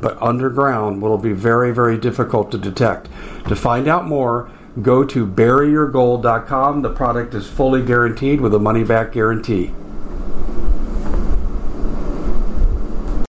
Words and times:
but 0.00 0.20
underground 0.20 1.00
will 1.00 1.18
be 1.18 1.32
very, 1.32 1.72
very 1.72 1.98
difficult 1.98 2.50
to 2.52 2.58
detect. 2.58 3.08
To 3.48 3.56
find 3.56 3.88
out 3.88 4.06
more, 4.06 4.50
go 4.82 5.04
to 5.04 5.26
buryyourgold.com. 5.26 6.82
The 6.82 6.92
product 6.92 7.34
is 7.34 7.48
fully 7.48 7.82
guaranteed 7.82 8.40
with 8.40 8.54
a 8.54 8.58
money 8.58 8.84
back 8.84 9.12
guarantee. 9.12 9.68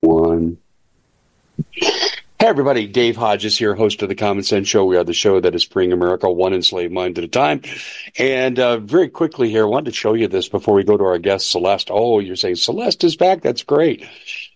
One. 0.01 0.59
Hey 2.39 2.49
everybody, 2.49 2.87
Dave 2.87 3.17
Hodges 3.17 3.57
here, 3.57 3.75
host 3.75 4.03
of 4.03 4.11
the 4.11 4.15
Common 4.15 4.45
Sense 4.45 4.69
Show. 4.69 4.85
We 4.85 4.99
are 4.99 5.05
the 5.05 5.15
show 5.15 5.41
that 5.41 5.55
is 5.55 5.65
freeing 5.65 5.93
America 5.93 6.31
one 6.31 6.53
enslaved 6.53 6.93
mind 6.93 7.17
at 7.17 7.25
a 7.25 7.29
time. 7.29 7.63
And 8.19 8.59
uh, 8.61 8.77
very 8.77 9.09
quickly 9.09 9.51
here, 9.51 9.65
I 9.65 9.69
wanted 9.69 9.87
to 9.87 9.97
show 9.97 10.13
you 10.13 10.29
this 10.29 10.49
before 10.49 10.75
we 10.75 10.85
go 10.85 10.99
to 10.99 11.05
our 11.05 11.19
guest, 11.19 11.51
Celeste. 11.51 11.91
Oh, 11.91 12.21
you're 12.21 12.37
saying 12.37 12.57
Celeste 12.57 13.05
is 13.05 13.17
back? 13.17 13.41
That's 13.41 13.63
great. 13.63 14.07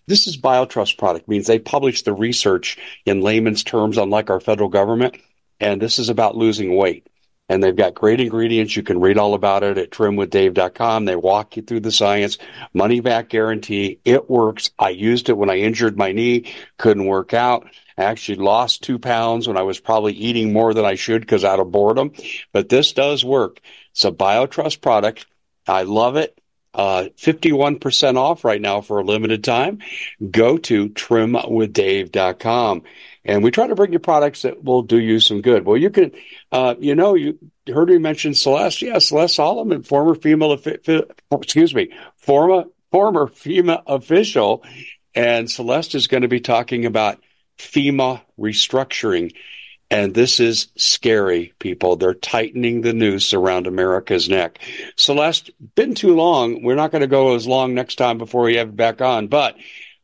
This 0.07 0.27
is 0.27 0.37
BioTrust 0.37 0.97
product, 0.97 1.27
means 1.27 1.47
they 1.47 1.59
publish 1.59 2.01
the 2.01 2.13
research 2.13 2.77
in 3.05 3.21
layman's 3.21 3.63
terms, 3.63 3.97
unlike 3.97 4.29
our 4.29 4.39
federal 4.39 4.69
government. 4.69 5.17
And 5.59 5.81
this 5.81 5.99
is 5.99 6.09
about 6.09 6.35
losing 6.35 6.75
weight. 6.75 7.07
And 7.47 7.61
they've 7.61 7.75
got 7.75 7.95
great 7.95 8.21
ingredients. 8.21 8.75
You 8.75 8.83
can 8.83 9.01
read 9.01 9.17
all 9.17 9.33
about 9.33 9.63
it 9.63 9.77
at 9.77 9.91
trimwithdave.com. 9.91 11.05
They 11.05 11.17
walk 11.17 11.57
you 11.57 11.63
through 11.63 11.81
the 11.81 11.91
science, 11.91 12.37
money 12.73 13.01
back 13.01 13.29
guarantee. 13.29 13.99
It 14.05 14.29
works. 14.29 14.71
I 14.79 14.89
used 14.89 15.27
it 15.27 15.37
when 15.37 15.49
I 15.49 15.57
injured 15.57 15.97
my 15.97 16.13
knee, 16.13 16.53
couldn't 16.77 17.05
work 17.05 17.33
out. 17.33 17.67
I 17.97 18.03
actually 18.03 18.37
lost 18.37 18.83
two 18.83 18.99
pounds 18.99 19.47
when 19.47 19.57
I 19.57 19.63
was 19.63 19.79
probably 19.79 20.13
eating 20.13 20.53
more 20.53 20.73
than 20.73 20.85
I 20.85 20.95
should 20.95 21.21
because 21.21 21.43
out 21.43 21.59
of 21.59 21.71
boredom. 21.71 22.13
But 22.53 22.69
this 22.69 22.93
does 22.93 23.23
work. 23.23 23.59
It's 23.91 24.05
a 24.05 24.11
BioTrust 24.11 24.81
product. 24.81 25.27
I 25.67 25.83
love 25.83 26.15
it 26.15 26.40
uh, 26.73 27.05
51% 27.17 28.17
off 28.17 28.43
right 28.45 28.61
now 28.61 28.81
for 28.81 28.99
a 28.99 29.03
limited 29.03 29.43
time. 29.43 29.79
Go 30.29 30.57
to 30.57 30.89
trimwithdave.com. 30.89 32.83
And 33.23 33.43
we 33.43 33.51
try 33.51 33.67
to 33.67 33.75
bring 33.75 33.93
you 33.93 33.99
products 33.99 34.41
that 34.43 34.63
will 34.63 34.81
do 34.81 34.99
you 34.99 35.19
some 35.19 35.41
good. 35.41 35.65
Well, 35.65 35.77
you 35.77 35.89
can, 35.91 36.11
uh, 36.51 36.75
you 36.79 36.95
know, 36.95 37.13
you 37.13 37.37
heard 37.67 37.89
me 37.89 37.99
mention 37.99 38.33
Celeste. 38.33 38.81
Yeah, 38.81 38.97
Celeste 38.97 39.35
Solomon, 39.35 39.83
former 39.83 40.15
female, 40.15 40.53
excuse 41.31 41.75
me, 41.75 41.93
former, 42.17 42.65
former 42.91 43.27
FEMA 43.27 43.83
official. 43.85 44.63
And 45.13 45.51
Celeste 45.51 45.95
is 45.95 46.07
going 46.07 46.23
to 46.23 46.29
be 46.29 46.39
talking 46.39 46.85
about 46.85 47.21
FEMA 47.59 48.21
restructuring. 48.39 49.35
And 49.91 50.13
this 50.13 50.39
is 50.39 50.69
scary, 50.77 51.53
people. 51.59 51.97
They're 51.97 52.13
tightening 52.13 52.79
the 52.79 52.93
noose 52.93 53.33
around 53.33 53.67
America's 53.67 54.29
neck. 54.29 54.59
Celeste, 54.95 55.51
been 55.75 55.95
too 55.95 56.15
long. 56.15 56.63
We're 56.63 56.75
not 56.75 56.91
going 56.91 57.01
to 57.01 57.07
go 57.07 57.35
as 57.35 57.45
long 57.45 57.73
next 57.73 57.95
time 57.95 58.17
before 58.17 58.43
we 58.43 58.55
have 58.55 58.69
it 58.69 58.75
back 58.77 59.01
on, 59.01 59.27
but, 59.27 59.57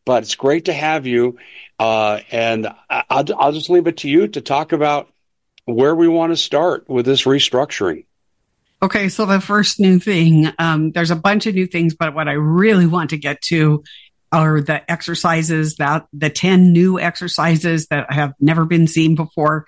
but 0.04 0.24
it's 0.24 0.36
great 0.36 0.66
to 0.66 0.74
have 0.74 1.08
you. 1.08 1.38
Uh, 1.80 2.20
and 2.32 2.68
I'll, 2.90 3.26
I'll 3.40 3.54
just 3.54 3.70
leave 3.70 3.88
it 3.88 3.98
to 3.98 4.10
you 4.10 4.28
to 4.28 4.42
talk 4.42 4.74
about 4.74 5.10
where 5.64 5.96
we 5.96 6.10
want 6.10 6.34
to 6.34 6.38
start 6.38 6.90
with 6.90 7.06
this 7.06 7.24
restructuring. 7.24 8.04
Okay, 8.82 9.08
so 9.08 9.26
the 9.26 9.40
first 9.40 9.80
new 9.80 10.00
thing, 10.00 10.52
um, 10.60 10.92
there's 10.92 11.12
a 11.12 11.16
bunch 11.16 11.46
of 11.48 11.56
new 11.56 11.66
things, 11.66 11.96
but 11.96 12.14
what 12.14 12.28
I 12.28 12.34
really 12.34 12.88
want 12.88 13.12
to 13.12 13.18
get 13.18 13.42
to 13.44 13.84
are 14.32 14.62
the 14.62 14.90
exercises 14.92 15.76
that 15.78 16.08
the 16.14 16.30
10 16.30 16.74
new 16.74 17.00
exercises 17.00 17.88
that 17.88 18.12
have 18.12 18.34
never 18.40 18.66
been 18.66 18.88
seen 18.88 19.16
before. 19.16 19.66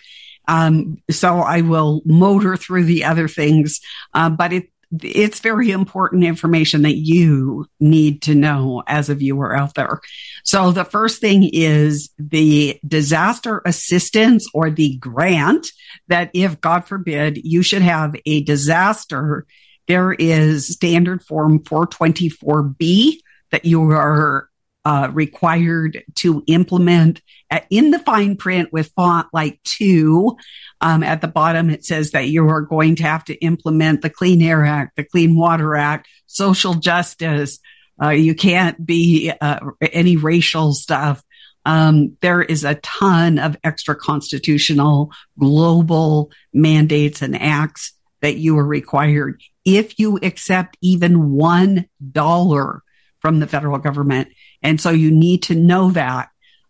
Um, 0.48 0.98
so 1.10 1.40
I 1.40 1.62
will 1.62 2.02
motor 2.06 2.58
through 2.58 2.86
the 2.86 3.06
other 3.06 3.28
things, 3.28 3.80
uh, 4.14 4.30
but 4.30 4.52
it, 4.52 4.70
it's 5.04 5.40
very 5.40 5.70
important 5.70 6.24
information 6.24 6.82
that 6.82 6.96
you 6.96 7.68
need 7.80 8.24
to 8.24 8.34
know 8.34 8.82
as 8.88 9.10
a 9.10 9.16
viewer 9.16 9.56
out 9.56 9.76
there. 9.76 10.02
So 10.44 10.72
the 10.72 10.86
first 10.86 11.22
thing 11.22 11.48
is 11.54 12.10
the 12.18 12.80
disaster 12.86 13.62
assistance 13.66 14.48
or 14.54 14.72
the 14.72 14.98
grant 14.98 15.68
that 16.08 16.32
if 16.34 16.60
God 16.60 16.86
forbid 16.86 17.38
you 17.44 17.62
should 17.62 17.84
have 17.84 18.16
a 18.26 18.42
disaster, 18.44 19.46
there 19.88 20.12
is 20.12 20.68
standard 20.68 21.24
form 21.24 21.60
424B 21.60 23.18
that 23.52 23.66
you 23.66 23.92
are 23.92 24.49
uh, 24.86 25.10
required 25.14 26.04
to 26.16 26.44
implement 26.48 27.22
at, 27.50 27.66
in 27.70 27.92
the 27.92 28.00
fine 28.00 28.36
print 28.38 28.72
with 28.72 28.92
font 28.96 29.28
like 29.34 29.60
two. 29.64 30.38
Um, 30.82 31.04
at 31.04 31.22
the 31.22 31.28
bottom, 31.28 31.70
it 31.70 31.84
says 31.84 32.12
that 32.12 32.30
you 32.30 32.48
are 32.48 32.62
going 32.62 32.96
to 32.96 33.04
have 33.04 33.26
to 33.26 33.36
implement 33.36 34.02
the 34.02 34.10
Clean 34.10 34.42
Air 34.42 34.66
Act, 34.66 34.96
the 34.96 35.04
Clean 35.04 35.36
Water 35.36 35.76
Act, 35.76 36.08
social 36.26 36.76
justice. 36.76 37.60
Uh, 38.02 38.10
you 38.10 38.34
can't 38.34 38.84
be 38.86 39.32
uh, 39.42 39.60
any 39.82 40.16
racial 40.16 40.74
stuff. 40.74 41.22
Um, 41.66 42.18
there 42.22 42.42
is 42.42 42.64
a 42.64 42.76
ton 42.76 43.38
of 43.38 43.58
extra 43.64 43.96
constitutional 43.96 45.12
global 45.38 46.32
mandates 46.54 47.22
and 47.22 47.36
acts 47.36 47.94
that 48.22 48.38
you 48.38 48.58
are 48.58 48.66
required. 48.66 49.42
If 49.66 50.00
you 50.00 50.18
accept 50.24 50.78
even 50.82 51.32
one 51.32 51.86
dollar 52.12 52.82
from 53.20 53.40
the 53.40 53.48
federal 53.48 53.78
government, 53.78 54.30
and 54.62 54.80
so 54.80 54.90
you 54.90 55.12
need 55.12 55.44
to 55.44 55.56
know 55.56 55.92
that 55.92 56.30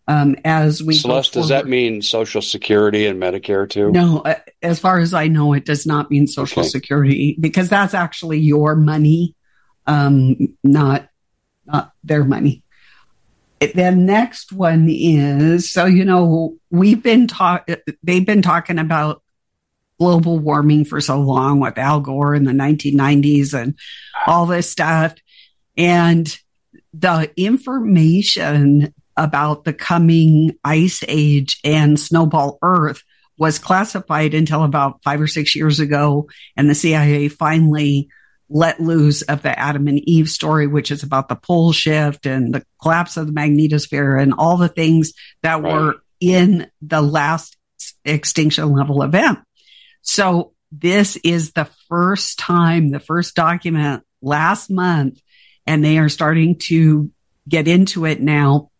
um, 0.09 0.37
as 0.43 0.81
we 0.81 0.95
Celeste, 0.95 1.33
does 1.33 1.49
that 1.49 1.67
mean 1.67 2.01
Social 2.01 2.41
Security 2.41 3.05
and 3.05 3.21
Medicare 3.21 3.69
too? 3.69 3.91
No, 3.91 4.21
uh, 4.21 4.39
as 4.63 4.79
far 4.79 4.97
as 4.97 5.13
I 5.13 5.27
know, 5.27 5.53
it 5.53 5.65
does 5.65 5.85
not 5.85 6.09
mean 6.09 6.25
Social 6.25 6.61
okay. 6.61 6.69
Security 6.69 7.37
because 7.39 7.69
that's 7.69 7.93
actually 7.93 8.39
your 8.39 8.75
money, 8.75 9.35
um, 9.85 10.57
not 10.63 11.07
not 11.67 11.93
their 12.03 12.23
money. 12.23 12.63
The 13.59 13.91
next 13.91 14.51
one 14.51 14.87
is 14.89 15.71
so 15.71 15.85
you 15.85 16.05
know 16.05 16.57
we've 16.71 17.03
been 17.03 17.27
talk 17.27 17.69
they've 18.01 18.25
been 18.25 18.41
talking 18.41 18.79
about 18.79 19.21
global 19.99 20.39
warming 20.39 20.85
for 20.85 20.99
so 21.01 21.19
long 21.19 21.59
with 21.59 21.77
Al 21.77 21.99
Gore 21.99 22.33
in 22.33 22.45
the 22.45 22.51
1990s 22.51 23.53
and 23.53 23.77
all 24.25 24.47
this 24.47 24.71
stuff, 24.71 25.13
and 25.77 26.35
the 26.93 27.31
information 27.37 28.93
about 29.15 29.63
the 29.63 29.73
coming 29.73 30.57
ice 30.63 31.03
age 31.07 31.59
and 31.63 31.99
snowball 31.99 32.57
earth 32.61 33.03
was 33.37 33.59
classified 33.59 34.33
until 34.33 34.63
about 34.63 35.03
five 35.03 35.21
or 35.21 35.27
six 35.27 35.55
years 35.55 35.79
ago. 35.79 36.29
And 36.57 36.69
the 36.69 36.75
CIA 36.75 37.27
finally 37.27 38.09
let 38.49 38.79
loose 38.79 39.21
of 39.21 39.41
the 39.41 39.57
Adam 39.57 39.87
and 39.87 39.99
Eve 39.99 40.29
story, 40.29 40.67
which 40.67 40.91
is 40.91 41.03
about 41.03 41.29
the 41.29 41.35
pole 41.35 41.71
shift 41.71 42.25
and 42.25 42.53
the 42.53 42.65
collapse 42.81 43.15
of 43.17 43.27
the 43.27 43.33
magnetosphere 43.33 44.21
and 44.21 44.33
all 44.37 44.57
the 44.57 44.67
things 44.67 45.13
that 45.43 45.61
right. 45.61 45.73
were 45.73 45.95
in 46.19 46.69
the 46.81 47.01
last 47.01 47.57
extinction 48.03 48.71
level 48.71 49.03
event. 49.03 49.39
So 50.01 50.53
this 50.71 51.15
is 51.17 51.51
the 51.51 51.69
first 51.87 52.39
time, 52.39 52.89
the 52.89 52.99
first 52.99 53.35
document 53.35 54.03
last 54.21 54.69
month 54.69 55.21
and 55.69 55.85
they 55.85 55.99
are 55.99 56.09
starting 56.09 56.55
to 56.55 57.11
get 57.47 57.67
into 57.67 58.05
it 58.05 58.19
now 58.19 58.71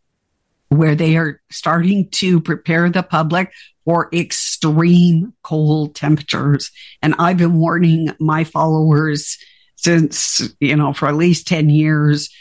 where 0.69 0.95
they 0.95 1.17
are 1.17 1.39
starting 1.51 2.09
to 2.09 2.41
prepare 2.41 2.89
the 2.89 3.03
public 3.03 3.53
for 3.85 4.09
extreme 4.11 5.31
cold 5.43 5.93
temperatures. 5.93 6.71
And 7.03 7.13
I've 7.19 7.37
been 7.37 7.59
warning 7.59 8.09
my 8.19 8.43
followers 8.43 9.37
since, 9.75 10.41
you 10.59 10.75
know, 10.75 10.91
for 10.91 11.07
at 11.07 11.15
least 11.15 11.47
10 11.47 11.69
years. 11.69 12.31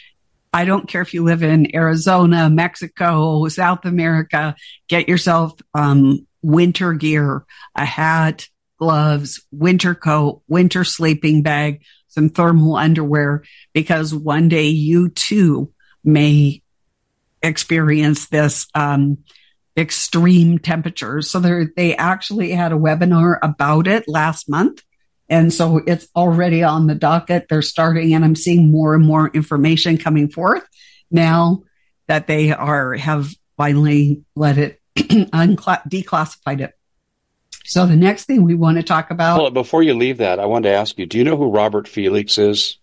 I 0.54 0.64
don't 0.64 0.88
care 0.88 1.02
if 1.02 1.12
you 1.12 1.24
live 1.24 1.42
in 1.42 1.74
Arizona, 1.76 2.48
Mexico, 2.48 3.46
South 3.48 3.84
America, 3.84 4.56
get 4.88 5.10
yourself, 5.10 5.52
um, 5.74 6.26
winter 6.40 6.94
gear, 6.94 7.44
a 7.74 7.84
hat, 7.84 8.48
gloves, 8.78 9.44
winter 9.52 9.94
coat, 9.94 10.40
winter 10.48 10.84
sleeping 10.84 11.42
bag, 11.42 11.82
some 12.08 12.28
thermal 12.28 12.76
underwear 12.76 13.44
because 13.72 14.14
one 14.14 14.48
day 14.48 14.68
you 14.68 15.10
too 15.10 15.72
may 16.04 16.62
experience 17.42 18.26
this 18.26 18.66
um, 18.74 19.18
extreme 19.76 20.58
temperatures. 20.58 21.30
So 21.30 21.40
they 21.40 21.96
actually 21.96 22.50
had 22.50 22.72
a 22.72 22.76
webinar 22.76 23.38
about 23.42 23.86
it 23.86 24.08
last 24.08 24.48
month. 24.48 24.82
And 25.28 25.52
so 25.52 25.80
it's 25.86 26.08
already 26.16 26.62
on 26.62 26.86
the 26.86 26.94
docket. 26.94 27.46
They're 27.48 27.62
starting, 27.62 28.14
and 28.14 28.24
I'm 28.24 28.34
seeing 28.34 28.70
more 28.70 28.94
and 28.94 29.04
more 29.04 29.28
information 29.28 29.98
coming 29.98 30.30
forth 30.30 30.66
now 31.10 31.64
that 32.06 32.26
they 32.26 32.50
are 32.50 32.94
have 32.94 33.30
finally 33.56 34.24
let 34.34 34.56
it 34.56 34.80
uncla- 34.96 35.86
declassified 35.88 36.60
it. 36.60 36.77
So 37.68 37.86
the 37.86 37.96
next 37.96 38.24
thing 38.24 38.44
we 38.44 38.54
want 38.54 38.78
to 38.78 38.82
talk 38.82 39.10
about. 39.10 39.40
Well, 39.40 39.50
before 39.50 39.82
you 39.82 39.94
leave 39.94 40.18
that, 40.18 40.40
I 40.40 40.46
wanted 40.46 40.70
to 40.70 40.74
ask 40.74 40.98
you: 40.98 41.06
Do 41.06 41.18
you 41.18 41.24
know 41.24 41.36
who 41.36 41.50
Robert 41.50 41.86
Felix 41.86 42.38
is? 42.38 42.78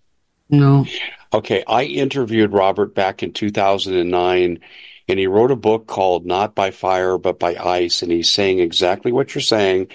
No. 0.49 0.85
Okay, 1.33 1.63
I 1.67 1.83
interviewed 1.83 2.53
Robert 2.53 2.95
back 2.95 3.23
in 3.23 3.33
2009 3.33 4.59
and 5.07 5.19
he 5.19 5.27
wrote 5.27 5.51
a 5.51 5.55
book 5.55 5.87
called 5.87 6.25
Not 6.25 6.55
by 6.55 6.71
Fire, 6.71 7.17
but 7.17 7.39
by 7.39 7.55
Ice. 7.55 8.01
And 8.01 8.11
he's 8.11 8.29
saying 8.29 8.59
exactly 8.59 9.11
what 9.11 9.35
you're 9.35 9.41
saying. 9.41 9.87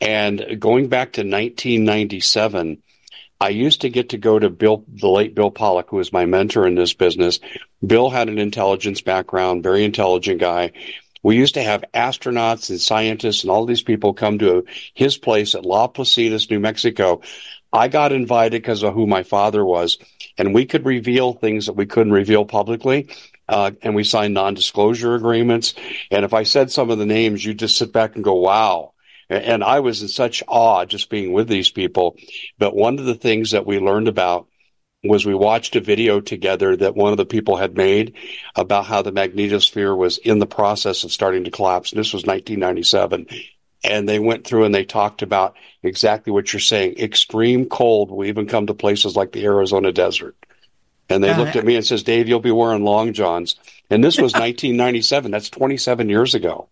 And 0.00 0.58
going 0.58 0.88
back 0.88 1.12
to 1.12 1.20
1997, 1.20 2.82
I 3.40 3.48
used 3.50 3.82
to 3.82 3.88
get 3.88 4.08
to 4.08 4.18
go 4.18 4.38
to 4.38 4.50
Bill, 4.50 4.84
the 4.88 5.08
late 5.08 5.34
Bill 5.34 5.52
Pollock, 5.52 5.90
who 5.90 5.96
was 5.96 6.12
my 6.12 6.26
mentor 6.26 6.66
in 6.66 6.74
this 6.74 6.92
business. 6.92 7.38
Bill 7.86 8.10
had 8.10 8.28
an 8.28 8.38
intelligence 8.38 9.00
background, 9.00 9.62
very 9.62 9.84
intelligent 9.84 10.40
guy. 10.40 10.72
We 11.22 11.36
used 11.36 11.54
to 11.54 11.62
have 11.62 11.84
astronauts 11.94 12.70
and 12.70 12.80
scientists 12.80 13.42
and 13.42 13.50
all 13.50 13.66
these 13.66 13.82
people 13.82 14.14
come 14.14 14.38
to 14.38 14.64
his 14.94 15.16
place 15.16 15.54
at 15.54 15.64
La 15.64 15.88
Placitas, 15.88 16.50
New 16.50 16.60
Mexico. 16.60 17.22
I 17.72 17.88
got 17.88 18.12
invited 18.12 18.62
because 18.62 18.82
of 18.82 18.94
who 18.94 19.06
my 19.06 19.22
father 19.22 19.64
was, 19.64 19.98
and 20.38 20.54
we 20.54 20.64
could 20.64 20.86
reveal 20.86 21.34
things 21.34 21.66
that 21.66 21.74
we 21.74 21.86
couldn't 21.86 22.12
reveal 22.12 22.44
publicly 22.44 23.08
uh, 23.48 23.72
and 23.82 23.94
we 23.94 24.04
signed 24.04 24.34
non-disclosure 24.34 25.14
agreements. 25.14 25.74
And 26.10 26.24
if 26.24 26.34
I 26.34 26.42
said 26.42 26.70
some 26.70 26.90
of 26.90 26.98
the 26.98 27.06
names, 27.06 27.44
you 27.44 27.54
just 27.54 27.76
sit 27.76 27.92
back 27.92 28.14
and 28.14 28.24
go, 28.24 28.34
"Wow." 28.34 28.92
And 29.30 29.62
I 29.62 29.80
was 29.80 30.00
in 30.00 30.08
such 30.08 30.42
awe 30.48 30.86
just 30.86 31.10
being 31.10 31.32
with 31.32 31.48
these 31.48 31.70
people. 31.70 32.16
But 32.58 32.74
one 32.74 32.98
of 32.98 33.04
the 33.04 33.14
things 33.14 33.50
that 33.50 33.66
we 33.66 33.78
learned 33.78 34.08
about 34.08 34.46
was 35.04 35.24
we 35.24 35.34
watched 35.34 35.76
a 35.76 35.80
video 35.80 36.20
together 36.20 36.76
that 36.76 36.96
one 36.96 37.12
of 37.12 37.18
the 37.18 37.26
people 37.26 37.56
had 37.56 37.76
made 37.76 38.14
about 38.56 38.86
how 38.86 39.02
the 39.02 39.12
magnetosphere 39.12 39.96
was 39.96 40.18
in 40.18 40.40
the 40.40 40.46
process 40.46 41.04
of 41.04 41.12
starting 41.12 41.44
to 41.44 41.50
collapse. 41.50 41.92
This 41.92 42.12
was 42.12 42.24
1997. 42.24 43.26
And 43.84 44.08
they 44.08 44.18
went 44.18 44.44
through 44.44 44.64
and 44.64 44.74
they 44.74 44.84
talked 44.84 45.22
about 45.22 45.54
exactly 45.84 46.32
what 46.32 46.52
you're 46.52 46.58
saying. 46.58 46.98
Extreme 46.98 47.66
cold 47.66 48.10
will 48.10 48.24
even 48.24 48.48
come 48.48 48.66
to 48.66 48.74
places 48.74 49.14
like 49.14 49.30
the 49.30 49.44
Arizona 49.44 49.92
desert. 49.92 50.34
And 51.08 51.22
they 51.22 51.30
uh, 51.30 51.38
looked 51.38 51.54
at 51.54 51.64
me 51.64 51.76
and 51.76 51.86
says, 51.86 52.02
Dave, 52.02 52.28
you'll 52.28 52.40
be 52.40 52.50
wearing 52.50 52.84
long 52.84 53.12
johns. 53.12 53.54
And 53.88 54.02
this 54.02 54.16
was 54.16 54.32
1997. 54.34 55.30
That's 55.30 55.48
27 55.48 56.08
years 56.08 56.34
ago. 56.34 56.68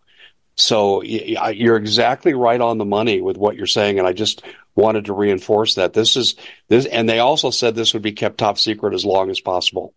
So 0.55 1.01
you're 1.03 1.77
exactly 1.77 2.33
right 2.33 2.59
on 2.59 2.77
the 2.77 2.85
money 2.85 3.21
with 3.21 3.37
what 3.37 3.55
you're 3.55 3.67
saying. 3.67 3.99
And 3.99 4.07
I 4.07 4.11
just 4.11 4.43
wanted 4.77 5.05
to 5.05 5.13
reinforce 5.13 5.75
that 5.75 5.93
this 5.93 6.15
is 6.15 6.35
this. 6.69 6.85
And 6.85 7.09
they 7.09 7.19
also 7.19 7.49
said 7.49 7.75
this 7.75 7.93
would 7.93 8.03
be 8.03 8.13
kept 8.13 8.37
top 8.37 8.57
secret 8.57 8.93
as 8.93 9.03
long 9.03 9.29
as 9.29 9.39
possible. 9.39 9.93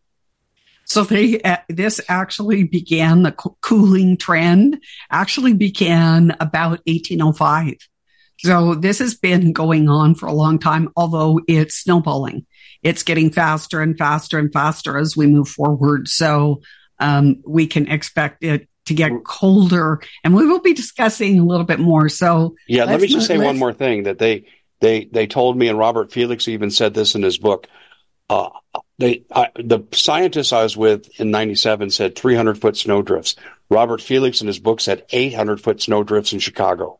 So 0.85 1.05
they, 1.05 1.41
uh, 1.43 1.59
this 1.69 2.01
actually 2.09 2.65
began 2.65 3.23
the 3.23 3.31
co- 3.31 3.57
cooling 3.61 4.17
trend 4.17 4.83
actually 5.11 5.55
began 5.55 6.37
about 6.41 6.81
1805. 6.87 7.75
So 8.39 8.75
this 8.75 8.99
has 8.99 9.15
been 9.15 9.53
going 9.53 9.89
on 9.89 10.15
for 10.15 10.27
a 10.27 10.33
long 10.33 10.59
time, 10.59 10.89
although 10.97 11.41
it's 11.47 11.77
snowballing 11.77 12.47
it's 12.83 13.03
getting 13.03 13.31
faster 13.31 13.81
and 13.81 13.97
faster 13.97 14.39
and 14.39 14.53
faster 14.53 14.99
as 14.99 15.17
we 15.17 15.27
move 15.27 15.49
forward. 15.49 16.09
So 16.09 16.63
um, 16.99 17.43
we 17.47 17.67
can 17.67 17.89
expect 17.89 18.45
it 18.45 18.69
to 18.87 18.95
get 18.95 19.13
colder, 19.25 20.01
and 20.25 20.35
we 20.35 20.47
will 20.47 20.61
be 20.61 20.73
discussing 20.73 21.39
a 21.39 21.45
little 21.45 21.67
bit 21.67 21.79
more. 21.79 22.09
So 22.09 22.57
yeah, 22.67 22.85
let 22.85 23.01
me 23.01 23.09
just 23.09 23.27
say 23.27 23.39
one 23.39 23.59
more 23.59 23.73
thing 23.73 24.05
that 24.05 24.19
they 24.19 24.47
they 24.81 25.05
they 25.05 25.27
told 25.27 25.57
me, 25.57 25.69
and 25.69 25.79
Robert 25.79 26.13
Felix 26.13 26.49
even 26.49 26.71
said 26.71 26.95
this 26.95 27.15
in 27.15 27.23
his 27.23 27.39
book. 27.39 27.67
Uh, 28.29 28.51
they 28.99 29.25
I, 29.33 29.49
the 29.57 29.81
scientists 29.93 30.53
I 30.53 30.63
was 30.63 30.77
with 30.77 31.21
in 31.21 31.31
'97 31.31 31.91
said 31.91 32.17
300 32.17 32.61
foot 32.61 32.77
snowdrifts. 32.77 33.37
Robert 33.69 34.01
Felix 34.01 34.41
in 34.41 34.47
his 34.47 34.59
book 34.59 34.81
said 34.81 35.05
800 35.11 35.61
foot 35.61 35.81
snowdrifts 35.81 36.33
in 36.33 36.41
Chicago. 36.41 36.99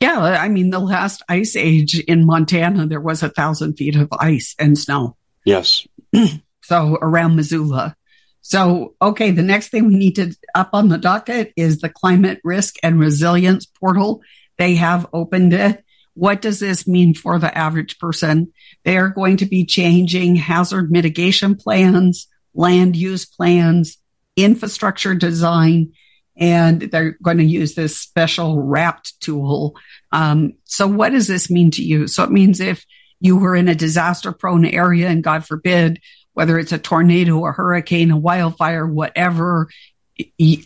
Yeah, 0.00 0.18
I 0.18 0.48
mean, 0.48 0.70
the 0.70 0.80
last 0.80 1.22
ice 1.28 1.56
age 1.56 1.98
in 1.98 2.26
Montana, 2.26 2.86
there 2.86 3.00
was 3.00 3.22
a 3.22 3.28
thousand 3.28 3.74
feet 3.74 3.96
of 3.96 4.08
ice 4.12 4.54
and 4.58 4.76
snow. 4.76 5.16
Yes. 5.44 5.86
so 6.62 6.98
around 7.00 7.36
Missoula. 7.36 7.96
So, 8.40 8.94
okay, 9.00 9.30
the 9.30 9.42
next 9.42 9.68
thing 9.68 9.86
we 9.86 9.96
need 9.96 10.16
to 10.16 10.36
up 10.54 10.70
on 10.74 10.88
the 10.88 10.98
docket 10.98 11.52
is 11.56 11.78
the 11.78 11.88
climate 11.88 12.40
risk 12.44 12.74
and 12.82 13.00
resilience 13.00 13.64
portal. 13.64 14.20
They 14.58 14.74
have 14.74 15.06
opened 15.14 15.54
it. 15.54 15.82
What 16.14 16.40
does 16.40 16.60
this 16.60 16.86
mean 16.86 17.14
for 17.14 17.38
the 17.38 17.56
average 17.56 17.98
person? 17.98 18.52
They 18.84 18.96
are 18.96 19.08
going 19.08 19.38
to 19.38 19.46
be 19.46 19.64
changing 19.64 20.36
hazard 20.36 20.90
mitigation 20.90 21.56
plans, 21.56 22.28
land 22.54 22.96
use 22.96 23.26
plans, 23.26 23.98
infrastructure 24.36 25.14
design, 25.14 25.92
and 26.36 26.82
they're 26.82 27.16
going 27.22 27.38
to 27.38 27.44
use 27.44 27.74
this 27.74 27.98
special 27.98 28.60
RAPT 28.60 29.20
tool. 29.20 29.76
Um, 30.12 30.54
so 30.64 30.86
what 30.86 31.10
does 31.10 31.26
this 31.26 31.50
mean 31.50 31.70
to 31.72 31.82
you? 31.82 32.06
So 32.06 32.24
it 32.24 32.30
means 32.30 32.60
if 32.60 32.84
you 33.20 33.36
were 33.36 33.54
in 33.54 33.68
a 33.68 33.74
disaster 33.74 34.32
prone 34.32 34.64
area 34.64 35.08
and 35.08 35.22
God 35.22 35.44
forbid, 35.46 36.00
whether 36.32 36.58
it's 36.58 36.72
a 36.72 36.78
tornado, 36.78 37.44
a 37.46 37.52
hurricane, 37.52 38.10
a 38.10 38.16
wildfire, 38.16 38.86
whatever, 38.86 39.68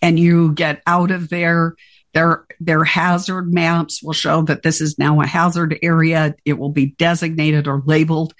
and 0.02 0.18
you 0.18 0.52
get 0.52 0.82
out 0.86 1.10
of 1.10 1.28
there, 1.28 1.74
their, 2.14 2.46
their 2.60 2.84
hazard 2.84 3.52
maps 3.52 4.02
will 4.02 4.12
show 4.12 4.42
that 4.42 4.62
this 4.62 4.80
is 4.80 4.98
now 4.98 5.20
a 5.20 5.26
hazard 5.26 5.78
area. 5.82 6.34
It 6.44 6.58
will 6.58 6.70
be 6.70 6.86
designated 6.86 7.66
or 7.66 7.82
labeled. 7.84 8.34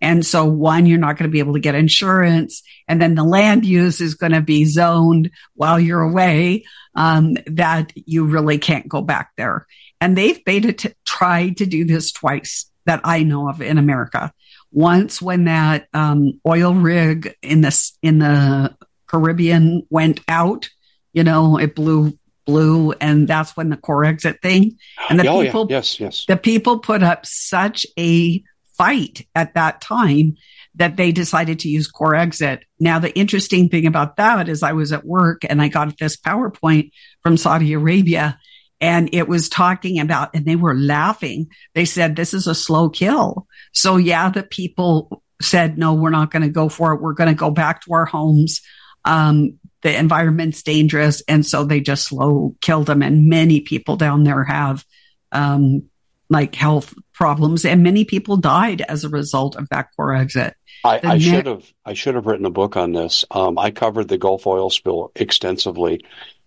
And 0.00 0.26
so 0.26 0.44
one, 0.44 0.86
you're 0.86 0.98
not 0.98 1.16
going 1.16 1.30
to 1.30 1.32
be 1.32 1.38
able 1.38 1.54
to 1.54 1.60
get 1.60 1.74
insurance. 1.74 2.62
And 2.86 3.00
then 3.00 3.14
the 3.14 3.24
land 3.24 3.64
use 3.64 4.00
is 4.00 4.14
going 4.14 4.32
to 4.32 4.42
be 4.42 4.66
zoned 4.66 5.30
while 5.54 5.80
you're 5.80 6.02
away, 6.02 6.64
um, 6.94 7.36
that 7.46 7.92
you 7.94 8.26
really 8.26 8.58
can't 8.58 8.88
go 8.88 9.00
back 9.00 9.30
there. 9.36 9.66
And 10.00 10.16
they've 10.16 10.44
beta 10.44 10.72
t- 10.72 10.92
tried 11.06 11.56
to 11.58 11.66
do 11.66 11.84
this 11.84 12.12
twice 12.12 12.70
that 12.84 13.00
I 13.04 13.22
know 13.22 13.48
of 13.48 13.62
in 13.62 13.78
America. 13.78 14.32
Once 14.70 15.22
when 15.22 15.44
that, 15.44 15.88
um, 15.94 16.40
oil 16.46 16.74
rig 16.74 17.34
in 17.40 17.62
this, 17.62 17.96
in 18.02 18.18
the 18.18 18.76
Caribbean 19.06 19.86
went 19.88 20.20
out, 20.28 20.68
you 21.14 21.24
know, 21.24 21.56
it 21.56 21.74
blew 21.74 22.18
blew 22.46 22.92
and 22.92 23.26
that's 23.26 23.56
when 23.56 23.70
the 23.70 23.76
Corexit 23.76 24.40
thing 24.42 24.76
and 25.08 25.18
the 25.18 25.26
oh, 25.26 25.42
people 25.42 25.66
yeah. 25.68 25.76
yes 25.76 25.98
yes 25.98 26.24
the 26.26 26.36
people 26.36 26.78
put 26.78 27.02
up 27.02 27.24
such 27.24 27.86
a 27.98 28.42
fight 28.76 29.26
at 29.34 29.54
that 29.54 29.80
time 29.80 30.36
that 30.76 30.96
they 30.96 31.12
decided 31.12 31.60
to 31.60 31.68
use 31.68 31.90
Corexit 31.90 32.62
Now, 32.80 32.98
the 32.98 33.16
interesting 33.16 33.68
thing 33.68 33.86
about 33.86 34.16
that 34.16 34.48
is 34.48 34.62
I 34.62 34.72
was 34.72 34.92
at 34.92 35.06
work 35.06 35.42
and 35.48 35.62
I 35.62 35.68
got 35.68 35.96
this 35.98 36.16
PowerPoint 36.16 36.90
from 37.22 37.36
Saudi 37.36 37.72
Arabia 37.72 38.38
and 38.80 39.08
it 39.14 39.28
was 39.28 39.48
talking 39.48 40.00
about, 40.00 40.34
and 40.34 40.44
they 40.44 40.56
were 40.56 40.74
laughing. 40.74 41.46
They 41.74 41.84
said, 41.84 42.16
this 42.16 42.34
is 42.34 42.46
a 42.46 42.54
slow 42.54 42.90
kill. 42.90 43.46
So 43.72 43.96
yeah, 43.96 44.30
the 44.30 44.42
people 44.42 45.22
said, 45.40 45.78
no, 45.78 45.94
we're 45.94 46.10
not 46.10 46.30
going 46.30 46.42
to 46.42 46.48
go 46.48 46.68
for 46.68 46.92
it. 46.92 47.00
We're 47.00 47.14
going 47.14 47.30
to 47.30 47.34
go 47.34 47.50
back 47.50 47.82
to 47.84 47.94
our 47.94 48.04
homes. 48.04 48.60
Um, 49.04 49.58
the 49.84 49.96
environment's 49.96 50.62
dangerous. 50.62 51.22
And 51.28 51.46
so 51.46 51.64
they 51.64 51.80
just 51.80 52.08
slow 52.08 52.56
killed 52.60 52.86
them. 52.86 53.02
And 53.02 53.28
many 53.28 53.60
people 53.60 53.96
down 53.96 54.24
there 54.24 54.42
have, 54.42 54.84
um, 55.30 55.84
like 56.30 56.54
health 56.54 56.94
problems, 57.12 57.66
and 57.66 57.82
many 57.82 58.04
people 58.04 58.38
died 58.38 58.80
as 58.80 59.04
a 59.04 59.10
result 59.10 59.56
of 59.56 59.68
that 59.68 59.88
Corexit. 59.96 60.54
I, 60.82 61.00
I 61.04 61.14
ne- 61.14 61.20
should 61.20 61.46
have 61.46 61.72
I 61.84 61.92
should 61.92 62.14
have 62.14 62.26
written 62.26 62.46
a 62.46 62.50
book 62.50 62.76
on 62.76 62.92
this. 62.92 63.26
Um, 63.30 63.58
I 63.58 63.70
covered 63.70 64.08
the 64.08 64.18
Gulf 64.18 64.46
oil 64.46 64.70
spill 64.70 65.12
extensively. 65.14 66.00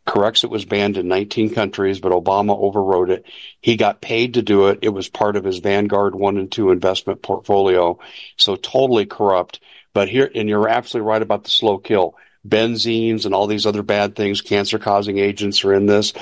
Corexit 0.08 0.50
was 0.50 0.65
banned 0.65 0.98
in 0.98 1.08
19 1.08 1.53
countries, 1.53 2.00
but 2.00 2.12
Obama 2.12 2.58
overrode 2.58 3.12
it. 3.12 3.25
He 3.62 3.75
got 3.75 4.01
paid 4.01 4.34
to 4.34 4.41
do 4.41 4.67
it. 4.67 4.79
It 4.82 4.89
was 4.89 5.10
part 5.10 5.36
of 5.36 5.44
his 5.44 5.60
Vanguard 5.60 6.15
one 6.15 6.38
and 6.38 6.51
two 6.51 6.72
investment 6.72 7.22
portfolio. 7.22 8.00
So 8.38 8.56
totally 8.56 9.06
corrupt. 9.06 9.60
But 9.94 10.10
here, 10.10 10.29
and 10.34 10.50
you're 10.50 10.70
absolutely 10.70 11.08
right 11.08 11.22
about 11.22 11.44
the 11.44 11.50
slow 11.51 11.77
kill. 11.77 12.15
Benzenes 12.48 13.25
and 13.25 13.34
all 13.34 13.48
these 13.48 13.65
other 13.65 13.84
bad 13.84 14.15
things, 14.15 14.41
cancer 14.41 14.79
causing 14.79 15.17
agents 15.17 15.63
are 15.63 15.74
in 15.74 15.86
this. 15.86 16.13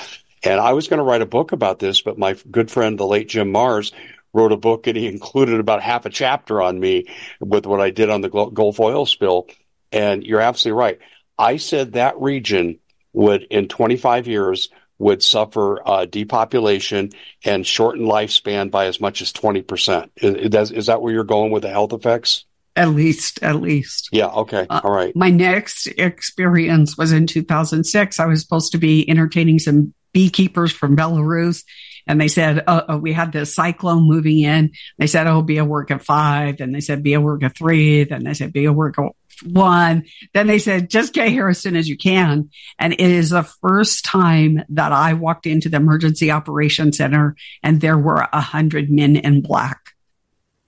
And 0.43 0.59
I 0.59 0.73
was 0.73 0.87
going 0.87 0.99
to 0.99 1.03
write 1.03 1.21
a 1.21 1.27
book 1.27 1.51
about 1.51 1.79
this, 1.79 2.01
but 2.01 2.19
my 2.19 2.35
good 2.51 2.69
friend, 2.69 2.99
the 2.99 3.07
late 3.07 3.29
Jim 3.29 3.51
Marrs, 3.51 3.91
wrote 4.33 4.51
a 4.51 4.57
book 4.57 4.85
and 4.85 4.97
he 4.97 5.07
included 5.07 5.59
about 5.59 5.81
half 5.81 6.05
a 6.05 6.09
chapter 6.09 6.61
on 6.61 6.79
me 6.79 7.05
with 7.39 7.65
what 7.65 7.81
I 7.81 7.89
did 7.89 8.09
on 8.09 8.21
the 8.21 8.29
Gulf 8.29 8.79
oil 8.79 9.05
spill. 9.05 9.47
And 9.91 10.23
you're 10.23 10.41
absolutely 10.41 10.79
right. 10.79 10.99
I 11.37 11.57
said 11.57 11.93
that 11.93 12.19
region 12.19 12.79
would, 13.13 13.43
in 13.43 13.67
25 13.67 14.27
years, 14.27 14.69
would 14.97 15.23
suffer 15.23 15.81
uh, 15.87 16.05
depopulation 16.05 17.11
and 17.43 17.65
shorten 17.65 18.05
lifespan 18.05 18.71
by 18.71 18.85
as 18.85 19.01
much 19.01 19.21
as 19.21 19.33
20%. 19.33 20.09
Is, 20.17 20.71
is 20.71 20.85
that 20.85 21.01
where 21.01 21.13
you're 21.13 21.23
going 21.23 21.51
with 21.51 21.63
the 21.63 21.69
health 21.69 21.93
effects? 21.93 22.44
At 22.75 22.89
least, 22.89 23.41
at 23.41 23.61
least. 23.61 24.09
Yeah. 24.11 24.27
Okay. 24.27 24.67
Uh, 24.69 24.81
All 24.83 24.91
right. 24.91 25.15
My 25.15 25.29
next 25.29 25.87
experience 25.87 26.97
was 26.97 27.13
in 27.13 27.25
2006. 27.25 28.19
I 28.19 28.25
was 28.25 28.41
supposed 28.41 28.73
to 28.73 28.77
be 28.77 29.09
entertaining 29.09 29.59
some 29.59 29.93
beekeepers 30.11 30.73
from 30.73 30.97
Belarus. 30.97 31.63
And 32.07 32.21
they 32.21 32.27
said, 32.27 32.63
uh, 32.67 32.81
uh, 32.89 32.97
we 32.97 33.13
had 33.13 33.31
this 33.31 33.55
cyclone 33.55 34.07
moving 34.07 34.39
in. 34.39 34.71
They 34.97 35.07
said, 35.07 35.25
oh, 35.27 35.41
be 35.41 35.57
a 35.57 35.65
work 35.65 35.89
at 35.89 36.03
five. 36.03 36.57
Then 36.57 36.71
they 36.71 36.81
said, 36.81 37.01
be 37.01 37.13
a 37.13 37.21
work 37.21 37.43
at 37.43 37.57
three. 37.57 38.03
Then 38.03 38.23
they 38.23 38.33
said, 38.33 38.53
be 38.53 38.65
a 38.65 38.73
work 38.73 38.99
at 38.99 39.11
one. 39.43 40.05
Then 40.33 40.47
they 40.47 40.59
said, 40.59 40.89
just 40.89 41.13
get 41.13 41.29
here 41.29 41.49
as 41.49 41.59
soon 41.59 41.75
as 41.75 41.89
you 41.89 41.97
can. 41.97 42.49
And 42.79 42.93
it 42.93 42.99
is 42.99 43.31
the 43.31 43.43
first 43.43 44.05
time 44.05 44.63
that 44.69 44.91
I 44.91 45.13
walked 45.13 45.47
into 45.47 45.69
the 45.69 45.77
emergency 45.77 46.31
operations 46.31 46.97
center 46.97 47.35
and 47.63 47.81
there 47.81 47.97
were 47.97 48.27
a 48.31 48.41
hundred 48.41 48.89
men 48.89 49.15
in 49.15 49.41
black 49.41 49.84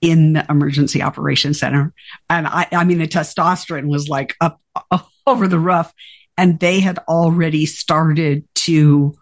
in 0.01 0.34
the 0.34 0.46
emergency 0.50 1.01
operations 1.01 1.60
center. 1.60 1.94
And 2.30 2.48
I, 2.48 2.68
I 2.72 2.84
mean, 2.84 3.00
the 3.00 3.08
testosterone 3.08 3.88
was 3.88 4.08
like 4.08 4.36
up, 4.42 4.62
over 5.27 5.48
the 5.48 5.60
roof 5.60 5.92
and 6.38 6.60
they 6.60 6.80
had 6.80 7.00
already 7.08 7.66
started 7.66 8.48
to 8.56 9.16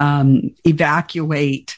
um, 0.00 0.54
evacuate 0.64 1.76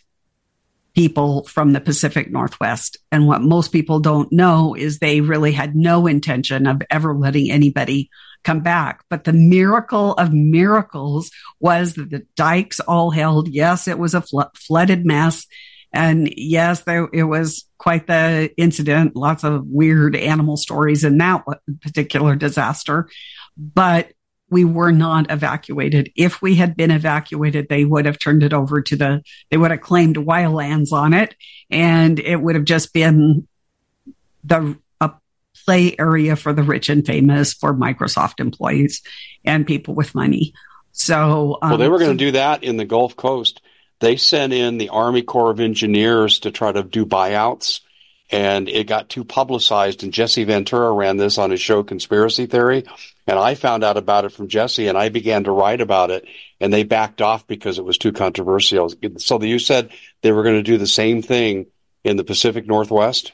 people 0.95 1.45
from 1.45 1.73
the 1.73 1.81
Pacific 1.81 2.31
Northwest. 2.31 2.97
And 3.11 3.27
what 3.27 3.43
most 3.43 3.73
people 3.73 3.99
don't 3.99 4.31
know 4.33 4.75
is 4.75 4.99
they 4.99 5.21
really 5.21 5.51
had 5.51 5.75
no 5.75 6.07
intention 6.07 6.69
of 6.69 6.83
ever 6.89 7.15
letting 7.15 7.51
anybody 7.51 8.09
come 8.45 8.61
back. 8.61 9.03
But 9.11 9.25
the 9.25 9.33
miracle 9.33 10.13
of 10.13 10.33
miracles 10.33 11.31
was 11.59 11.95
that 11.95 12.11
the 12.11 12.25
dikes 12.37 12.79
all 12.81 13.11
held. 13.11 13.49
Yes, 13.49 13.89
it 13.89 13.99
was 13.99 14.15
a 14.15 14.21
fl- 14.21 14.43
flooded 14.55 15.05
mess. 15.05 15.47
And 15.95 16.29
yes, 16.37 16.83
there, 16.83 17.09
it 17.13 17.23
was 17.23 17.67
quite 17.79 18.09
the 18.09 18.51
incident. 18.57 19.15
Lots 19.15 19.45
of 19.45 19.65
weird 19.65 20.17
animal 20.17 20.57
stories 20.57 21.05
in 21.05 21.19
that 21.19 21.45
particular 21.81 22.35
disaster. 22.35 23.09
But 23.57 24.11
we 24.51 24.65
were 24.65 24.91
not 24.91 25.31
evacuated. 25.31 26.11
If 26.17 26.43
we 26.43 26.57
had 26.57 26.77
been 26.77 26.91
evacuated, 26.91 27.69
they 27.69 27.85
would 27.85 28.07
have 28.07 28.19
turned 28.19 28.43
it 28.43 28.53
over 28.53 28.83
to 28.83 28.97
the, 28.97 29.23
they 29.51 29.57
would 29.57 29.71
have 29.71 29.81
claimed 29.81 30.17
wildlands 30.17 30.93
on 30.93 31.15
it 31.15 31.37
and 31.71 32.19
it 32.19 32.37
would 32.37 32.57
have 32.57 32.65
just 32.65 32.93
been 32.93 33.47
the, 34.43 34.77
a 35.01 35.13
play 35.65 35.95
area 35.99 36.35
for 36.35 36.53
the 36.53 36.65
rich 36.65 36.89
and 36.89 37.07
famous 37.07 37.55
for 37.55 37.73
Microsoft 37.73 38.41
employees 38.41 39.01
and 39.45 39.67
people 39.67 39.95
with 39.95 40.15
money. 40.15 40.53
So, 40.91 41.59
um, 41.63 41.71
well, 41.71 41.79
they 41.79 41.89
were 41.89 41.99
going 41.99 42.17
to 42.17 42.25
so, 42.25 42.27
do 42.27 42.33
that 42.33 42.65
in 42.65 42.77
the 42.77 42.85
Gulf 42.85 43.17
Coast. 43.17 43.61
They 44.05 44.19
sent 44.19 44.53
in 44.53 44.77
the 44.77 44.91
Army 44.91 45.23
Corps 45.23 45.51
of 45.51 45.61
Engineers 45.61 46.41
to 46.41 46.51
try 46.51 46.71
to 46.71 46.83
do 46.83 47.07
buyouts 47.07 47.81
and 48.31 48.69
it 48.69 48.87
got 48.87 49.09
too 49.09 49.25
publicized. 49.25 50.03
And 50.03 50.13
Jesse 50.13 50.45
Ventura 50.45 50.93
ran 50.93 51.17
this 51.17 51.39
on 51.39 51.51
his 51.51 51.63
show 51.63 51.83
Conspiracy 51.83 52.45
Theory. 52.45 52.85
And 53.27 53.39
I 53.39 53.55
found 53.55 53.83
out 53.83 53.97
about 53.97 54.27
it 54.27 54.33
from 54.33 54.49
Jesse 54.49 54.89
and 54.89 54.99
I 54.99 55.09
began 55.09 55.45
to 55.45 55.53
write 55.53 55.81
about 55.81 56.11
it 56.11 56.27
and 56.61 56.71
they 56.71 56.83
backed 56.83 57.23
off 57.23 57.47
because 57.47 57.79
it 57.79 57.85
was 57.87 57.97
too 57.97 58.13
controversial. 58.13 58.93
So 59.17 59.43
you 59.43 59.59
said 59.59 59.91
they 60.21 60.33
were 60.33 60.43
going 60.43 60.57
to 60.57 60.63
do 60.63 60.77
the 60.77 60.87
same 60.87 61.23
thing 61.23 61.67
in 62.03 62.19
the 62.19 62.25
Pacific 62.25 62.67
Northwest? 62.67 63.33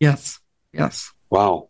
Yes. 0.00 0.40
Yes. 0.72 1.12
Wow. 1.30 1.67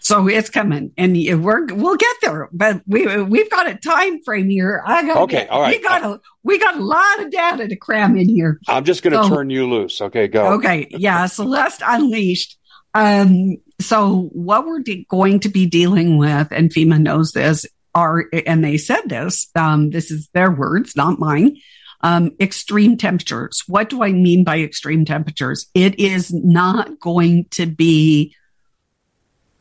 So 0.00 0.28
it's 0.28 0.50
coming, 0.50 0.92
and 0.98 1.14
we're 1.44 1.66
we'll 1.66 1.96
get 1.96 2.16
there, 2.22 2.48
but 2.52 2.82
we 2.86 3.22
we've 3.22 3.50
got 3.50 3.70
a 3.70 3.76
time 3.76 4.22
frame 4.24 4.50
here. 4.50 4.82
I 4.84 5.06
got 5.06 5.16
okay, 5.18 5.46
all 5.46 5.60
right. 5.60 5.76
We 5.76 5.82
got 5.82 6.02
a 6.02 6.20
we 6.42 6.58
got 6.58 6.76
a 6.76 6.82
lot 6.84 7.20
of 7.20 7.30
data 7.30 7.68
to 7.68 7.76
cram 7.76 8.16
in 8.16 8.28
here. 8.28 8.58
I'm 8.68 8.84
just 8.84 9.02
going 9.02 9.12
to 9.12 9.22
so, 9.22 9.28
turn 9.28 9.50
you 9.50 9.68
loose. 9.68 10.00
Okay, 10.00 10.26
go. 10.28 10.54
Okay, 10.54 10.88
yeah. 10.90 11.26
Celeste 11.26 11.82
Unleashed. 11.86 12.58
Um, 12.94 13.56
so 13.80 14.30
what 14.32 14.66
we're 14.66 14.80
de- 14.80 15.06
going 15.08 15.40
to 15.40 15.48
be 15.48 15.66
dealing 15.66 16.18
with, 16.18 16.48
and 16.50 16.70
FEMA 16.70 17.00
knows 17.00 17.32
this, 17.32 17.64
are 17.94 18.24
and 18.46 18.64
they 18.64 18.78
said 18.78 19.02
this. 19.06 19.48
Um, 19.54 19.90
this 19.90 20.10
is 20.10 20.28
their 20.34 20.50
words, 20.50 20.96
not 20.96 21.18
mine. 21.18 21.56
Um, 22.04 22.32
extreme 22.40 22.96
temperatures. 22.96 23.62
What 23.68 23.88
do 23.88 24.02
I 24.02 24.10
mean 24.10 24.42
by 24.42 24.58
extreme 24.58 25.04
temperatures? 25.04 25.70
It 25.74 26.00
is 26.00 26.32
not 26.32 26.98
going 26.98 27.46
to 27.52 27.66
be 27.66 28.34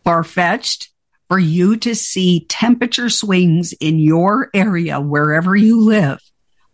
far 0.03 0.23
fetched 0.23 0.89
for 1.29 1.39
you 1.39 1.77
to 1.77 1.95
see 1.95 2.45
temperature 2.49 3.09
swings 3.09 3.73
in 3.73 3.99
your 3.99 4.49
area, 4.53 4.99
wherever 4.99 5.55
you 5.55 5.79
live, 5.79 6.19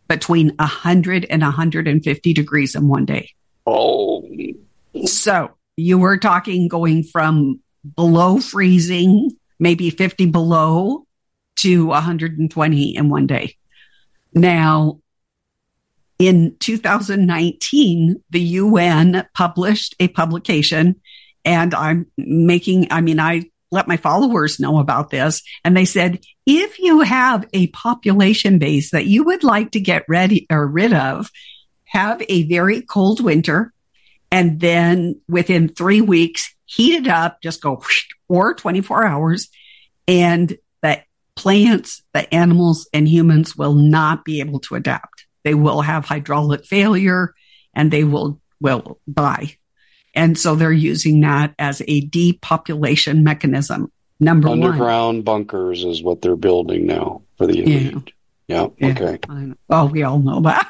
between 0.08 0.50
100 0.58 1.26
and 1.26 1.42
150 1.42 2.34
degrees 2.34 2.74
in 2.76 2.88
one 2.88 3.06
day. 3.06 3.32
Oh. 3.66 4.28
So 5.06 5.52
you 5.76 6.00
were 6.00 6.18
talking 6.18 6.68
going 6.68 7.04
from 7.04 7.60
below 7.96 8.40
freezing, 8.40 9.38
maybe 9.60 9.90
50 9.92 10.26
below, 10.28 11.06
to 11.58 11.86
120 11.86 12.96
in 12.96 13.10
one 13.10 13.28
day. 13.28 13.56
Now, 14.34 15.00
in 16.20 16.56
2019, 16.60 18.24
the 18.30 18.40
UN 18.40 19.28
published 19.36 19.96
a 20.00 20.08
publication 20.08 21.00
and 21.48 21.74
I'm 21.74 22.12
making, 22.18 22.90
I 22.92 23.00
mean, 23.00 23.22
I 23.22 23.50
let 23.72 23.88
my 23.88 23.96
followers 23.96 24.60
know 24.60 24.80
about 24.80 25.10
this 25.10 25.42
and 25.64 25.76
they 25.76 25.86
said, 25.86 26.20
if 26.46 26.78
you 26.78 27.00
have 27.00 27.48
a 27.54 27.68
population 27.68 28.60
base 28.60 28.92
that 28.92 29.06
you 29.06 29.24
would 29.24 29.46
like 29.46 29.72
to 29.72 29.80
get 29.80 30.04
ready 30.10 30.46
or 30.50 30.68
rid 30.68 30.92
of, 30.92 31.32
have 31.86 32.22
a 32.28 32.44
very 32.44 32.82
cold 32.82 33.22
winter 33.22 33.74
and 34.30 34.60
then 34.60 35.22
within 35.30 35.70
three 35.70 36.02
weeks, 36.02 36.54
heat 36.66 36.96
it 36.96 37.08
up, 37.08 37.42
just 37.42 37.62
go 37.62 37.82
or 38.28 38.54
24 38.54 39.06
hours 39.06 39.48
and 40.06 40.58
the 40.82 41.02
plants, 41.38 42.04
the 42.14 42.34
animals 42.36 42.90
and 42.94 43.08
humans 43.08 43.56
will 43.56 43.76
not 43.76 44.26
be 44.26 44.42
able 44.42 44.60
to 44.60 44.76
adapt. 44.76 45.26
They 45.46 45.54
will 45.54 45.80
have 45.80 46.04
hydraulic 46.04 46.66
failure 46.66 47.34
and 47.74 47.90
they 47.90 48.04
will, 48.04 48.42
will 48.60 49.00
die. 49.10 49.56
And 50.18 50.38
so 50.38 50.56
they're 50.56 50.72
using 50.72 51.22
that 51.22 51.54
as 51.60 51.84
a 51.88 52.02
depopulation 52.02 53.24
mechanism. 53.24 53.92
Number 54.20 54.50
Underground 54.50 55.18
one. 55.18 55.24
Bunkers 55.24 55.84
is 55.86 56.02
what 56.02 56.24
they're 56.24 56.36
building 56.36 56.88
now 56.88 57.22
for 57.38 57.46
the 57.46 57.62
elite. 57.62 58.14
Yeah. 58.48 58.68
yeah. 58.80 58.90
Okay. 58.90 59.20
Well, 59.68 59.90
we 59.90 60.02
all 60.02 60.18
know 60.18 60.42
that. 60.42 60.68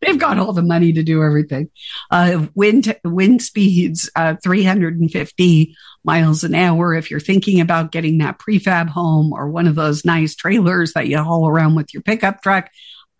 They've, 0.00 0.18
got 0.18 0.38
all 0.38 0.54
the 0.54 0.62
money 0.62 0.94
to 0.94 1.02
do 1.02 1.22
everything. 1.22 1.68
Uh, 2.10 2.46
wind 2.54 2.96
wind 3.04 3.42
speeds 3.42 4.08
uh, 4.16 4.36
350 4.42 5.76
miles 6.04 6.44
an 6.44 6.54
hour. 6.54 6.94
If 6.94 7.10
you're 7.10 7.20
thinking 7.20 7.60
about 7.60 7.92
getting 7.92 8.18
that 8.18 8.38
prefab 8.38 8.88
home 8.88 9.32
or 9.32 9.50
one 9.50 9.66
of 9.66 9.74
those 9.74 10.06
nice 10.06 10.34
trailers 10.34 10.94
that 10.94 11.08
you 11.08 11.18
haul 11.18 11.46
around 11.46 11.74
with 11.74 11.92
your 11.92 12.02
pickup 12.02 12.42
truck, 12.42 12.70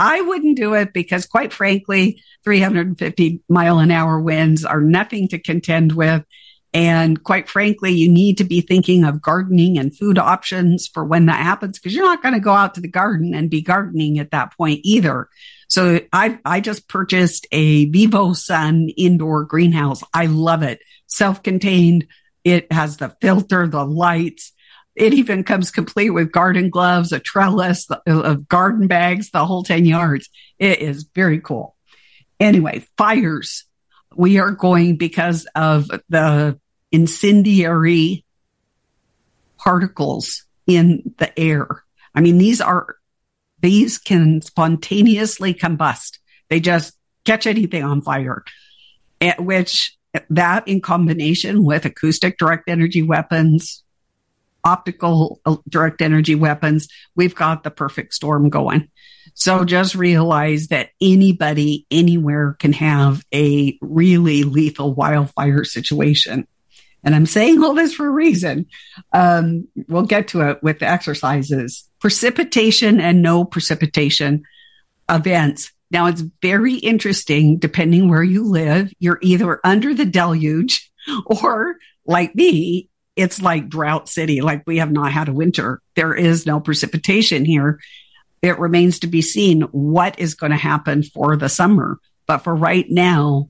I 0.03 0.21
wouldn't 0.21 0.57
do 0.57 0.75
it 0.75 0.93
because, 0.93 1.27
quite 1.27 1.53
frankly, 1.53 2.21
350 2.43 3.41
mile 3.49 3.79
an 3.79 3.93
hour 3.93 4.19
winds 4.19 4.65
are 4.65 4.81
nothing 4.81 5.29
to 5.29 5.39
contend 5.39 5.93
with. 5.93 6.25
And 6.75 7.23
quite 7.23 7.49
frankly, 7.49 7.93
you 7.93 8.11
need 8.11 8.39
to 8.39 8.45
be 8.45 8.63
thinking 8.63 9.05
of 9.05 9.23
gardening 9.23 9.79
and 9.79 9.97
food 9.97 10.19
options 10.19 10.89
for 10.89 11.05
when 11.05 11.27
that 11.27 11.41
happens 11.41 11.79
because 11.79 11.95
you're 11.95 12.05
not 12.05 12.21
going 12.21 12.35
to 12.35 12.41
go 12.41 12.53
out 12.53 12.75
to 12.75 12.81
the 12.81 12.89
garden 12.89 13.33
and 13.33 13.49
be 13.49 13.63
gardening 13.63 14.19
at 14.19 14.33
that 14.33 14.57
point 14.57 14.81
either. 14.83 15.29
So 15.69 16.01
I, 16.13 16.41
I 16.45 16.61
just 16.61 16.89
purchased 16.89 17.47
a 17.53 17.89
VIVOSUN 17.91 18.93
indoor 18.97 19.45
greenhouse. 19.45 20.03
I 20.13 20.27
love 20.27 20.65
it. 20.65 20.81
Self-contained. 21.07 22.09
It 22.43 22.73
has 22.73 22.97
the 22.97 23.15
filter, 23.21 23.69
the 23.69 23.85
lights. 23.85 24.53
It 24.95 25.15
even 25.15 25.43
comes 25.43 25.71
complete 25.71 26.11
with 26.11 26.33
garden 26.33 26.69
gloves, 26.69 27.13
a 27.13 27.21
trellis 27.21 27.91
uh, 27.91 27.99
of 28.07 28.47
garden 28.49 28.87
bags, 28.87 29.31
the 29.31 29.47
whole 29.47 29.63
10 29.63 29.85
yards. 29.85 30.29
It 30.59 30.81
is 30.81 31.05
very 31.15 31.41
cool. 31.41 31.77
Anyway, 32.39 32.85
fires. 32.99 33.65
We 34.15 34.39
are 34.39 34.51
going 34.51 34.97
because 34.97 35.47
of 35.55 35.89
the 36.09 36.59
incendiary 36.91 38.25
particles 39.57 40.45
in 40.67 41.15
the 41.19 41.39
air. 41.39 41.85
I 42.15 42.21
mean, 42.21 42.37
these 42.37 42.61
are, 42.61 42.97
these 43.61 43.97
can 43.97 44.43
spontaneously 44.43 45.55
combust. 45.55 46.19
They 46.51 46.61
just 46.61 46.95
catch 47.25 47.47
anything 47.47 47.83
on 47.83 48.03
fire, 48.03 48.45
At 49.21 49.41
which 49.43 49.97
that 50.29 50.69
in 50.69 50.81
combination 50.81 51.65
with 51.65 51.87
acoustic 51.87 52.37
direct 52.37 52.69
energy 52.69 53.03
weapons, 53.03 53.82
optical 54.65 55.41
uh, 55.45 55.57
direct 55.69 56.03
energy 56.03 56.35
weapons, 56.35 56.89
we've 57.15 57.35
got 57.35 57.65
the 57.65 57.71
perfect 57.71 58.15
storm 58.15 58.49
going. 58.49 58.89
So 59.35 59.65
just 59.65 59.95
realize 59.95 60.69
that 60.69 60.91
anybody 61.01 61.87
anywhere 61.91 62.57
can 62.59 62.73
have 62.75 63.25
a 63.35 63.79
really 63.81 64.43
lethal 64.43 64.95
wildfire 64.95 65.65
situation. 65.65 66.47
And 67.05 67.15
I'm 67.15 67.27
saying 67.27 67.63
all 67.63 67.75
this 67.75 67.95
for 67.95 68.07
a 68.07 68.11
reason. 68.11 68.67
Um, 69.13 69.69
we'll 69.89 70.03
get 70.03 70.29
to 70.29 70.43
it 70.43 70.63
with 70.63 70.79
the 70.79 70.87
exercises. 70.87 71.89
Precipitation 72.01 73.01
and 73.01 73.23
no 73.23 73.45
precipitation 73.45 74.45
events. 75.11 75.73
Now 75.91 76.07
it's 76.07 76.23
very 76.41 76.75
interesting 76.75 77.59
depending 77.59 78.09
where 78.09 78.23
you 78.23 78.45
live. 78.45 78.93
You're 78.99 79.19
either 79.23 79.61
under 79.65 79.95
the 79.95 80.07
deluge 80.07 80.91
or 81.27 81.77
like 82.07 82.35
me, 82.35 82.89
it's 83.17 83.43
like 83.43 83.69
drought 83.69 84.09
city, 84.09 84.41
like 84.41 84.63
we 84.67 84.79
have 84.79 84.91
not 84.91 85.13
had 85.13 85.29
a 85.29 85.33
winter. 85.33 85.81
There 85.97 86.15
is 86.15 86.47
no 86.47 86.61
precipitation 86.61 87.45
here. 87.45 87.81
It 88.41 88.59
remains 88.59 89.01
to 89.01 89.07
be 89.07 89.23
seen 89.23 89.63
what 89.73 90.19
is 90.19 90.35
going 90.35 90.53
to 90.53 90.59
happen 90.59 91.03
for 91.03 91.37
the 91.37 91.49
summer. 91.49 91.99
But 92.27 92.39
for 92.39 92.55
right 92.55 92.87
now, 92.89 93.49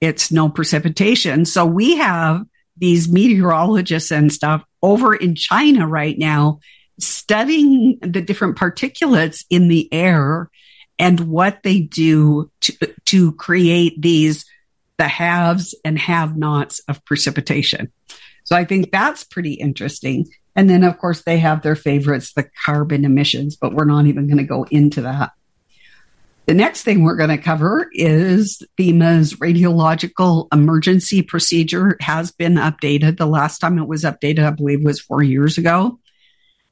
it's 0.00 0.32
no 0.32 0.48
precipitation. 0.48 1.44
So 1.44 1.64
we 1.66 1.96
have 1.96 2.44
these 2.76 3.08
meteorologists 3.08 4.10
and 4.10 4.32
stuff 4.32 4.64
over 4.82 5.14
in 5.14 5.34
China 5.34 5.86
right 5.86 6.18
now 6.18 6.60
studying 6.98 7.98
the 8.00 8.20
different 8.20 8.56
particulates 8.56 9.44
in 9.50 9.68
the 9.68 9.92
air 9.92 10.50
and 10.98 11.20
what 11.20 11.62
they 11.62 11.80
do 11.80 12.50
to, 12.60 12.72
to 13.06 13.32
create 13.32 14.00
these 14.00 14.44
the 14.98 15.08
haves 15.08 15.74
and 15.84 15.98
have 15.98 16.36
nots 16.36 16.80
of 16.86 17.04
precipitation. 17.04 17.90
So 18.44 18.56
I 18.56 18.64
think 18.64 18.90
that's 18.90 19.24
pretty 19.24 19.54
interesting. 19.54 20.26
And 20.54 20.68
then, 20.68 20.84
of 20.84 20.98
course, 20.98 21.22
they 21.22 21.38
have 21.38 21.62
their 21.62 21.76
favorites, 21.76 22.32
the 22.34 22.48
carbon 22.64 23.04
emissions, 23.04 23.56
but 23.56 23.72
we're 23.72 23.84
not 23.84 24.06
even 24.06 24.26
going 24.26 24.38
to 24.38 24.44
go 24.44 24.64
into 24.70 25.02
that. 25.02 25.32
The 26.46 26.54
next 26.54 26.82
thing 26.82 27.02
we're 27.04 27.16
going 27.16 27.30
to 27.30 27.38
cover 27.38 27.88
is 27.92 28.62
FEMA's 28.76 29.34
radiological 29.34 30.48
emergency 30.52 31.22
procedure 31.22 31.96
has 32.00 32.32
been 32.32 32.54
updated. 32.54 33.16
The 33.16 33.26
last 33.26 33.60
time 33.60 33.78
it 33.78 33.86
was 33.86 34.02
updated, 34.02 34.44
I 34.44 34.50
believe, 34.50 34.84
was 34.84 35.00
four 35.00 35.22
years 35.22 35.56
ago. 35.56 36.00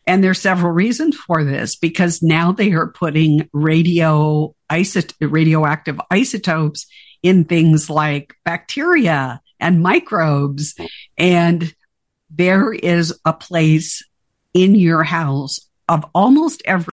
And 0.07 0.25
there's 0.25 0.41
several 0.41 0.73
reasons 0.73 1.17
for 1.17 1.45
this 1.45 1.77
because 1.77 2.21
now 2.21 2.51
they 2.51 2.73
are 2.73 2.89
putting 2.89 3.49
radio 3.53 4.55
isot- 4.71 5.15
radioactive 5.21 6.01
isotopes 6.11 6.87
in 7.23 7.45
things 7.45 7.89
like 7.89 8.35
bacteria 8.45 9.41
and 9.61 9.83
microbes. 9.83 10.75
And 11.19 11.75
there 12.31 12.73
is 12.73 13.19
a 13.25 13.33
place 13.33 14.05
in 14.55 14.75
your 14.75 15.03
house 15.05 15.61
of 15.89 16.05
almost 16.15 16.63
every 16.65 16.93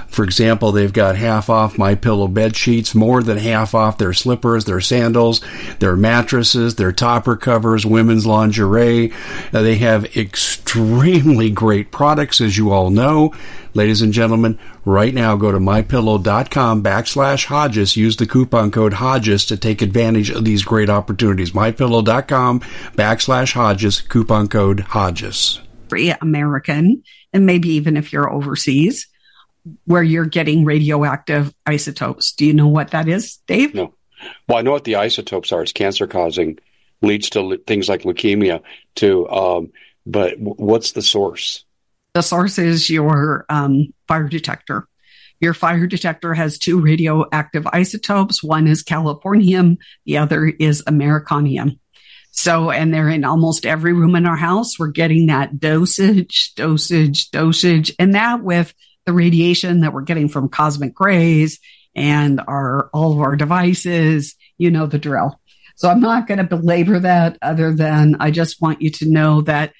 For 0.11 0.25
example, 0.25 0.71
they've 0.73 0.91
got 0.91 1.15
half 1.15 1.49
off 1.49 1.77
My 1.77 1.95
Pillow 1.95 2.27
bed 2.27 2.55
sheets, 2.55 2.93
more 2.93 3.23
than 3.23 3.37
half 3.37 3.73
off 3.73 3.97
their 3.97 4.11
slippers, 4.11 4.65
their 4.65 4.81
sandals, 4.81 5.41
their 5.79 5.95
mattresses, 5.95 6.75
their 6.75 6.91
topper 6.91 7.37
covers, 7.37 7.85
women's 7.85 8.25
lingerie. 8.25 9.13
Uh, 9.53 9.61
they 9.61 9.77
have 9.77 10.17
extremely 10.17 11.49
great 11.49 11.91
products, 11.91 12.41
as 12.41 12.57
you 12.57 12.71
all 12.71 12.89
know. 12.89 13.33
Ladies 13.73 14.01
and 14.01 14.11
gentlemen, 14.11 14.59
right 14.83 15.13
now 15.13 15.37
go 15.37 15.49
to 15.49 15.59
mypillow.com 15.59 16.83
backslash 16.83 17.45
Hodges. 17.45 17.95
Use 17.95 18.17
the 18.17 18.27
coupon 18.27 18.69
code 18.69 18.93
Hodges 18.93 19.45
to 19.45 19.55
take 19.55 19.81
advantage 19.81 20.29
of 20.29 20.43
these 20.43 20.63
great 20.63 20.89
opportunities. 20.89 21.51
Mypillow.com 21.51 22.59
backslash 22.97 23.53
Hodges, 23.53 24.01
coupon 24.01 24.49
code 24.49 24.81
Hodges. 24.81 25.61
American, 26.21 27.03
and 27.31 27.45
maybe 27.45 27.69
even 27.69 27.95
if 27.95 28.11
you're 28.11 28.31
overseas, 28.31 29.07
where 29.85 30.03
you're 30.03 30.25
getting 30.25 30.65
radioactive 30.65 31.53
isotopes. 31.65 32.33
Do 32.33 32.45
you 32.45 32.53
know 32.53 32.67
what 32.67 32.91
that 32.91 33.07
is, 33.07 33.37
Dave? 33.47 33.73
No. 33.73 33.93
Well, 34.47 34.57
I 34.57 34.61
know 34.61 34.71
what 34.71 34.83
the 34.83 34.95
isotopes 34.95 35.51
are. 35.51 35.63
It's 35.63 35.71
cancer 35.71 36.07
causing, 36.07 36.59
leads 37.01 37.29
to 37.31 37.57
things 37.65 37.89
like 37.89 38.03
leukemia, 38.03 38.61
too. 38.95 39.27
Um, 39.29 39.71
but 40.05 40.39
what's 40.39 40.91
the 40.91 41.01
source? 41.01 41.65
The 42.13 42.21
source 42.21 42.57
is 42.57 42.89
your 42.89 43.45
um, 43.49 43.93
fire 44.07 44.27
detector. 44.27 44.87
Your 45.39 45.53
fire 45.55 45.87
detector 45.87 46.33
has 46.35 46.59
two 46.59 46.79
radioactive 46.79 47.65
isotopes. 47.67 48.43
One 48.43 48.67
is 48.67 48.83
californium, 48.83 49.77
the 50.05 50.19
other 50.19 50.45
is 50.45 50.83
americanium. 50.83 51.79
So, 52.31 52.71
and 52.71 52.93
they're 52.93 53.09
in 53.09 53.25
almost 53.25 53.65
every 53.65 53.93
room 53.93 54.15
in 54.15 54.25
our 54.25 54.37
house. 54.37 54.79
We're 54.79 54.87
getting 54.87 55.27
that 55.27 55.59
dosage, 55.59 56.53
dosage, 56.55 57.29
dosage, 57.31 57.93
and 57.99 58.15
that 58.15 58.41
with 58.43 58.73
the 59.05 59.13
radiation 59.13 59.81
that 59.81 59.93
we're 59.93 60.01
getting 60.01 60.29
from 60.29 60.49
cosmic 60.49 60.99
rays 60.99 61.59
and 61.95 62.39
our 62.47 62.89
all 62.93 63.13
of 63.13 63.19
our 63.19 63.35
devices, 63.35 64.35
you 64.57 64.71
know 64.71 64.85
the 64.85 64.99
drill. 64.99 65.39
So 65.75 65.89
I'm 65.89 65.99
not 65.99 66.27
going 66.27 66.37
to 66.37 66.43
belabor 66.43 66.99
that 66.99 67.37
other 67.41 67.73
than 67.73 68.17
I 68.19 68.31
just 68.31 68.61
want 68.61 68.81
you 68.81 68.91
to 68.91 69.09
know 69.09 69.41
that 69.41 69.73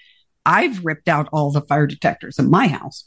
I've 0.46 0.84
ripped 0.84 1.08
out 1.08 1.30
all 1.32 1.52
the 1.52 1.62
fire 1.62 1.88
detectors 1.88 2.40
in 2.40 2.50
my 2.50 2.68
house. 2.68 3.06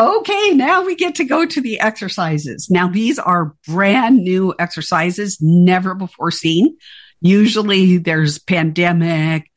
Okay, 0.00 0.52
now 0.54 0.84
we 0.84 0.94
get 0.94 1.16
to 1.16 1.24
go 1.24 1.44
to 1.44 1.60
the 1.60 1.78
exercises. 1.80 2.68
Now, 2.70 2.88
these 2.88 3.18
are 3.18 3.54
brand 3.66 4.24
new 4.24 4.54
exercises, 4.58 5.38
never 5.42 5.94
before 5.94 6.30
seen. 6.30 6.78
Usually 7.20 7.98
there's 7.98 8.38
pandemic, 8.38 9.49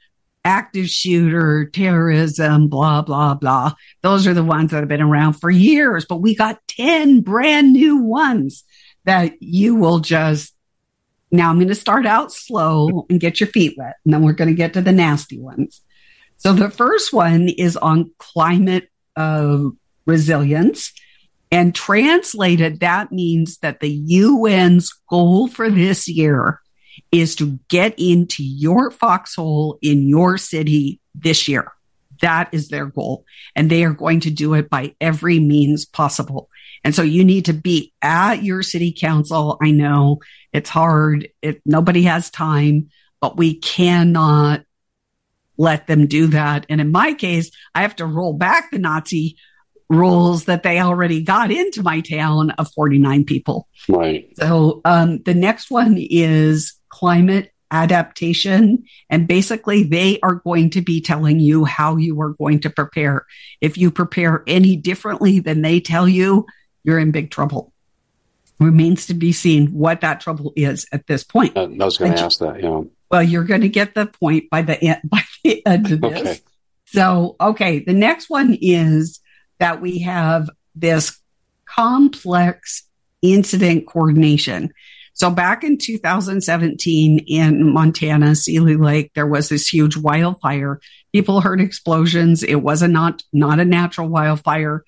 active 0.46 0.90
shooter, 0.90 1.66
terrorism, 1.66 2.68
blah, 2.68 3.02
blah, 3.02 3.34
blah. 3.34 3.74
Those 4.02 4.28
are 4.28 4.34
the 4.34 4.44
ones 4.44 4.72
that 4.72 4.80
have 4.80 4.90
been 4.90 5.02
around 5.02 5.34
for 5.34 5.50
years, 5.50 6.06
but 6.06 6.18
we 6.18 6.36
got 6.36 6.60
10 6.68 7.22
brand 7.22 7.74
new 7.74 7.98
ones 7.98 8.64
that 9.06 9.42
you 9.42 9.76
will 9.76 10.00
just 10.00 10.54
now 11.34 11.50
I'm 11.50 11.58
going 11.58 11.68
to 11.68 11.76
start 11.76 12.06
out 12.06 12.32
slow 12.32 13.08
and 13.10 13.20
get 13.20 13.40
your 13.40 13.48
feet 13.48 13.74
wet, 13.76 13.96
and 14.06 14.14
then 14.14 14.22
we're 14.22 14.34
going 14.34 14.50
to 14.50 14.54
get 14.56 14.74
to 14.74 14.82
the 14.82 14.92
nasty 14.92 15.40
ones. 15.40 15.82
So 16.38 16.54
the 16.54 16.70
first 16.70 17.12
one 17.12 17.50
is 17.50 17.76
on 17.76 18.12
climate 18.20 18.90
uh, 19.16 19.64
resilience. 20.06 20.94
And 21.52 21.74
translated, 21.74 22.80
that 22.80 23.12
means 23.12 23.60
that 23.60 23.80
the 23.80 24.24
UN's 24.24 24.92
goal 25.10 25.48
for 25.48 25.70
this 25.70 26.08
year 26.08 26.60
is 27.12 27.36
to 27.38 27.60
get 27.70 27.94
into 27.98 28.44
your 28.44 28.92
foxhole 28.92 29.78
in 29.82 30.08
your 30.08 30.38
city 30.38 31.00
this 31.16 31.48
year. 31.48 31.72
That 32.22 32.50
is 32.54 32.70
their 32.70 32.86
goal. 32.86 33.26
And 33.56 33.70
they 33.70 33.84
are 33.84 33.94
going 33.94 34.22
to 34.22 34.32
do 34.32 34.54
it 34.54 34.70
by 34.70 34.96
every 35.02 35.40
means 35.40 35.86
possible. 35.86 36.50
And 36.84 36.94
so 36.94 37.02
you 37.02 37.24
need 37.24 37.46
to 37.46 37.54
be 37.54 37.94
at 38.02 38.44
your 38.44 38.64
city 38.64 38.94
council. 38.98 39.58
I 39.62 39.72
know 39.72 40.20
it's 40.52 40.70
hard. 40.70 41.30
It, 41.42 41.62
nobody 41.66 42.04
has 42.04 42.30
time, 42.30 42.90
but 43.20 43.38
we 43.38 43.56
cannot 43.56 44.64
let 45.58 45.88
them 45.88 46.08
do 46.08 46.28
that. 46.28 46.66
And 46.70 46.82
in 46.82 46.92
my 46.92 47.14
case, 47.14 47.52
I 47.76 47.82
have 47.82 47.96
to 47.98 48.06
roll 48.06 48.34
back 48.34 48.72
the 48.72 48.80
Nazi 48.80 49.38
rules 49.90 50.46
that 50.46 50.64
they 50.64 50.80
already 50.80 51.22
got 51.22 51.52
into 51.52 51.84
my 51.84 52.02
town 52.02 52.52
of 52.52 52.72
49 52.74 53.26
people. 53.26 53.68
Right. 53.88 54.32
So 54.38 54.82
um, 54.86 55.22
the 55.24 55.34
next 55.34 55.70
one 55.70 55.98
is 55.98 56.74
climate 56.94 57.52
adaptation. 57.72 58.84
And 59.10 59.28
basically, 59.28 59.84
they 59.84 60.20
are 60.22 60.36
going 60.36 60.70
to 60.72 60.82
be 60.82 61.02
telling 61.02 61.40
you 61.40 61.66
how 61.66 61.98
you 61.98 62.22
are 62.22 62.34
going 62.34 62.60
to 62.62 62.70
prepare. 62.70 63.26
If 63.62 63.78
you 63.78 63.90
prepare 63.90 64.44
any 64.46 64.76
differently 64.76 65.40
than 65.40 65.64
they 65.64 65.80
tell 65.80 66.08
you, 66.08 66.46
you're 66.84 67.00
in 67.00 67.12
big 67.12 67.32
trouble. 67.32 67.74
Remains 68.60 69.08
to 69.08 69.16
be 69.16 69.32
seen 69.32 69.68
what 69.70 70.02
that 70.02 70.22
trouble 70.22 70.54
is 70.56 70.86
at 70.92 71.08
this 71.08 71.24
point. 71.24 71.58
Uh, 71.58 71.64
I 71.64 71.86
was 71.86 71.98
going 71.98 72.14
to 72.14 72.22
ask 72.22 72.40
that. 72.40 72.62
Yeah. 72.62 72.84
Well, 73.10 73.24
you're 73.24 73.44
going 73.44 73.62
to 73.62 73.70
get 73.70 73.96
the 73.96 74.06
point 74.06 74.52
by 74.52 74.62
the 74.62 74.82
end, 74.82 75.02
by 75.10 75.24
the 75.44 75.66
end 75.66 75.92
of 75.92 76.02
this. 76.02 76.22
Okay. 76.22 76.40
So, 76.86 77.36
okay, 77.42 77.80
the 77.80 77.94
next 77.94 78.30
one 78.30 78.56
is 78.62 79.20
that 79.58 79.82
we 79.82 80.00
have 80.00 80.48
this 80.76 81.20
complex 81.66 82.84
incident 83.24 83.88
coordination. 83.88 84.72
So 85.14 85.30
back 85.30 85.64
in 85.64 85.78
2017 85.78 87.20
in 87.28 87.72
Montana, 87.72 88.36
Seeley 88.36 88.76
Lake, 88.76 89.12
there 89.14 89.28
was 89.28 89.48
this 89.50 89.68
huge 89.68 89.96
wildfire. 89.96 90.80
People 91.14 91.42
heard 91.42 91.62
explosions. 91.62 92.42
It 92.42 92.56
was 92.56 92.82
a 92.82 92.88
not, 92.88 93.22
not 93.32 93.60
a 93.60 93.66
natural 93.66 94.10
wildfire. 94.10 94.84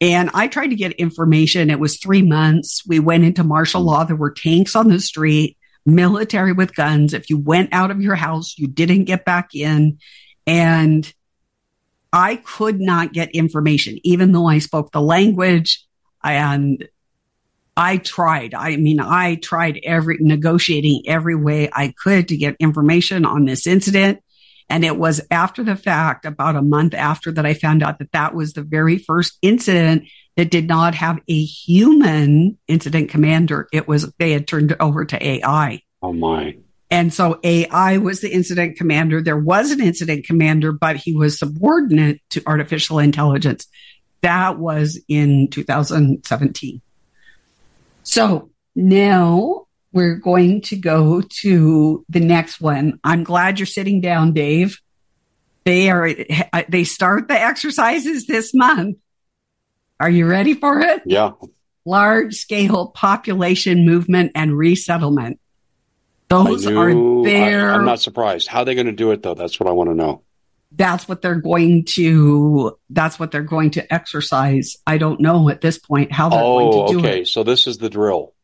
And 0.00 0.30
I 0.34 0.48
tried 0.48 0.68
to 0.68 0.76
get 0.76 0.92
information. 0.92 1.70
It 1.70 1.80
was 1.80 1.98
three 1.98 2.22
months. 2.22 2.82
We 2.86 2.98
went 2.98 3.24
into 3.24 3.44
martial 3.44 3.82
law. 3.82 4.04
There 4.04 4.16
were 4.16 4.32
tanks 4.32 4.74
on 4.74 4.88
the 4.88 5.00
street, 5.00 5.56
military 5.86 6.52
with 6.52 6.74
guns. 6.74 7.14
If 7.14 7.30
you 7.30 7.38
went 7.38 7.72
out 7.72 7.90
of 7.90 8.02
your 8.02 8.16
house, 8.16 8.58
you 8.58 8.66
didn't 8.66 9.04
get 9.04 9.24
back 9.24 9.54
in. 9.54 9.98
And 10.46 11.10
I 12.12 12.36
could 12.36 12.80
not 12.80 13.12
get 13.12 13.30
information, 13.30 13.98
even 14.02 14.32
though 14.32 14.46
I 14.46 14.58
spoke 14.58 14.92
the 14.92 15.00
language 15.00 15.84
and 16.22 16.86
I 17.76 17.98
tried. 17.98 18.54
I 18.54 18.76
mean, 18.76 19.00
I 19.00 19.34
tried 19.34 19.80
every 19.84 20.16
negotiating 20.20 21.02
every 21.06 21.34
way 21.34 21.68
I 21.72 21.92
could 22.02 22.28
to 22.28 22.36
get 22.36 22.56
information 22.58 23.24
on 23.24 23.44
this 23.44 23.66
incident. 23.66 24.20
And 24.68 24.84
it 24.84 24.96
was 24.96 25.20
after 25.30 25.62
the 25.62 25.76
fact, 25.76 26.24
about 26.24 26.56
a 26.56 26.62
month 26.62 26.94
after 26.94 27.30
that, 27.32 27.46
I 27.46 27.54
found 27.54 27.82
out 27.82 27.98
that 27.98 28.12
that 28.12 28.34
was 28.34 28.52
the 28.52 28.62
very 28.62 28.98
first 28.98 29.38
incident 29.42 30.04
that 30.36 30.50
did 30.50 30.66
not 30.66 30.94
have 30.94 31.20
a 31.28 31.44
human 31.44 32.58
incident 32.66 33.10
commander. 33.10 33.68
It 33.72 33.86
was, 33.86 34.12
they 34.18 34.32
had 34.32 34.48
turned 34.48 34.72
it 34.72 34.78
over 34.80 35.04
to 35.04 35.26
AI. 35.26 35.82
Oh 36.02 36.12
my. 36.12 36.56
And 36.90 37.12
so 37.12 37.40
AI 37.42 37.98
was 37.98 38.20
the 38.20 38.30
incident 38.32 38.76
commander. 38.76 39.20
There 39.20 39.38
was 39.38 39.70
an 39.70 39.80
incident 39.80 40.24
commander, 40.24 40.72
but 40.72 40.96
he 40.96 41.14
was 41.14 41.38
subordinate 41.38 42.20
to 42.30 42.42
artificial 42.46 42.98
intelligence. 42.98 43.66
That 44.22 44.58
was 44.58 45.00
in 45.08 45.48
2017. 45.50 46.80
So 48.06 48.50
now 48.76 49.66
we're 49.92 50.14
going 50.14 50.60
to 50.62 50.76
go 50.76 51.20
to 51.20 52.04
the 52.08 52.20
next 52.20 52.60
one. 52.60 53.00
I'm 53.02 53.24
glad 53.24 53.58
you're 53.58 53.66
sitting 53.66 54.00
down, 54.00 54.32
Dave. 54.32 54.80
They 55.64 55.90
are, 55.90 56.10
they 56.68 56.84
start 56.84 57.26
the 57.26 57.38
exercises 57.38 58.26
this 58.26 58.54
month. 58.54 58.98
Are 59.98 60.08
you 60.08 60.28
ready 60.28 60.54
for 60.54 60.80
it? 60.80 61.02
Yeah. 61.04 61.32
Large 61.84 62.36
scale 62.36 62.88
population 62.88 63.84
movement 63.84 64.32
and 64.36 64.56
resettlement. 64.56 65.40
Those 66.28 66.64
knew, 66.64 66.78
are 66.78 67.24
there. 67.24 67.72
I'm 67.72 67.84
not 67.84 68.00
surprised. 68.00 68.46
How 68.46 68.60
are 68.60 68.64
they 68.64 68.74
going 68.76 68.86
to 68.86 68.92
do 68.92 69.10
it 69.10 69.24
though? 69.24 69.34
That's 69.34 69.58
what 69.58 69.68
I 69.68 69.72
want 69.72 69.90
to 69.90 69.94
know. 69.94 70.22
That's 70.76 71.08
what 71.08 71.22
they're 71.22 71.40
going 71.40 71.86
to. 71.94 72.78
That's 72.90 73.18
what 73.18 73.30
they're 73.30 73.42
going 73.42 73.72
to 73.72 73.92
exercise. 73.92 74.76
I 74.86 74.98
don't 74.98 75.20
know 75.20 75.48
at 75.48 75.62
this 75.62 75.78
point 75.78 76.12
how 76.12 76.28
they're 76.28 76.38
oh, 76.38 76.58
going 76.58 76.72
to 76.72 76.78
oh, 76.78 76.92
do 76.92 76.98
okay. 76.98 77.08
it. 77.08 77.12
Okay, 77.12 77.24
so 77.24 77.42
this 77.42 77.66
is 77.66 77.78
the 77.78 77.90
drill 77.90 78.34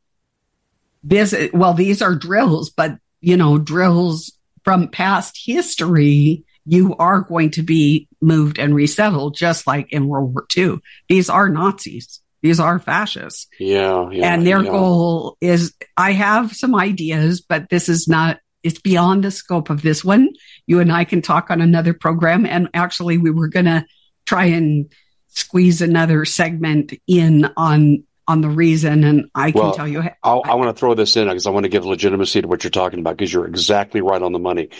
this 1.04 1.34
well 1.52 1.74
these 1.74 2.00
are 2.00 2.14
drills 2.14 2.70
but 2.70 2.96
you 3.20 3.36
know 3.36 3.58
drills 3.58 4.32
from 4.64 4.88
past 4.88 5.40
history 5.44 6.44
you 6.64 6.94
are 6.96 7.20
going 7.20 7.50
to 7.50 7.62
be 7.62 8.08
moved 8.20 8.58
and 8.58 8.74
resettled 8.74 9.36
just 9.36 9.66
like 9.66 9.92
in 9.92 10.06
world 10.06 10.32
war 10.32 10.46
ii 10.56 10.76
these 11.08 11.28
are 11.28 11.48
nazis 11.48 12.20
these 12.40 12.60
are 12.60 12.78
fascists 12.78 13.48
yeah, 13.58 14.08
yeah 14.10 14.32
and 14.32 14.46
their 14.46 14.62
yeah. 14.62 14.70
goal 14.70 15.36
is 15.40 15.74
i 15.96 16.12
have 16.12 16.52
some 16.52 16.74
ideas 16.74 17.40
but 17.40 17.68
this 17.68 17.88
is 17.88 18.06
not 18.06 18.38
it's 18.62 18.80
beyond 18.80 19.24
the 19.24 19.30
scope 19.30 19.70
of 19.70 19.82
this 19.82 20.04
one 20.04 20.28
you 20.66 20.80
and 20.80 20.92
i 20.92 21.04
can 21.04 21.22
talk 21.22 21.50
on 21.50 21.60
another 21.60 21.92
program 21.94 22.46
and 22.46 22.68
actually 22.74 23.18
we 23.18 23.30
were 23.30 23.48
going 23.48 23.66
to 23.66 23.84
try 24.26 24.44
and 24.44 24.92
squeeze 25.28 25.80
another 25.80 26.24
segment 26.24 26.92
in 27.06 27.50
on 27.56 28.04
on 28.28 28.40
the 28.40 28.48
reason, 28.48 29.04
and 29.04 29.30
I 29.34 29.50
can 29.50 29.60
well, 29.60 29.74
tell 29.74 29.88
you. 29.88 30.00
I, 30.00 30.30
I 30.30 30.54
want 30.54 30.74
to 30.74 30.78
throw 30.78 30.94
this 30.94 31.16
in 31.16 31.26
because 31.26 31.46
I 31.46 31.50
want 31.50 31.64
to 31.64 31.68
give 31.68 31.84
legitimacy 31.84 32.42
to 32.42 32.48
what 32.48 32.62
you're 32.62 32.70
talking 32.70 33.00
about 33.00 33.16
because 33.16 33.32
you're 33.32 33.46
exactly 33.46 34.00
right 34.00 34.22
on 34.22 34.32
the 34.32 34.38
money. 34.38 34.70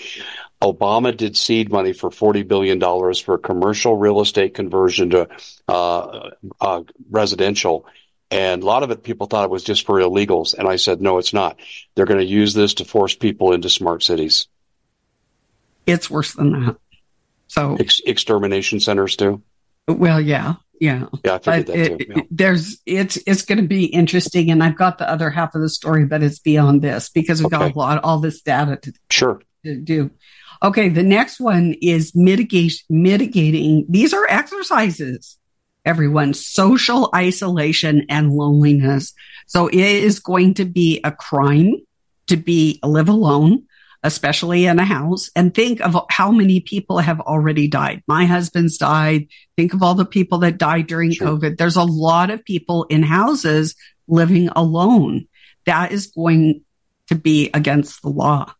Obama 0.62 1.16
did 1.16 1.36
seed 1.36 1.72
money 1.72 1.92
for 1.92 2.08
$40 2.08 2.46
billion 2.46 2.80
for 3.14 3.36
commercial 3.38 3.96
real 3.96 4.20
estate 4.20 4.54
conversion 4.54 5.10
to 5.10 5.28
uh, 5.66 6.30
uh, 6.60 6.82
residential. 7.10 7.84
And 8.32 8.62
a 8.62 8.66
lot 8.66 8.82
of 8.82 8.90
it, 8.90 9.02
people 9.02 9.26
thought 9.26 9.44
it 9.44 9.50
was 9.50 9.62
just 9.62 9.86
for 9.86 10.00
illegals. 10.00 10.54
And 10.54 10.66
I 10.66 10.76
said, 10.76 11.00
no, 11.00 11.18
it's 11.18 11.32
not. 11.32 11.58
They're 11.94 12.06
going 12.06 12.20
to 12.20 12.26
use 12.26 12.54
this 12.54 12.74
to 12.74 12.84
force 12.84 13.14
people 13.14 13.52
into 13.52 13.68
smart 13.68 14.02
cities. 14.02 14.48
It's 15.86 16.10
worse 16.10 16.32
than 16.32 16.52
that. 16.52 16.76
So 17.48 17.76
Ex- 17.78 18.00
extermination 18.06 18.80
centers 18.80 19.16
too. 19.16 19.42
Well, 19.86 20.20
yeah, 20.20 20.54
yeah. 20.80 21.06
Yeah, 21.24 21.34
I 21.34 21.38
figured 21.38 21.66
that 21.66 21.76
it, 21.76 21.98
too. 21.98 22.06
Yeah. 22.08 22.22
There's 22.30 22.80
it's 22.86 23.18
it's 23.26 23.42
going 23.42 23.60
to 23.60 23.68
be 23.68 23.84
interesting, 23.84 24.50
and 24.50 24.62
I've 24.62 24.78
got 24.78 24.98
the 24.98 25.10
other 25.10 25.28
half 25.28 25.54
of 25.54 25.60
the 25.60 25.68
story, 25.68 26.06
but 26.06 26.22
it's 26.22 26.38
beyond 26.38 26.80
this 26.80 27.10
because 27.10 27.40
we've 27.40 27.52
okay. 27.52 27.58
got 27.58 27.74
a 27.74 27.78
lot 27.78 28.02
all 28.04 28.20
this 28.20 28.40
data 28.40 28.76
to 28.76 28.92
sure 29.10 29.42
to 29.64 29.76
do. 29.76 30.10
Okay, 30.62 30.88
the 30.88 31.02
next 31.02 31.40
one 31.40 31.74
is 31.82 32.14
mitigation 32.14 32.86
mitigating. 32.88 33.84
These 33.88 34.14
are 34.14 34.24
exercises. 34.28 35.36
Everyone, 35.84 36.34
social 36.34 37.10
isolation 37.14 38.06
and 38.08 38.30
loneliness. 38.30 39.14
So 39.46 39.66
it 39.66 39.80
is 39.80 40.20
going 40.20 40.54
to 40.54 40.64
be 40.64 41.00
a 41.02 41.10
crime 41.12 41.74
to 42.28 42.36
be 42.36 42.78
live 42.82 43.08
alone 43.08 43.66
especially 44.02 44.66
in 44.66 44.78
a 44.78 44.84
house, 44.84 45.30
and 45.36 45.54
think 45.54 45.80
of 45.80 45.96
how 46.10 46.32
many 46.32 46.60
people 46.60 46.98
have 46.98 47.20
already 47.20 47.68
died. 47.68 48.02
My 48.08 48.24
husband's 48.24 48.76
died. 48.76 49.28
Think 49.56 49.74
of 49.74 49.82
all 49.82 49.94
the 49.94 50.04
people 50.04 50.38
that 50.38 50.58
died 50.58 50.88
during 50.88 51.12
sure. 51.12 51.28
COVID. 51.28 51.56
There's 51.56 51.76
a 51.76 51.84
lot 51.84 52.30
of 52.30 52.44
people 52.44 52.84
in 52.84 53.02
houses 53.02 53.76
living 54.08 54.48
alone. 54.48 55.28
That 55.66 55.92
is 55.92 56.08
going 56.08 56.62
to 57.08 57.14
be 57.14 57.50
against 57.54 58.02
the 58.02 58.08
law. 58.08 58.52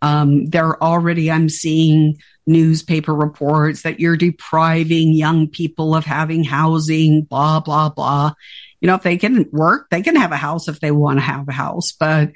Um, 0.00 0.46
there 0.46 0.80
already, 0.82 1.30
I'm 1.30 1.48
seeing 1.48 2.18
newspaper 2.46 3.14
reports 3.14 3.82
that 3.82 4.00
you're 4.00 4.16
depriving 4.16 5.14
young 5.14 5.48
people 5.48 5.94
of 5.94 6.04
having 6.04 6.44
housing, 6.44 7.22
blah, 7.22 7.60
blah, 7.60 7.88
blah. 7.88 8.32
You 8.80 8.88
know, 8.88 8.94
if 8.94 9.02
they 9.02 9.16
can 9.16 9.46
work, 9.50 9.88
they 9.90 10.02
can 10.02 10.16
have 10.16 10.32
a 10.32 10.36
house 10.36 10.68
if 10.68 10.80
they 10.80 10.90
want 10.90 11.18
to 11.18 11.24
have 11.24 11.48
a 11.48 11.52
house. 11.52 11.92
But 11.92 12.32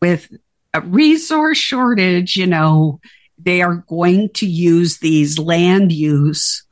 with 0.00 0.28
a 0.72 0.80
resource 0.80 1.58
shortage, 1.58 2.36
you 2.36 2.46
know, 2.46 3.00
they 3.38 3.62
are 3.62 3.84
going 3.88 4.30
to 4.34 4.46
use 4.46 4.98
these 4.98 5.38
land 5.38 5.92
use 5.92 6.64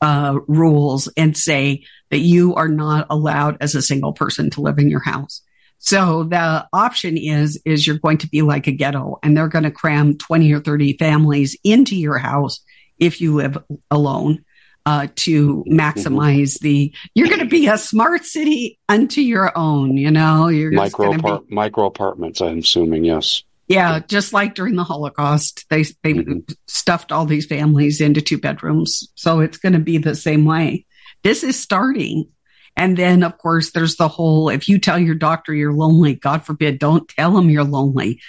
uh, 0.00 0.38
rules 0.46 1.08
and 1.16 1.36
say 1.36 1.84
that 2.10 2.18
you 2.18 2.54
are 2.54 2.68
not 2.68 3.06
allowed 3.10 3.58
as 3.60 3.74
a 3.74 3.82
single 3.82 4.12
person 4.12 4.50
to 4.50 4.60
live 4.60 4.78
in 4.78 4.88
your 4.88 5.02
house. 5.02 5.42
So 5.78 6.24
the 6.24 6.66
option 6.72 7.16
is, 7.16 7.60
is 7.64 7.86
you're 7.86 7.98
going 7.98 8.18
to 8.18 8.28
be 8.28 8.42
like 8.42 8.66
a 8.66 8.72
ghetto 8.72 9.18
and 9.22 9.36
they're 9.36 9.48
going 9.48 9.64
to 9.64 9.70
cram 9.70 10.18
20 10.18 10.52
or 10.52 10.60
30 10.60 10.96
families 10.98 11.56
into 11.64 11.96
your 11.96 12.18
house 12.18 12.60
if 12.98 13.20
you 13.20 13.34
live 13.34 13.58
alone. 13.90 14.44
Uh, 14.86 15.06
to 15.16 15.62
maximize 15.68 16.60
the, 16.60 16.90
you're 17.12 17.28
going 17.28 17.40
to 17.40 17.44
be 17.44 17.66
a 17.66 17.76
smart 17.76 18.24
city 18.24 18.78
unto 18.88 19.20
your 19.20 19.52
own. 19.54 19.98
You 19.98 20.10
know, 20.10 20.48
you're 20.48 20.72
micro 20.72 21.12
apart- 21.12 21.46
be, 21.46 21.54
micro 21.54 21.84
apartments. 21.84 22.40
I'm 22.40 22.60
assuming, 22.60 23.04
yes. 23.04 23.42
Yeah, 23.68 24.00
just 24.00 24.32
like 24.32 24.54
during 24.54 24.76
the 24.76 24.84
Holocaust, 24.84 25.66
they 25.68 25.82
they 26.02 26.14
mm-hmm. 26.14 26.38
stuffed 26.66 27.12
all 27.12 27.26
these 27.26 27.44
families 27.44 28.00
into 28.00 28.22
two 28.22 28.38
bedrooms. 28.38 29.12
So 29.14 29.40
it's 29.40 29.58
going 29.58 29.74
to 29.74 29.78
be 29.78 29.98
the 29.98 30.14
same 30.14 30.46
way. 30.46 30.86
This 31.22 31.44
is 31.44 31.60
starting. 31.60 32.30
And 32.78 32.96
then, 32.96 33.24
of 33.24 33.36
course, 33.38 33.72
there's 33.72 33.96
the 33.96 34.08
whole 34.08 34.48
if 34.48 34.68
you 34.68 34.78
tell 34.78 34.98
your 34.98 35.16
doctor 35.16 35.52
you're 35.52 35.72
lonely, 35.72 36.14
God 36.14 36.44
forbid, 36.44 36.78
don't 36.78 37.08
tell 37.08 37.32
them 37.32 37.50
you're 37.50 37.64
lonely. 37.64 38.20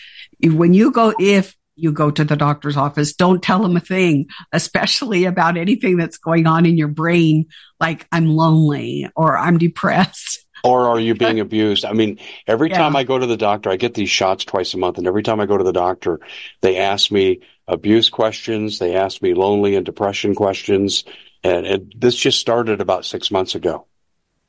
When 0.42 0.74
you 0.74 0.92
go, 0.92 1.14
if 1.20 1.56
you 1.76 1.92
go 1.92 2.12
to 2.12 2.26
the 2.26 2.36
doctor's 2.36 2.76
office, 2.76 3.14
don't 3.14 3.42
tell 3.42 3.62
them 3.62 3.78
a 3.78 3.80
thing, 3.80 4.28
especially 4.52 5.26
about 5.26 5.56
anything 5.56 5.98
that's 5.98 6.18
going 6.18 6.48
on 6.48 6.66
in 6.66 6.78
your 6.78 6.88
brain, 6.88 7.46
like 7.80 8.08
I'm 8.12 8.28
lonely 8.28 9.08
or 9.16 9.38
I'm 9.38 9.58
depressed 9.58 10.46
or 10.64 10.90
are 10.90 11.00
you 11.00 11.16
being 11.16 11.40
abused? 11.40 11.86
I 11.86 11.94
mean, 11.94 12.20
every 12.48 12.70
yeah. 12.70 12.78
time 12.78 12.96
I 12.96 13.04
go 13.04 13.18
to 13.18 13.26
the 13.26 13.38
doctor, 13.38 13.70
I 13.70 13.76
get 13.76 13.94
these 13.94 14.10
shots 14.10 14.46
twice 14.46 14.74
a 14.74 14.78
month, 14.78 14.98
and 14.98 15.08
every 15.08 15.24
time 15.24 15.40
I 15.40 15.46
go 15.46 15.58
to 15.58 15.64
the 15.64 15.74
doctor, 15.74 16.20
they 16.62 16.78
ask 16.78 17.12
me 17.12 17.42
abuse 17.68 18.10
questions, 18.10 18.80
they 18.80 18.96
ask 18.96 19.22
me 19.22 19.34
lonely 19.34 19.76
and 19.76 19.86
depression 19.86 20.36
questions, 20.36 21.04
and, 21.44 21.66
and 21.66 21.94
this 21.96 22.16
just 22.16 22.40
started 22.40 22.82
about 22.82 23.06
six 23.06 23.32
months 23.32 23.56
ago. 23.56 23.86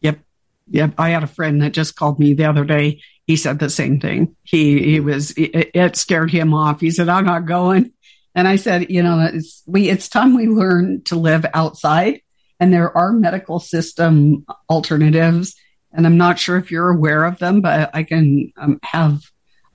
Yep, 0.00 0.20
yep. 0.68 0.94
I 0.98 1.10
had 1.10 1.22
a 1.22 1.28
friend 1.28 1.62
that 1.62 1.72
just 1.72 1.96
called 1.96 2.18
me 2.18 2.34
the 2.34 2.46
other 2.46 2.64
day. 2.64 3.02
He 3.26 3.36
said 3.36 3.58
the 3.58 3.70
same 3.70 4.00
thing. 4.00 4.36
He 4.42 4.82
he 4.82 5.00
was 5.00 5.30
it, 5.32 5.70
it 5.74 5.96
scared 5.96 6.30
him 6.30 6.54
off. 6.54 6.80
He 6.80 6.90
said, 6.90 7.08
"I'm 7.08 7.26
not 7.26 7.46
going." 7.46 7.92
And 8.34 8.48
I 8.48 8.56
said, 8.56 8.90
"You 8.90 9.02
know, 9.02 9.28
it's 9.32 9.62
we 9.66 9.88
it's 9.88 10.08
time 10.08 10.34
we 10.34 10.46
learn 10.46 11.02
to 11.04 11.16
live 11.16 11.46
outside." 11.54 12.22
And 12.58 12.72
there 12.72 12.94
are 12.96 13.12
medical 13.12 13.58
system 13.58 14.44
alternatives 14.68 15.54
and 15.92 16.06
I'm 16.06 16.16
not 16.16 16.38
sure 16.38 16.56
if 16.56 16.70
you're 16.70 16.90
aware 16.90 17.24
of 17.24 17.38
them, 17.38 17.60
but 17.60 17.90
I 17.94 18.04
can 18.04 18.52
um, 18.56 18.78
have 18.82 19.22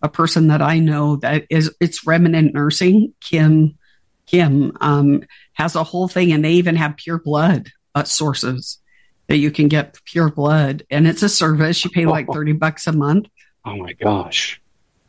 a 0.01 0.09
person 0.09 0.47
that 0.47 0.61
I 0.61 0.79
know 0.79 1.17
that 1.17 1.45
is 1.49 1.73
it's 1.79 2.05
remnant 2.05 2.53
nursing. 2.53 3.13
Kim 3.19 3.77
Kim 4.25 4.75
um, 4.81 5.23
has 5.53 5.75
a 5.75 5.83
whole 5.83 6.07
thing, 6.07 6.31
and 6.31 6.43
they 6.43 6.53
even 6.53 6.75
have 6.75 6.97
pure 6.97 7.19
blood 7.19 7.69
uh, 7.93 8.03
sources 8.03 8.79
that 9.27 9.37
you 9.37 9.51
can 9.51 9.67
get 9.67 9.99
pure 10.05 10.29
blood, 10.29 10.83
and 10.89 11.07
it's 11.07 11.23
a 11.23 11.29
service. 11.29 11.83
You 11.83 11.91
pay 11.91 12.05
like 12.05 12.27
thirty 12.33 12.53
bucks 12.53 12.87
a 12.87 12.91
month. 12.91 13.27
Oh 13.63 13.75
my 13.75 13.93
gosh, 13.93 14.61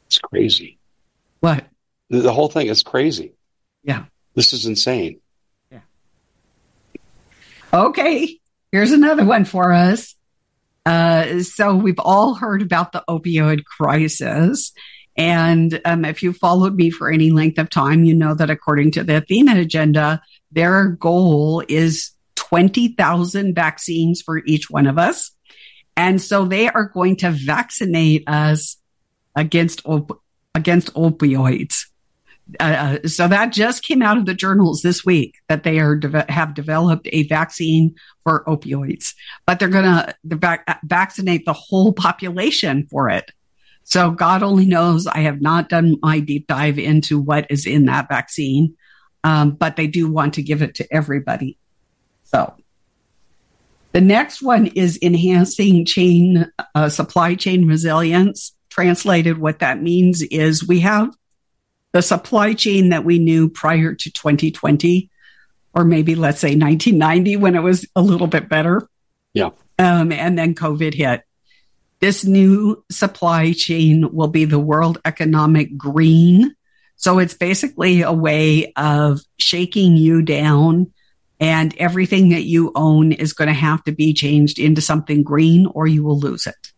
it's 0.07 0.19
crazy. 0.19 0.79
What? 1.41 1.67
The, 2.09 2.21
the 2.21 2.33
whole 2.33 2.49
thing 2.49 2.69
is 2.69 2.83
crazy. 2.83 3.33
Yeah, 3.83 4.05
this 4.35 4.53
is 4.53 4.67
insane. 4.67 5.21
Yeah. 5.71 5.81
Okay, 7.73 8.41
here's 8.73 8.93
another 8.93 9.25
one 9.25 9.45
for 9.45 9.73
us. 9.73 10.15
Uh, 10.87 11.43
so 11.43 11.75
we've 11.75 11.99
all 11.99 12.35
heard 12.35 12.63
about 12.63 12.93
the 12.93 13.03
opioid 13.09 13.65
crisis. 13.65 14.73
And 15.17 15.81
um, 15.85 16.05
if 16.05 16.23
you 16.23 16.33
followed 16.33 16.77
me 16.77 16.91
for 16.91 17.11
any 17.11 17.31
length 17.31 17.59
of 17.59 17.71
time, 17.71 18.05
you 18.05 18.15
know 18.15 18.35
that 18.35 18.51
according 18.51 18.93
to 18.93 19.03
the 19.03 19.17
Athena 19.17 19.59
agenda, 19.59 20.23
their 20.53 20.89
goal 20.89 21.63
is 21.69 22.13
20,000 22.49 23.55
vaccines 23.55 24.23
for 24.23 24.43
each 24.47 24.71
one 24.71 24.87
of 24.87 24.99
us. 24.99 25.33
And 25.97 26.21
so 26.21 26.45
they 26.45 26.69
are 26.69 26.89
going 26.89 27.17
to 27.17 27.31
vaccinate 27.31 28.25
us 28.29 28.77
against, 29.35 29.83
op- 29.87 30.23
against 30.55 30.93
opioids. 30.95 31.87
Uh, 32.61 32.99
so 33.05 33.27
that 33.27 33.53
just 33.53 33.83
came 33.83 34.03
out 34.03 34.19
of 34.19 34.27
the 34.27 34.35
journals 34.35 34.83
this 34.83 35.05
week 35.05 35.35
that 35.49 35.65
they 35.65 35.81
are 35.81 35.97
de- 35.97 36.25
have 36.29 36.55
developed 36.55 37.09
a 37.11 37.27
vaccine 37.27 37.95
for 38.23 38.45
opioids, 38.47 39.15
but 39.47 39.59
they're 39.59 39.69
going 39.69 39.85
to 39.85 40.15
vac- 40.25 40.81
vaccinate 40.85 41.45
the 41.45 41.53
whole 41.53 41.93
population 41.93 42.87
for 42.89 43.11
it. 43.11 43.33
So 43.83 44.13
God 44.13 44.45
only 44.45 44.67
knows. 44.67 45.09
I 45.09 45.21
have 45.21 45.41
not 45.41 45.69
done 45.69 45.97
my 46.03 46.21
deep 46.21 46.47
dive 46.47 46.79
into 46.79 47.21
what 47.21 47.47
is 47.51 47.67
in 47.67 47.87
that 47.87 48.09
vaccine, 48.09 48.77
um, 49.25 49.53
but 49.53 49.75
they 49.75 49.89
do 49.89 50.11
want 50.11 50.35
to 50.35 50.43
give 50.43 50.63
it 50.63 50.77
to 50.77 50.87
everybody. 50.95 51.59
So 52.27 52.55
the 53.93 54.01
next 54.01 54.43
one 54.43 54.67
is 54.67 54.99
enhancing 55.01 55.85
chain 55.87 56.51
uh, 56.75 56.89
supply 56.89 57.35
chain 57.35 57.67
resilience. 57.67 58.53
Translated, 58.69 59.39
what 59.39 59.61
that 59.61 59.81
means 59.81 60.21
is 60.23 60.67
we 60.67 60.81
have 60.81 61.15
the 61.93 62.03
supply 62.03 62.53
chain 62.53 62.91
that 62.91 63.05
we 63.05 63.19
knew 63.19 63.49
prior 63.49 63.95
to 63.95 64.11
2020, 64.11 65.11
or 65.73 65.85
maybe 65.85 66.15
let's 66.15 66.41
say 66.41 66.49
1990 66.49 67.37
when 67.37 67.55
it 67.55 67.63
was 67.63 67.87
a 67.97 68.03
little 68.03 68.27
bit 68.27 68.51
better. 68.51 68.87
Yeah. 69.33 69.51
Um, 69.79 70.13
and 70.13 70.39
then 70.39 70.55
COVID 70.55 70.93
hit. 70.93 71.23
This 72.01 72.25
new 72.25 72.85
supply 72.91 73.53
chain 73.53 74.13
will 74.13 74.29
be 74.29 74.45
the 74.45 74.59
World 74.59 74.99
Economic 75.07 75.79
Green. 75.79 76.55
So 76.97 77.19
it's 77.19 77.35
basically 77.35 78.03
a 78.03 78.13
way 78.13 78.75
of 78.77 79.21
shaking 79.39 79.97
you 79.97 80.21
down 80.21 80.93
and 81.39 81.77
everything 81.77 82.31
that 82.31 82.45
you 82.45 82.73
own 82.75 83.13
is 83.13 83.33
going 83.33 83.49
to 83.49 83.55
have 83.55 83.83
to 83.85 83.93
be 83.93 84.15
changed 84.15 84.59
into 84.59 84.81
something 84.81 85.23
green 85.23 85.67
or 85.67 85.87
you 85.87 86.03
will 86.03 86.19
lose 86.19 86.47
it 86.47 86.73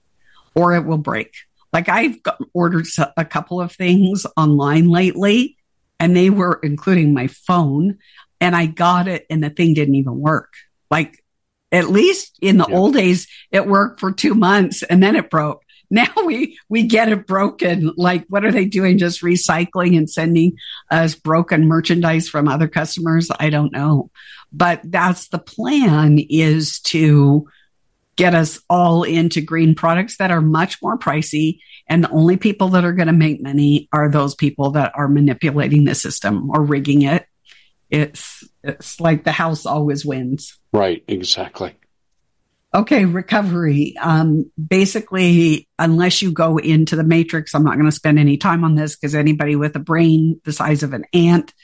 or 0.54 0.74
it 0.74 0.84
will 0.84 0.98
break. 0.98 1.34
Like 1.72 1.88
I've 1.88 2.16
ordered 2.54 2.86
a 3.16 3.24
couple 3.24 3.60
of 3.60 3.72
things 3.72 4.26
online 4.36 4.88
lately 4.88 5.56
and 6.00 6.16
they 6.16 6.30
were 6.30 6.58
including 6.62 7.14
my 7.14 7.28
phone 7.28 7.98
and 8.40 8.56
I 8.56 8.66
got 8.66 9.08
it 9.08 9.26
and 9.30 9.42
the 9.42 9.50
thing 9.50 9.74
didn't 9.74 9.94
even 9.94 10.18
work. 10.18 10.54
Like 10.90 11.22
at 11.70 11.90
least 11.90 12.38
in 12.40 12.56
the 12.58 12.66
yeah. 12.68 12.76
old 12.76 12.94
days, 12.94 13.28
it 13.50 13.66
worked 13.66 14.00
for 14.00 14.12
two 14.12 14.34
months 14.34 14.82
and 14.82 15.02
then 15.02 15.16
it 15.16 15.30
broke. 15.30 15.62
Now 15.90 16.12
we, 16.26 16.58
we 16.68 16.82
get 16.82 17.08
it 17.08 17.26
broken. 17.26 17.92
Like 17.96 18.26
what 18.28 18.44
are 18.44 18.52
they 18.52 18.66
doing? 18.66 18.98
Just 18.98 19.22
recycling 19.22 19.96
and 19.96 20.08
sending 20.08 20.52
us 20.90 21.14
broken 21.14 21.66
merchandise 21.66 22.28
from 22.28 22.46
other 22.46 22.68
customers? 22.68 23.30
I 23.40 23.48
don't 23.48 23.72
know, 23.72 24.10
but 24.52 24.82
that's 24.84 25.28
the 25.28 25.38
plan 25.38 26.18
is 26.18 26.80
to 26.80 27.48
get 28.16 28.34
us 28.34 28.60
all 28.68 29.04
into 29.04 29.40
green 29.40 29.76
products 29.76 30.16
that 30.16 30.32
are 30.32 30.40
much 30.40 30.82
more 30.82 30.98
pricey. 30.98 31.60
And 31.88 32.02
the 32.02 32.10
only 32.10 32.36
people 32.36 32.68
that 32.70 32.84
are 32.84 32.92
going 32.92 33.06
to 33.06 33.12
make 33.12 33.40
money 33.40 33.88
are 33.92 34.10
those 34.10 34.34
people 34.34 34.72
that 34.72 34.92
are 34.96 35.08
manipulating 35.08 35.84
the 35.84 35.94
system 35.94 36.50
or 36.50 36.64
rigging 36.64 37.02
it. 37.02 37.24
It's, 37.90 38.42
it's 38.62 39.00
like 39.00 39.22
the 39.22 39.32
house 39.32 39.64
always 39.64 40.04
wins. 40.04 40.58
Right. 40.72 41.04
Exactly. 41.06 41.77
Okay. 42.74 43.04
Recovery. 43.06 43.94
Um, 44.00 44.50
basically, 44.56 45.68
unless 45.78 46.20
you 46.20 46.32
go 46.32 46.58
into 46.58 46.96
the 46.96 47.04
matrix, 47.04 47.54
I'm 47.54 47.64
not 47.64 47.74
going 47.74 47.86
to 47.86 47.92
spend 47.92 48.18
any 48.18 48.36
time 48.36 48.62
on 48.64 48.74
this 48.74 48.94
because 48.94 49.14
anybody 49.14 49.56
with 49.56 49.74
a 49.76 49.80
brain 49.80 50.40
the 50.44 50.52
size 50.52 50.82
of 50.82 50.92
an 50.92 51.04
ant 51.14 51.54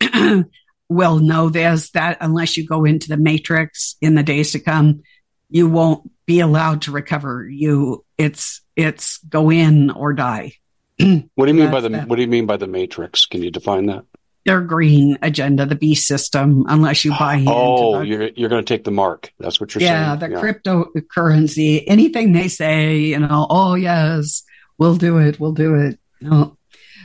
will 0.88 1.18
know 1.18 1.48
this, 1.48 1.90
that 1.92 2.18
unless 2.20 2.56
you 2.56 2.66
go 2.66 2.84
into 2.84 3.08
the 3.08 3.16
matrix 3.16 3.96
in 4.00 4.14
the 4.14 4.22
days 4.22 4.52
to 4.52 4.58
come, 4.58 5.02
you 5.48 5.68
won't 5.68 6.10
be 6.26 6.40
allowed 6.40 6.82
to 6.82 6.92
recover. 6.92 7.48
You, 7.48 8.04
it's, 8.18 8.60
it's 8.76 9.18
go 9.18 9.50
in 9.50 9.90
or 9.90 10.12
die. 10.12 10.52
what 10.98 11.46
do 11.46 11.52
you 11.52 11.54
mean 11.54 11.70
by 11.70 11.80
the, 11.80 11.88
the, 11.88 12.00
what 12.02 12.16
do 12.16 12.22
you 12.22 12.28
mean 12.28 12.46
by 12.46 12.56
the 12.56 12.66
matrix? 12.66 13.26
Can 13.26 13.42
you 13.42 13.50
define 13.50 13.86
that? 13.86 14.04
Their 14.44 14.60
green 14.60 15.16
agenda, 15.22 15.64
the 15.64 15.74
beast 15.74 16.06
system, 16.06 16.64
unless 16.68 17.04
you 17.04 17.12
buy 17.18 17.36
into 17.36 17.52
Oh, 17.52 17.98
the, 17.98 18.06
you're, 18.06 18.28
you're 18.36 18.48
going 18.50 18.64
to 18.64 18.74
take 18.74 18.84
the 18.84 18.90
mark. 18.90 19.32
That's 19.38 19.58
what 19.58 19.74
you're 19.74 19.82
yeah, 19.82 20.18
saying. 20.18 20.20
The 20.20 20.36
yeah, 20.36 20.40
the 20.40 21.02
cryptocurrency, 21.02 21.84
anything 21.86 22.32
they 22.32 22.48
say, 22.48 22.98
you 22.98 23.18
know, 23.18 23.46
oh 23.48 23.74
yes, 23.74 24.42
we'll 24.76 24.96
do 24.96 25.18
it. 25.18 25.40
We'll 25.40 25.52
do 25.52 25.74
it. 25.76 25.98
No. 26.20 26.56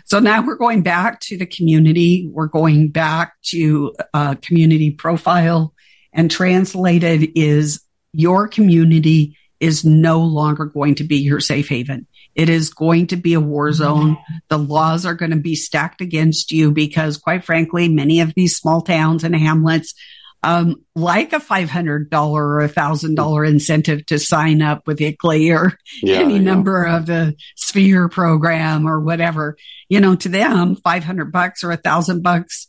So 0.06 0.20
now 0.20 0.46
we're 0.46 0.56
going 0.56 0.82
back 0.82 1.20
to 1.22 1.38
the 1.38 1.46
community. 1.46 2.28
We're 2.32 2.48
going 2.48 2.90
back 2.90 3.34
to 3.44 3.94
a 4.00 4.18
uh, 4.18 4.36
community 4.36 4.92
profile 4.92 5.74
and 6.12 6.32
translated 6.32 7.30
is 7.36 7.82
your 8.12 8.48
community 8.48 9.38
is 9.60 9.86
no 9.86 10.20
longer 10.22 10.66
going 10.66 10.96
to 10.96 11.04
be 11.04 11.18
your 11.18 11.40
safe 11.40 11.70
haven. 11.70 12.08
It 12.36 12.50
is 12.50 12.74
going 12.74 13.08
to 13.08 13.18
be 13.18 13.34
a 13.34 13.40
war 13.40 13.72
zone. 13.74 14.18
The 14.50 14.58
laws 14.58 15.06
are 15.06 15.14
going 15.14 15.32
to 15.32 15.38
be 15.38 15.56
stacked 15.56 16.02
against 16.02 16.52
you 16.52 16.72
because 16.72 17.18
quite 17.18 17.44
frankly, 17.44 17.90
many 17.90 18.22
of 18.22 18.34
these 18.34 18.56
small 18.56 18.82
towns 18.82 19.24
and 19.24 19.36
hamlets, 19.36 19.94
um, 20.42 20.86
like 20.96 21.34
a 21.34 21.40
$500 21.40 22.08
or 22.12 22.60
a 22.62 22.70
$1,000 22.70 23.50
incentive 23.50 24.06
to 24.06 24.20
sign 24.20 24.62
up 24.62 24.88
with 24.88 25.00
ICLEI 25.00 25.58
or 25.58 25.78
yeah, 26.02 26.20
any 26.20 26.40
number 26.40 26.86
of 26.86 27.06
the 27.06 27.36
sphere 27.56 28.08
program 28.08 28.88
or 28.88 29.02
whatever, 29.02 29.58
you 29.90 30.00
know, 30.00 30.16
to 30.16 30.30
them, 30.30 30.76
500 30.78 31.32
bucks 31.32 31.64
or 31.64 31.72
a 31.72 31.78
thousand 31.78 32.24
bucks 32.24 32.68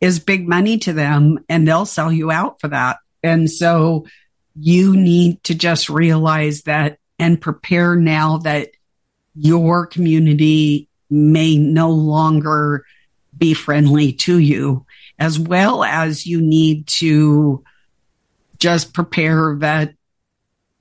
is 0.00 0.18
big 0.18 0.48
money 0.48 0.78
to 0.78 0.92
them 0.92 1.38
and 1.48 1.66
they'll 1.66 1.86
sell 1.86 2.10
you 2.10 2.30
out 2.30 2.60
for 2.60 2.68
that. 2.68 2.98
And 3.22 3.50
so 3.50 4.06
you 4.58 4.96
need 4.96 5.42
to 5.44 5.54
just 5.54 5.88
realize 5.88 6.62
that 6.62 6.98
and 7.18 7.40
prepare 7.40 7.96
now 7.96 8.38
that 8.38 8.70
your 9.40 9.86
community 9.86 10.88
may 11.10 11.56
no 11.56 11.90
longer 11.90 12.84
be 13.36 13.54
friendly 13.54 14.12
to 14.12 14.38
you, 14.38 14.84
as 15.18 15.38
well 15.38 15.84
as 15.84 16.26
you 16.26 16.40
need 16.40 16.86
to 16.86 17.64
just 18.58 18.92
prepare 18.92 19.56
that 19.60 19.94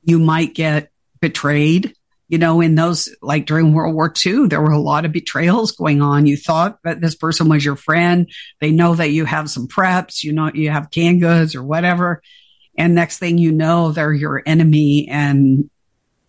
you 0.03 0.19
might 0.19 0.55
get 0.55 0.91
betrayed. 1.19 1.93
You 2.29 2.39
know, 2.39 2.59
in 2.59 2.75
those, 2.75 3.15
like 3.21 3.45
during 3.45 3.73
World 3.73 3.95
War 3.95 4.13
II, 4.25 4.47
there 4.47 4.61
were 4.61 4.71
a 4.71 4.79
lot 4.79 5.05
of 5.05 5.13
betrayals 5.13 5.71
going 5.71 6.01
on. 6.01 6.25
You 6.25 6.35
thought 6.35 6.79
that 6.83 6.99
this 6.99 7.15
person 7.15 7.47
was 7.47 7.63
your 7.63 7.77
friend. 7.77 8.29
They 8.59 8.71
know 8.71 8.95
that 8.95 9.11
you 9.11 9.23
have 9.23 9.49
some 9.49 9.67
preps, 9.67 10.23
you 10.23 10.33
know, 10.33 10.51
you 10.53 10.69
have 10.69 10.91
canned 10.91 11.21
goods 11.21 11.55
or 11.55 11.63
whatever. 11.63 12.21
And 12.77 12.95
next 12.95 13.19
thing 13.19 13.37
you 13.37 13.51
know, 13.51 13.91
they're 13.91 14.13
your 14.13 14.43
enemy 14.45 15.07
and, 15.09 15.69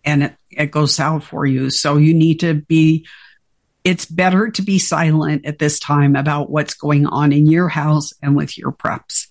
and 0.05 0.35
it, 0.59 0.71
goes 0.71 0.93
south 0.93 1.23
for 1.23 1.45
you. 1.45 1.69
So 1.69 1.97
you 1.97 2.13
need 2.13 2.41
to 2.41 2.53
be 2.53 3.07
it's 3.83 4.05
better 4.05 4.51
to 4.51 4.61
be 4.61 4.77
silent 4.77 5.45
at 5.45 5.57
this 5.57 5.79
time 5.79 6.15
about 6.15 6.51
what's 6.51 6.73
going 6.73 7.05
on 7.05 7.31
in 7.31 7.47
your 7.47 7.69
house 7.69 8.13
and 8.21 8.35
with 8.35 8.57
your 8.57 8.73
preps. 8.73 9.27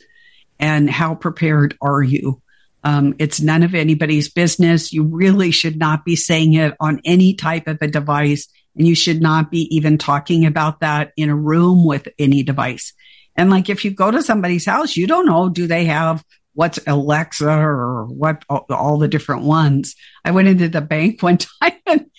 And 0.59 0.89
how 0.89 1.15
prepared 1.15 1.77
are 1.83 2.03
you? 2.03 2.41
Um, 2.83 3.15
it's 3.19 3.41
none 3.41 3.63
of 3.63 3.75
anybody's 3.75 4.31
business. 4.31 4.93
You 4.93 5.05
really 5.05 5.51
should 5.51 5.79
not 5.79 6.05
be 6.05 6.17
saying 6.17 6.55
it 6.55 6.75
on 6.81 7.01
any 7.05 7.35
type 7.35 7.69
of 7.69 7.79
a 7.83 7.89
device. 7.89 8.49
And 8.75 8.89
you 8.89 8.95
should 8.95 9.21
not 9.21 9.51
be 9.51 9.69
even 9.77 9.99
talking 9.99 10.47
about 10.47 10.81
that 10.81 11.13
in 11.17 11.29
a 11.29 11.37
room 11.37 11.85
with 11.85 12.09
any 12.19 12.43
device. 12.43 12.95
And 13.39 13.51
like 13.51 13.71
if 13.71 13.85
you 13.85 13.93
go 13.93 14.11
to 14.11 14.23
somebody's 14.23 14.67
house 14.67 14.97
you 14.97 15.07
don't 15.07 15.25
know 15.25 15.49
do 15.49 15.67
they 15.69 15.85
have 15.85 16.25
what's 16.59 16.79
alexa 16.87 17.49
or 17.49 18.05
what 18.07 18.45
all, 18.49 18.99
the 18.99 19.09
different 19.09 19.43
ones 19.43 19.95
i 20.25 20.31
went 20.31 20.49
into 20.49 20.69
the 20.69 20.81
bank 20.81 21.23
one 21.23 21.39
time 21.39 21.73
and, 21.87 22.11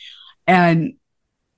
and 0.47 0.93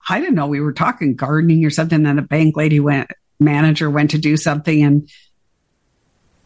I 0.09 0.19
didn't 0.19 0.35
know 0.35 0.47
we 0.47 0.61
were 0.61 0.73
talking 0.73 1.15
gardening 1.15 1.63
or 1.63 1.69
something. 1.69 2.05
And 2.05 2.17
the 2.17 2.23
bank 2.23 2.57
lady 2.57 2.79
went, 2.79 3.11
manager 3.39 3.89
went 3.89 4.11
to 4.11 4.17
do 4.17 4.35
something 4.35 4.83
and 4.83 5.09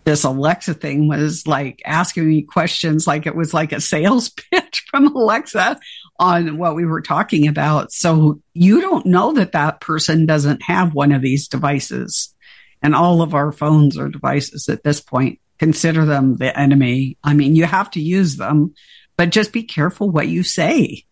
this 0.06 0.24
Alexa 0.24 0.76
thing 0.76 1.08
was 1.08 1.48
like 1.48 1.82
asking 1.84 2.30
me 2.30 2.44
questions 2.44 3.08
like 3.08 3.26
it 3.26 3.36
was 3.36 3.54
like 3.56 3.72
a 3.72 3.82
sales 3.82 4.30
pitch 4.52 4.86
from 4.90 5.08
Alexa 5.08 5.80
on 6.20 6.58
what 6.58 6.76
we 6.76 6.86
were 6.86 7.02
talking 7.02 7.48
about. 7.48 7.92
So 7.92 8.40
you 8.54 8.82
don't 8.82 9.08
know 9.08 9.34
that 9.34 9.54
that 9.54 9.82
person 9.82 10.28
doesn't 10.28 10.62
have 10.62 10.94
one 10.94 11.12
of 11.12 11.24
these 11.24 11.48
devices. 11.48 12.34
And 12.82 12.96
all 12.96 13.24
of 13.24 13.34
our 13.34 13.52
phones 13.52 13.98
are 13.98 14.08
devices 14.08 14.70
at 14.70 14.84
this 14.84 15.02
point. 15.02 15.40
Consider 15.58 16.06
them 16.06 16.38
the 16.38 16.58
enemy. 16.58 17.18
I 17.24 17.34
mean, 17.34 17.56
you 17.56 17.66
have 17.66 17.92
to 17.92 18.02
use 18.02 18.36
them, 18.36 18.74
but 19.18 19.30
just 19.30 19.54
be 19.54 19.64
careful 19.64 20.10
what 20.10 20.28
you 20.28 20.44
say. 20.44 21.06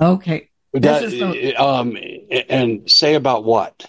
Okay. 0.00 0.48
That, 0.72 1.10
the- 1.10 1.56
um, 1.56 1.96
and 2.48 2.88
say 2.90 3.14
about 3.14 3.44
what? 3.44 3.86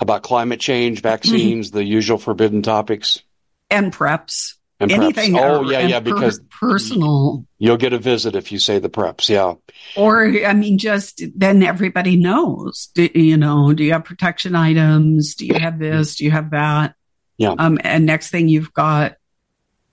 About 0.00 0.24
climate 0.24 0.58
change, 0.58 1.00
vaccines, 1.00 1.68
mm-hmm. 1.68 1.78
the 1.78 1.84
usual 1.84 2.18
forbidden 2.18 2.62
topics, 2.62 3.22
and 3.70 3.92
preps. 3.92 4.54
And 4.80 4.90
Anything. 4.90 5.34
Preps. 5.34 5.58
Oh, 5.58 5.70
yeah, 5.70 5.86
yeah. 5.86 6.00
Because 6.00 6.40
personal. 6.60 7.46
You'll 7.58 7.76
get 7.76 7.92
a 7.92 7.98
visit 7.98 8.34
if 8.34 8.50
you 8.50 8.58
say 8.58 8.80
the 8.80 8.90
preps. 8.90 9.28
Yeah. 9.28 9.54
Or 9.96 10.26
I 10.26 10.54
mean, 10.54 10.78
just 10.78 11.22
then 11.36 11.62
everybody 11.62 12.16
knows. 12.16 12.90
Do, 12.96 13.08
you 13.14 13.36
know, 13.36 13.72
do 13.72 13.84
you 13.84 13.92
have 13.92 14.04
protection 14.04 14.56
items? 14.56 15.36
Do 15.36 15.46
you 15.46 15.54
have 15.54 15.78
this? 15.78 16.16
Do 16.16 16.24
you 16.24 16.32
have 16.32 16.50
that? 16.50 16.96
Yeah. 17.42 17.56
Um, 17.58 17.80
and 17.82 18.06
next 18.06 18.30
thing 18.30 18.46
you've 18.46 18.72
got 18.72 19.16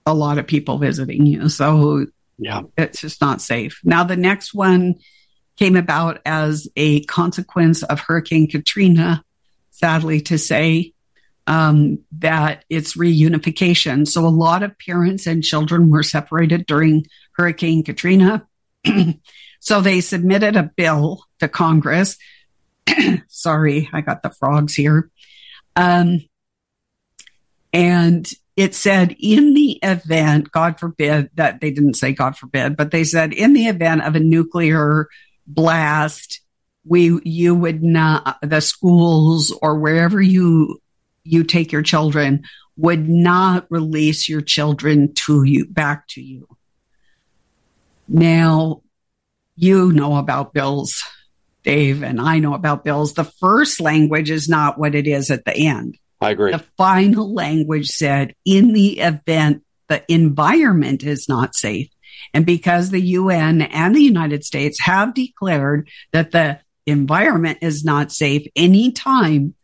a 0.06 0.14
lot 0.14 0.38
of 0.38 0.46
people 0.46 0.78
visiting 0.78 1.26
you, 1.26 1.48
so 1.48 2.06
yeah, 2.38 2.62
it's 2.78 3.00
just 3.00 3.20
not 3.20 3.42
safe. 3.42 3.80
Now 3.82 4.04
the 4.04 4.16
next 4.16 4.54
one 4.54 4.94
came 5.56 5.74
about 5.74 6.20
as 6.24 6.68
a 6.76 7.02
consequence 7.06 7.82
of 7.82 7.98
Hurricane 7.98 8.48
Katrina, 8.48 9.24
sadly 9.72 10.20
to 10.20 10.38
say, 10.38 10.94
um, 11.48 11.98
that 12.20 12.64
it's 12.70 12.96
reunification. 12.96 14.06
So 14.06 14.24
a 14.24 14.28
lot 14.28 14.62
of 14.62 14.78
parents 14.78 15.26
and 15.26 15.42
children 15.42 15.90
were 15.90 16.04
separated 16.04 16.66
during 16.66 17.04
Hurricane 17.32 17.82
Katrina. 17.82 18.46
so 19.58 19.80
they 19.80 20.00
submitted 20.02 20.54
a 20.54 20.70
bill 20.76 21.24
to 21.40 21.48
Congress. 21.48 22.16
Sorry, 23.26 23.90
I 23.92 24.02
got 24.02 24.22
the 24.22 24.30
frogs 24.30 24.76
here. 24.76 25.10
Um, 25.74 26.20
and 27.72 28.30
it 28.56 28.74
said 28.74 29.16
in 29.18 29.54
the 29.54 29.78
event, 29.82 30.50
God 30.50 30.78
forbid 30.78 31.30
that 31.34 31.60
they 31.60 31.70
didn't 31.70 31.94
say 31.94 32.12
God 32.12 32.36
forbid, 32.36 32.76
but 32.76 32.90
they 32.90 33.04
said 33.04 33.32
in 33.32 33.52
the 33.52 33.66
event 33.66 34.02
of 34.02 34.16
a 34.16 34.20
nuclear 34.20 35.08
blast 35.46 36.40
we 36.84 37.20
you 37.24 37.54
would 37.54 37.82
not 37.82 38.38
the 38.42 38.60
schools 38.60 39.56
or 39.62 39.78
wherever 39.78 40.20
you 40.20 40.80
you 41.24 41.44
take 41.44 41.72
your 41.72 41.82
children 41.82 42.42
would 42.76 43.08
not 43.08 43.66
release 43.70 44.28
your 44.28 44.40
children 44.40 45.12
to 45.14 45.42
you 45.44 45.66
back 45.66 46.08
to 46.08 46.22
you. 46.22 46.48
Now 48.08 48.82
you 49.56 49.92
know 49.92 50.16
about 50.16 50.54
bills 50.54 51.02
dave 51.62 52.02
and 52.02 52.20
i 52.20 52.38
know 52.38 52.54
about 52.54 52.84
bills. 52.84 53.14
The 53.14 53.24
first 53.24 53.80
language 53.80 54.30
is 54.30 54.48
not 54.48 54.78
what 54.78 54.94
it 54.94 55.06
is 55.06 55.30
at 55.30 55.44
the 55.44 55.54
end 55.54 55.98
i 56.20 56.30
agree. 56.30 56.52
The 56.52 56.64
final 56.76 57.32
language 57.32 57.88
said 57.88 58.34
in 58.44 58.72
the 58.72 59.00
event 59.00 59.62
the 59.88 60.04
environment 60.12 61.02
is 61.02 61.28
not 61.28 61.54
safe 61.54 61.90
and 62.32 62.46
because 62.46 62.90
the 62.90 63.00
UN 63.00 63.62
and 63.62 63.94
the 63.94 64.02
United 64.02 64.44
States 64.44 64.80
have 64.80 65.14
declared 65.14 65.88
that 66.12 66.30
the 66.30 66.60
environment 66.86 67.58
is 67.62 67.84
not 67.84 68.12
safe 68.12 68.46
anytime 68.56 69.54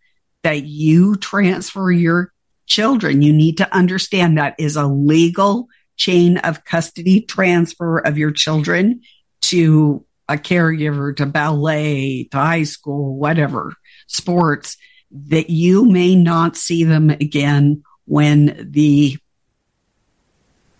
that 0.42 0.64
you 0.64 1.16
transfer 1.16 1.90
your 1.90 2.32
children, 2.66 3.22
you 3.22 3.32
need 3.32 3.58
to 3.58 3.74
understand 3.74 4.38
that 4.38 4.54
is 4.58 4.76
a 4.76 4.86
legal 4.86 5.68
chain 5.96 6.38
of 6.38 6.64
custody 6.64 7.20
transfer 7.20 7.98
of 7.98 8.18
your 8.18 8.30
children 8.30 9.00
to 9.40 10.04
a 10.28 10.34
caregiver, 10.34 11.16
to 11.16 11.24
ballet, 11.24 12.24
to 12.30 12.36
high 12.36 12.64
school, 12.64 13.16
whatever, 13.16 13.72
sports, 14.08 14.76
that 15.10 15.50
you 15.50 15.86
may 15.86 16.14
not 16.14 16.56
see 16.56 16.84
them 16.84 17.10
again 17.10 17.82
when 18.04 18.68
the 18.70 19.16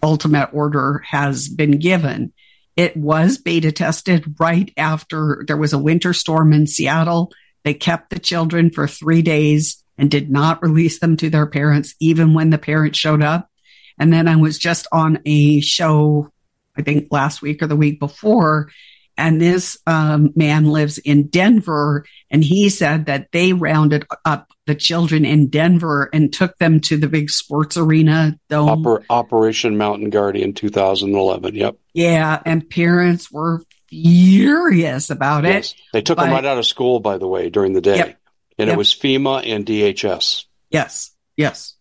ultimate 0.03 0.51
order 0.53 1.03
has 1.07 1.49
been 1.49 1.79
given. 1.79 2.33
It 2.77 2.97
was 2.97 3.39
beta 3.39 3.73
tested 3.73 4.35
right 4.39 4.73
after 4.77 5.45
there 5.47 5.57
was 5.57 5.73
a 5.73 5.79
winter 5.79 6.13
storm 6.13 6.53
in 6.53 6.67
Seattle. 6.67 7.33
They 7.65 7.75
kept 7.75 8.11
the 8.11 8.19
children 8.19 8.71
for 8.71 8.87
three 8.87 9.23
days 9.23 9.83
and 9.99 10.11
did 10.11 10.31
not 10.31 10.63
release 10.63 11.01
them 11.01 11.17
to 11.17 11.31
their 11.31 11.47
parents, 11.47 11.95
even 12.01 12.35
when 12.35 12.51
the 12.51 12.59
parents 12.59 12.99
showed 12.99 13.23
up. 13.23 13.51
And 13.99 14.13
then 14.13 14.29
I 14.29 14.37
was 14.37 14.59
just 14.59 14.87
on 14.93 15.21
a 15.25 15.61
show, 15.61 16.31
I 16.77 16.83
think 16.83 17.09
last 17.11 17.41
week 17.41 17.63
or 17.63 17.67
the 17.67 17.77
week 17.77 17.99
before, 17.99 18.69
and 19.17 19.41
this 19.41 19.79
um, 19.87 20.33
man 20.37 20.67
lives 20.67 20.99
in 20.99 21.29
Denver, 21.29 22.05
and 22.31 22.45
he 22.45 22.69
said 22.69 23.07
that 23.07 23.33
they 23.33 23.53
rounded 23.53 24.07
up 24.25 24.53
the 24.67 24.75
children 24.75 25.25
in 25.25 25.49
Denver 25.49 26.11
and 26.13 26.33
took 26.33 26.59
them 26.59 26.81
to 26.81 26.97
the 26.97 27.09
big 27.09 27.31
sports 27.31 27.77
arena 27.77 28.39
dome. 28.49 28.85
Oper- 28.85 29.05
Operation 29.09 29.77
Mountain 29.77 30.11
Guardian 30.11 30.53
2011. 30.53 31.55
Yep. 31.55 31.77
Yeah, 31.95 32.43
and 32.45 32.69
parents 32.69 33.31
were 33.31 33.63
furious 33.89 35.11
about 35.11 35.45
yes. 35.45 35.73
it. 35.73 35.81
They 35.93 36.03
took 36.03 36.17
but, 36.17 36.25
them 36.25 36.33
right 36.33 36.45
out 36.45 36.59
of 36.59 36.67
school, 36.67 37.01
by 37.01 37.19
the 37.19 37.29
way, 37.29 37.49
during 37.49 37.73
the 37.73 37.81
day, 37.81 37.97
yep, 37.97 38.21
and 38.59 38.69
yep. 38.69 38.75
it 38.75 38.79
was 38.79 38.95
FEMA 38.95 39.47
and 39.47 39.65
DHS. 39.65 40.45
Yes. 40.71 41.13
Yes. 41.37 41.75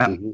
Mm-hmm. 0.00 0.32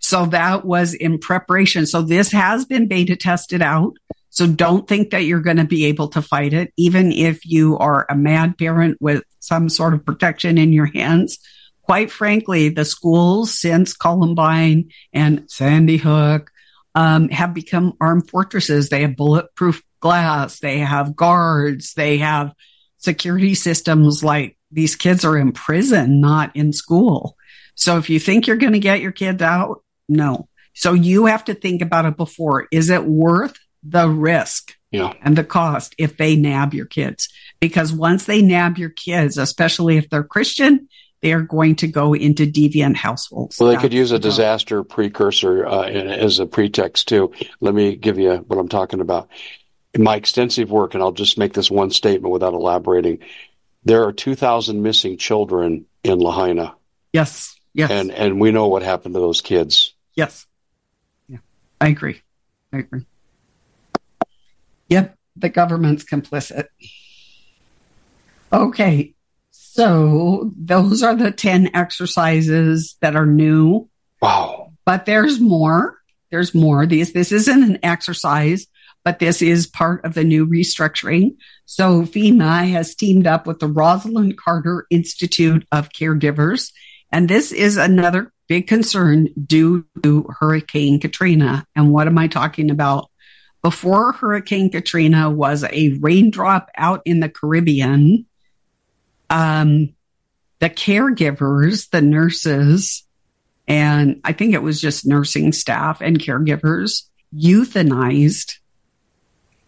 So 0.00 0.26
that 0.26 0.64
was 0.64 0.94
in 0.94 1.18
preparation. 1.18 1.86
So 1.86 2.02
this 2.02 2.32
has 2.32 2.64
been 2.64 2.88
beta 2.88 3.16
tested 3.16 3.62
out. 3.62 3.94
So 4.38 4.46
don't 4.46 4.86
think 4.86 5.10
that 5.10 5.24
you're 5.24 5.40
going 5.40 5.56
to 5.56 5.64
be 5.64 5.86
able 5.86 6.06
to 6.10 6.22
fight 6.22 6.52
it, 6.52 6.72
even 6.76 7.10
if 7.10 7.44
you 7.44 7.76
are 7.78 8.06
a 8.08 8.14
mad 8.14 8.56
parent 8.56 8.96
with 9.00 9.24
some 9.40 9.68
sort 9.68 9.94
of 9.94 10.06
protection 10.06 10.58
in 10.58 10.72
your 10.72 10.86
hands. 10.86 11.40
Quite 11.82 12.12
frankly, 12.12 12.68
the 12.68 12.84
schools 12.84 13.58
since 13.58 13.94
Columbine 13.94 14.90
and 15.12 15.50
Sandy 15.50 15.96
Hook 15.96 16.52
um, 16.94 17.30
have 17.30 17.52
become 17.52 17.94
armed 18.00 18.30
fortresses. 18.30 18.90
They 18.90 19.02
have 19.02 19.16
bulletproof 19.16 19.82
glass. 19.98 20.60
They 20.60 20.78
have 20.78 21.16
guards. 21.16 21.94
They 21.94 22.18
have 22.18 22.52
security 22.98 23.56
systems 23.56 24.22
like 24.22 24.56
these 24.70 24.94
kids 24.94 25.24
are 25.24 25.36
in 25.36 25.50
prison, 25.50 26.20
not 26.20 26.54
in 26.54 26.72
school. 26.72 27.36
So 27.74 27.98
if 27.98 28.08
you 28.08 28.20
think 28.20 28.46
you're 28.46 28.56
going 28.56 28.74
to 28.74 28.78
get 28.78 29.00
your 29.00 29.10
kids 29.10 29.42
out, 29.42 29.82
no. 30.08 30.48
So 30.74 30.92
you 30.92 31.26
have 31.26 31.46
to 31.46 31.54
think 31.54 31.82
about 31.82 32.04
it 32.04 32.16
before. 32.16 32.68
Is 32.70 32.88
it 32.88 33.04
worth 33.04 33.58
the 33.82 34.08
risk 34.08 34.76
yeah. 34.90 35.12
and 35.22 35.36
the 35.36 35.44
cost 35.44 35.94
if 35.98 36.16
they 36.16 36.36
nab 36.36 36.74
your 36.74 36.86
kids. 36.86 37.28
Because 37.60 37.92
once 37.92 38.24
they 38.24 38.42
nab 38.42 38.78
your 38.78 38.90
kids, 38.90 39.38
especially 39.38 39.96
if 39.96 40.08
they're 40.10 40.24
Christian, 40.24 40.88
they 41.20 41.32
are 41.32 41.42
going 41.42 41.76
to 41.76 41.88
go 41.88 42.14
into 42.14 42.46
deviant 42.46 42.96
households. 42.96 43.58
Well, 43.58 43.70
they 43.70 43.76
could 43.76 43.92
use 43.92 44.12
a 44.12 44.18
disaster 44.18 44.84
precursor 44.84 45.66
uh, 45.66 45.82
as 45.82 46.38
a 46.38 46.46
pretext 46.46 47.08
too. 47.08 47.32
Let 47.60 47.74
me 47.74 47.96
give 47.96 48.18
you 48.18 48.36
what 48.36 48.58
I'm 48.58 48.68
talking 48.68 49.00
about. 49.00 49.28
In 49.94 50.02
my 50.02 50.16
extensive 50.16 50.70
work, 50.70 50.94
and 50.94 51.02
I'll 51.02 51.12
just 51.12 51.38
make 51.38 51.54
this 51.54 51.70
one 51.70 51.90
statement 51.90 52.32
without 52.32 52.52
elaborating. 52.52 53.18
There 53.84 54.04
are 54.04 54.12
2,000 54.12 54.82
missing 54.82 55.16
children 55.16 55.86
in 56.04 56.18
Lahaina. 56.20 56.76
Yes. 57.12 57.56
Yes. 57.74 57.90
And 57.90 58.10
and 58.10 58.40
we 58.40 58.50
know 58.50 58.68
what 58.68 58.82
happened 58.82 59.14
to 59.14 59.20
those 59.20 59.40
kids. 59.40 59.94
Yes. 60.14 60.46
Yeah. 61.28 61.38
I 61.80 61.88
agree. 61.88 62.20
I 62.72 62.78
agree. 62.78 63.06
Yep. 64.88 65.16
The 65.36 65.48
government's 65.48 66.04
complicit. 66.04 66.66
Okay. 68.52 69.14
So 69.50 70.52
those 70.56 71.02
are 71.02 71.14
the 71.14 71.30
10 71.30 71.70
exercises 71.74 72.96
that 73.00 73.14
are 73.14 73.26
new. 73.26 73.88
Wow. 74.20 74.72
But 74.84 75.06
there's 75.06 75.38
more. 75.38 75.98
There's 76.30 76.54
more. 76.54 76.86
These 76.86 77.12
this 77.12 77.30
isn't 77.30 77.62
an 77.62 77.78
exercise, 77.82 78.66
but 79.04 79.18
this 79.18 79.40
is 79.40 79.66
part 79.66 80.04
of 80.04 80.14
the 80.14 80.24
new 80.24 80.46
restructuring. 80.46 81.36
So 81.64 82.02
FEMA 82.02 82.70
has 82.70 82.94
teamed 82.94 83.26
up 83.26 83.46
with 83.46 83.60
the 83.60 83.68
Rosalynn 83.68 84.36
Carter 84.36 84.86
Institute 84.90 85.66
of 85.70 85.90
Caregivers. 85.90 86.72
And 87.12 87.28
this 87.28 87.52
is 87.52 87.76
another 87.76 88.32
big 88.48 88.66
concern 88.66 89.28
due 89.46 89.86
to 90.02 90.26
Hurricane 90.40 91.00
Katrina. 91.00 91.64
And 91.76 91.92
what 91.92 92.06
am 92.06 92.18
I 92.18 92.26
talking 92.26 92.70
about? 92.70 93.10
Before 93.68 94.12
Hurricane 94.12 94.70
Katrina 94.70 95.28
was 95.28 95.62
a 95.62 95.90
raindrop 96.00 96.70
out 96.74 97.02
in 97.04 97.20
the 97.20 97.28
Caribbean 97.28 98.24
um, 99.28 99.90
the 100.58 100.70
caregivers, 100.70 101.90
the 101.90 102.00
nurses, 102.00 103.04
and 103.66 104.22
I 104.24 104.32
think 104.32 104.54
it 104.54 104.62
was 104.62 104.80
just 104.80 105.06
nursing 105.06 105.52
staff 105.52 106.00
and 106.00 106.18
caregivers 106.18 107.02
euthanized 107.36 108.54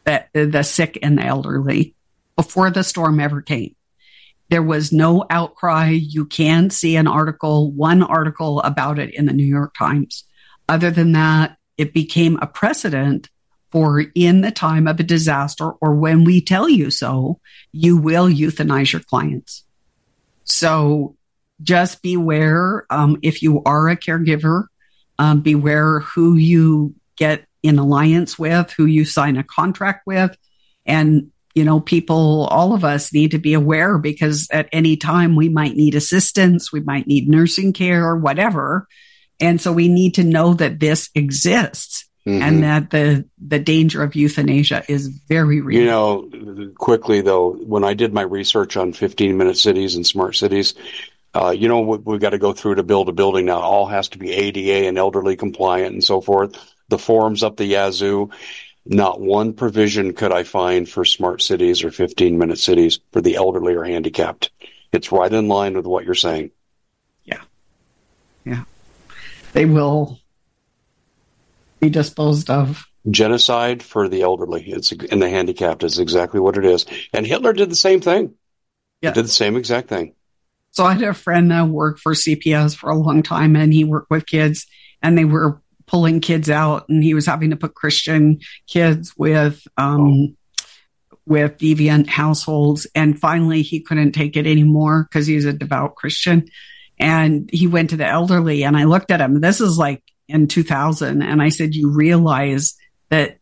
the, 0.05 0.24
the 0.32 0.62
sick 0.62 0.98
and 1.03 1.18
the 1.18 1.26
elderly 1.26 1.94
before 2.36 2.70
the 2.70 2.82
storm 2.82 3.20
ever 3.20 3.42
came. 3.42 3.76
There 4.48 4.62
was 4.62 4.92
no 4.92 5.26
outcry. 5.28 5.90
You 5.90 6.24
can 6.24 6.70
see 6.70 6.96
an 6.96 7.07
article, 7.07 7.70
one 7.70 8.03
article 8.03 8.62
about 8.62 8.98
it 8.98 9.12
in 9.12 9.26
the 9.26 9.34
New 9.34 9.44
York 9.44 9.74
Times. 9.78 10.24
Other 10.70 10.90
than 10.90 11.12
that, 11.12 11.59
it 11.76 11.92
became 11.92 12.38
a 12.40 12.46
precedent 12.46 13.28
for 13.71 14.05
in 14.14 14.41
the 14.41 14.51
time 14.51 14.87
of 14.89 14.99
a 14.99 15.05
disaster 15.05 15.71
or 15.81 15.95
when 15.95 16.25
we 16.25 16.41
tell 16.41 16.68
you 16.68 16.91
so, 16.91 17.41
you 17.73 17.97
will 17.97 18.29
euthanize 18.29 18.93
your 18.93 19.03
clients. 19.03 19.64
So 20.45 21.16
just 21.62 22.03
beware 22.03 22.87
um, 22.91 23.18
if 23.23 23.43
you 23.43 23.62
are 23.64 23.89
a 23.89 23.97
caregiver, 23.97 24.64
um, 25.18 25.41
beware 25.41 26.01
who 26.01 26.35
you 26.37 26.95
get 27.16 27.45
in 27.62 27.79
alliance 27.79 28.39
with, 28.39 28.73
who 28.73 28.87
you 28.87 29.05
sign 29.05 29.37
a 29.37 29.45
contract 29.45 30.07
with. 30.07 30.37
And, 30.87 31.31
you 31.55 31.64
know, 31.64 31.79
people, 31.79 32.47
all 32.51 32.73
of 32.73 32.85
us 32.85 33.12
need 33.12 33.33
to 33.33 33.39
be 33.39 33.53
aware 33.53 33.99
because 33.99 34.49
at 34.51 34.68
any 34.73 34.97
time 34.97 35.37
we 35.37 35.49
might 35.49 35.77
need 35.77 35.95
assistance, 35.95 36.73
we 36.73 36.81
might 36.81 37.07
need 37.07 37.29
nursing 37.29 37.73
care 37.73 38.16
whatever. 38.16 38.89
And 39.39 39.61
so 39.61 39.73
we 39.73 39.89
need 39.89 40.14
to 40.14 40.25
know 40.25 40.55
that 40.55 40.81
this 40.81 41.11
exists 41.14 42.10
Mm-hmm. 42.31 42.43
and 42.43 42.62
that 42.62 42.91
the 42.91 43.24
the 43.39 43.59
danger 43.59 44.03
of 44.03 44.14
euthanasia 44.14 44.85
is 44.89 45.09
very 45.09 45.61
real. 45.61 45.78
You 45.78 45.85
know, 45.85 46.72
quickly 46.78 47.22
though, 47.22 47.53
when 47.55 47.83
I 47.83 47.95
did 47.95 48.12
my 48.12 48.22
research 48.22 48.76
on 48.76 48.93
15 48.93 49.37
minute 49.37 49.57
cities 49.57 49.97
and 49.97 50.07
smart 50.07 50.37
cities, 50.37 50.74
uh, 51.35 51.51
you 51.51 51.66
know 51.66 51.81
what 51.81 52.07
we've 52.07 52.20
got 52.20 52.31
to 52.31 52.39
go 52.39 52.53
through 52.53 52.76
to 52.76 52.85
build 52.85 53.09
a 53.09 53.12
building 53.12 53.47
now. 53.47 53.59
All 53.59 53.87
has 53.87 54.09
to 54.11 54.18
be 54.18 54.31
ADA 54.31 54.87
and 54.87 54.97
elderly 54.97 55.37
compliant 55.37 55.93
and 55.93 56.05
so 56.05 56.20
forth. 56.20 56.57
The 56.89 56.99
forms 56.99 57.43
up 57.43 57.57
the 57.57 57.66
yazoo. 57.66 58.31
Not 58.87 59.20
one 59.20 59.53
provision 59.53 60.12
could 60.12 60.33
I 60.33 60.45
find 60.45 60.89
for 60.89 61.05
smart 61.05 61.43
cities 61.43 61.83
or 61.83 61.91
15 61.91 62.39
minute 62.39 62.59
cities 62.59 63.01
for 63.12 63.20
the 63.20 63.37
elderly 63.37 63.74
or 63.74 63.85
handicapped. 63.85 64.51
It's 64.93 65.11
right 65.11 65.33
in 65.33 65.49
line 65.49 65.74
with 65.74 65.87
what 65.87 66.05
you're 66.05 66.14
saying. 66.14 66.53
Yeah. 67.24 67.43
Yeah. 68.45 68.64
They 69.53 69.66
will 69.66 70.20
be 71.81 71.91
disposed 71.91 72.51
of. 72.51 72.85
Genocide 73.11 73.83
for 73.83 74.09
the 74.09 74.22
elderly 74.22 74.62
it's 74.70 74.93
and 74.93 75.22
the 75.22 75.31
handicapped 75.31 75.83
is 75.83 75.99
exactly 75.99 76.39
what 76.39 76.59
it 76.59 76.64
is. 76.64 76.85
And 77.12 77.26
Hitler 77.26 77.55
did 77.55 77.70
the 77.70 77.76
same 77.76 78.01
thing. 78.01 78.35
Yeah. 79.01 79.12
Did 79.12 79.24
the 79.24 79.28
same 79.28 79.57
exact 79.57 79.89
thing. 79.89 80.14
So 80.72 80.85
I 80.85 80.93
had 80.93 81.03
a 81.03 81.14
friend 81.14 81.51
that 81.51 81.68
worked 81.68 82.01
for 82.01 82.12
CPS 82.12 82.76
for 82.76 82.91
a 82.91 82.97
long 82.97 83.22
time 83.22 83.57
and 83.57 83.72
he 83.72 83.85
worked 83.85 84.11
with 84.11 84.26
kids 84.26 84.66
and 85.03 85.16
they 85.16 85.24
were 85.24 85.61
pulling 85.87 86.20
kids 86.20 86.49
out 86.49 86.89
and 86.89 87.03
he 87.03 87.14
was 87.14 87.26
having 87.26 87.51
to 87.51 87.57
put 87.57 87.74
Christian 87.74 88.39
kids 88.68 89.14
with 89.16 89.66
um, 89.76 90.37
oh. 90.62 90.66
with 91.26 91.59
deviant 91.59 92.07
households 92.07 92.87
and 92.95 93.18
finally 93.18 93.62
he 93.62 93.81
couldn't 93.81 94.12
take 94.12 94.37
it 94.37 94.47
anymore 94.47 95.09
because 95.09 95.26
he's 95.26 95.47
a 95.47 95.53
devout 95.53 95.97
Christian 95.97 96.49
and 96.99 97.51
he 97.51 97.66
went 97.66 97.91
to 97.91 97.97
the 97.97 98.07
elderly 98.07 98.62
and 98.62 98.76
I 98.76 98.85
looked 98.85 99.11
at 99.11 99.20
him 99.20 99.41
this 99.41 99.61
is 99.61 99.78
like 99.78 100.05
in 100.31 100.47
2000. 100.47 101.22
And 101.22 101.43
I 101.43 101.49
said, 101.49 101.74
You 101.74 101.91
realize 101.91 102.76
that 103.11 103.39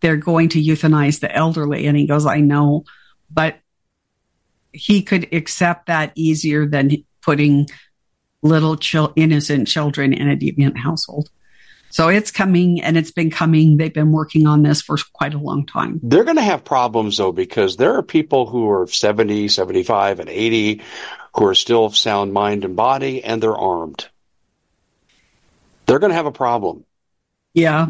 they're 0.00 0.16
going 0.16 0.50
to 0.50 0.62
euthanize 0.62 1.20
the 1.20 1.34
elderly. 1.34 1.86
And 1.86 1.96
he 1.96 2.06
goes, 2.06 2.26
I 2.26 2.40
know, 2.40 2.84
but 3.30 3.56
he 4.72 5.02
could 5.02 5.32
accept 5.32 5.86
that 5.86 6.12
easier 6.14 6.66
than 6.66 6.90
putting 7.22 7.66
little 8.42 8.78
innocent 9.16 9.68
children 9.68 10.12
in 10.12 10.28
a 10.28 10.36
deviant 10.36 10.76
household. 10.76 11.30
So 11.90 12.08
it's 12.08 12.30
coming 12.30 12.82
and 12.82 12.96
it's 12.96 13.10
been 13.10 13.30
coming. 13.30 13.78
They've 13.78 13.92
been 13.92 14.12
working 14.12 14.46
on 14.46 14.62
this 14.62 14.82
for 14.82 14.98
quite 15.14 15.34
a 15.34 15.38
long 15.38 15.64
time. 15.64 15.98
They're 16.02 16.24
going 16.24 16.36
to 16.36 16.42
have 16.42 16.64
problems 16.64 17.16
though, 17.16 17.32
because 17.32 17.76
there 17.76 17.94
are 17.94 18.02
people 18.02 18.46
who 18.46 18.68
are 18.70 18.86
70, 18.86 19.48
75, 19.48 20.20
and 20.20 20.28
80 20.28 20.82
who 21.34 21.46
are 21.46 21.54
still 21.54 21.86
of 21.86 21.96
sound 21.96 22.32
mind 22.32 22.64
and 22.64 22.76
body 22.76 23.24
and 23.24 23.42
they're 23.42 23.56
armed 23.56 24.08
they're 25.86 25.98
going 25.98 26.10
to 26.10 26.16
have 26.16 26.26
a 26.26 26.32
problem. 26.32 26.84
Yeah. 27.54 27.88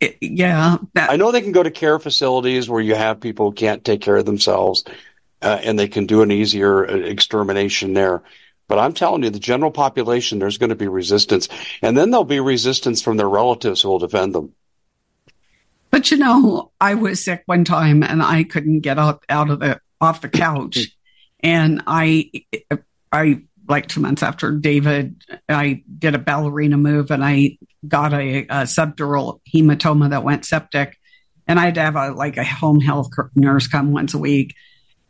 It, 0.00 0.18
yeah. 0.20 0.78
That- 0.94 1.10
I 1.10 1.16
know 1.16 1.32
they 1.32 1.42
can 1.42 1.52
go 1.52 1.62
to 1.62 1.70
care 1.70 1.98
facilities 1.98 2.68
where 2.68 2.80
you 2.80 2.94
have 2.94 3.20
people 3.20 3.50
who 3.50 3.54
can't 3.54 3.84
take 3.84 4.00
care 4.00 4.16
of 4.16 4.26
themselves 4.26 4.84
uh, 5.40 5.58
and 5.62 5.78
they 5.78 5.88
can 5.88 6.06
do 6.06 6.22
an 6.22 6.30
easier 6.30 6.88
uh, 6.88 6.94
extermination 6.94 7.94
there. 7.94 8.22
But 8.68 8.78
I'm 8.78 8.94
telling 8.94 9.22
you, 9.22 9.30
the 9.30 9.38
general 9.38 9.70
population, 9.70 10.38
there's 10.38 10.58
going 10.58 10.70
to 10.70 10.76
be 10.76 10.88
resistance. 10.88 11.48
And 11.82 11.96
then 11.96 12.10
there'll 12.10 12.24
be 12.24 12.40
resistance 12.40 13.02
from 13.02 13.16
their 13.16 13.28
relatives 13.28 13.82
who 13.82 13.88
will 13.88 13.98
defend 13.98 14.34
them. 14.34 14.54
But 15.90 16.10
you 16.10 16.16
know, 16.16 16.72
I 16.80 16.94
was 16.94 17.22
sick 17.22 17.42
one 17.46 17.64
time 17.64 18.02
and 18.02 18.22
I 18.22 18.44
couldn't 18.44 18.80
get 18.80 18.98
up 18.98 19.24
out 19.28 19.50
of 19.50 19.60
the 19.60 19.80
off 20.00 20.22
the 20.22 20.30
couch. 20.30 20.96
and 21.40 21.82
I 21.86 22.30
I 23.12 23.42
like 23.72 23.88
two 23.88 24.00
months 24.00 24.22
after 24.22 24.52
David, 24.52 25.24
I 25.48 25.82
did 25.98 26.14
a 26.14 26.18
ballerina 26.18 26.76
move 26.76 27.10
and 27.10 27.24
I 27.24 27.56
got 27.88 28.12
a, 28.12 28.40
a 28.42 28.62
subdural 28.64 29.40
hematoma 29.52 30.10
that 30.10 30.22
went 30.22 30.44
septic. 30.44 30.98
And 31.48 31.58
I 31.58 31.64
had 31.64 31.74
to 31.76 31.80
have 31.80 31.96
a 31.96 32.10
like 32.10 32.36
a 32.36 32.44
home 32.44 32.80
health 32.80 33.08
nurse 33.34 33.66
come 33.66 33.92
once 33.92 34.12
a 34.12 34.18
week. 34.18 34.54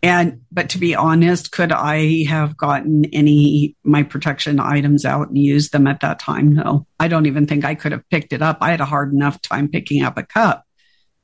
And 0.01 0.43
but 0.53 0.71
to 0.71 0.79
be 0.79 0.95
honest, 0.95 1.51
could 1.51 1.73
I 1.73 2.25
have 2.25 2.57
gotten 2.57 3.05
any 3.07 3.77
my 3.83 4.05
protection 4.05 4.61
items 4.61 5.05
out 5.05 5.29
and 5.29 5.37
used 5.37 5.73
them 5.73 5.89
at 5.89 6.01
that 6.01 6.21
time? 6.21 6.55
No. 6.55 6.87
I 7.01 7.09
don't 7.09 7.27
even 7.27 7.47
think 7.47 7.65
I 7.65 7.75
could 7.75 7.93
have 7.93 8.09
picked 8.11 8.33
it 8.33 8.43
up. 8.43 8.59
I 8.61 8.71
had 8.71 8.81
a 8.81 8.87
hard 8.87 9.13
enough 9.13 9.43
time 9.43 9.69
picking 9.69 10.05
up 10.05 10.17
a 10.17 10.23
cup 10.23 10.65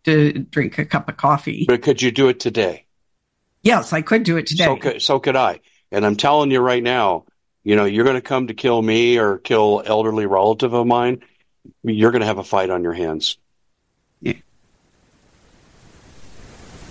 to 0.04 0.32
drink 0.32 0.76
a 0.78 0.84
cup 0.84 1.08
of 1.08 1.16
coffee. 1.16 1.66
But 1.68 1.82
could 1.82 2.02
you 2.02 2.10
do 2.10 2.28
it 2.28 2.40
today? 2.40 2.86
Yes, 3.62 3.92
I 3.92 4.02
could 4.02 4.24
do 4.24 4.36
it 4.36 4.46
today. 4.46 4.64
So 4.64 4.76
could, 4.76 5.02
so 5.02 5.20
could 5.20 5.36
I. 5.36 5.60
And 5.90 6.04
I'm 6.04 6.16
telling 6.16 6.50
you 6.50 6.60
right 6.60 6.82
now, 6.82 7.24
you 7.64 7.76
know, 7.76 7.84
you're 7.84 8.04
going 8.04 8.16
to 8.16 8.22
come 8.22 8.46
to 8.48 8.54
kill 8.54 8.80
me 8.80 9.18
or 9.18 9.38
kill 9.38 9.82
elderly 9.84 10.26
relative 10.26 10.72
of 10.72 10.86
mine. 10.86 11.22
You're 11.82 12.10
going 12.10 12.20
to 12.20 12.26
have 12.26 12.38
a 12.38 12.44
fight 12.44 12.70
on 12.70 12.82
your 12.82 12.92
hands. 12.92 13.36
Yeah. 14.20 14.34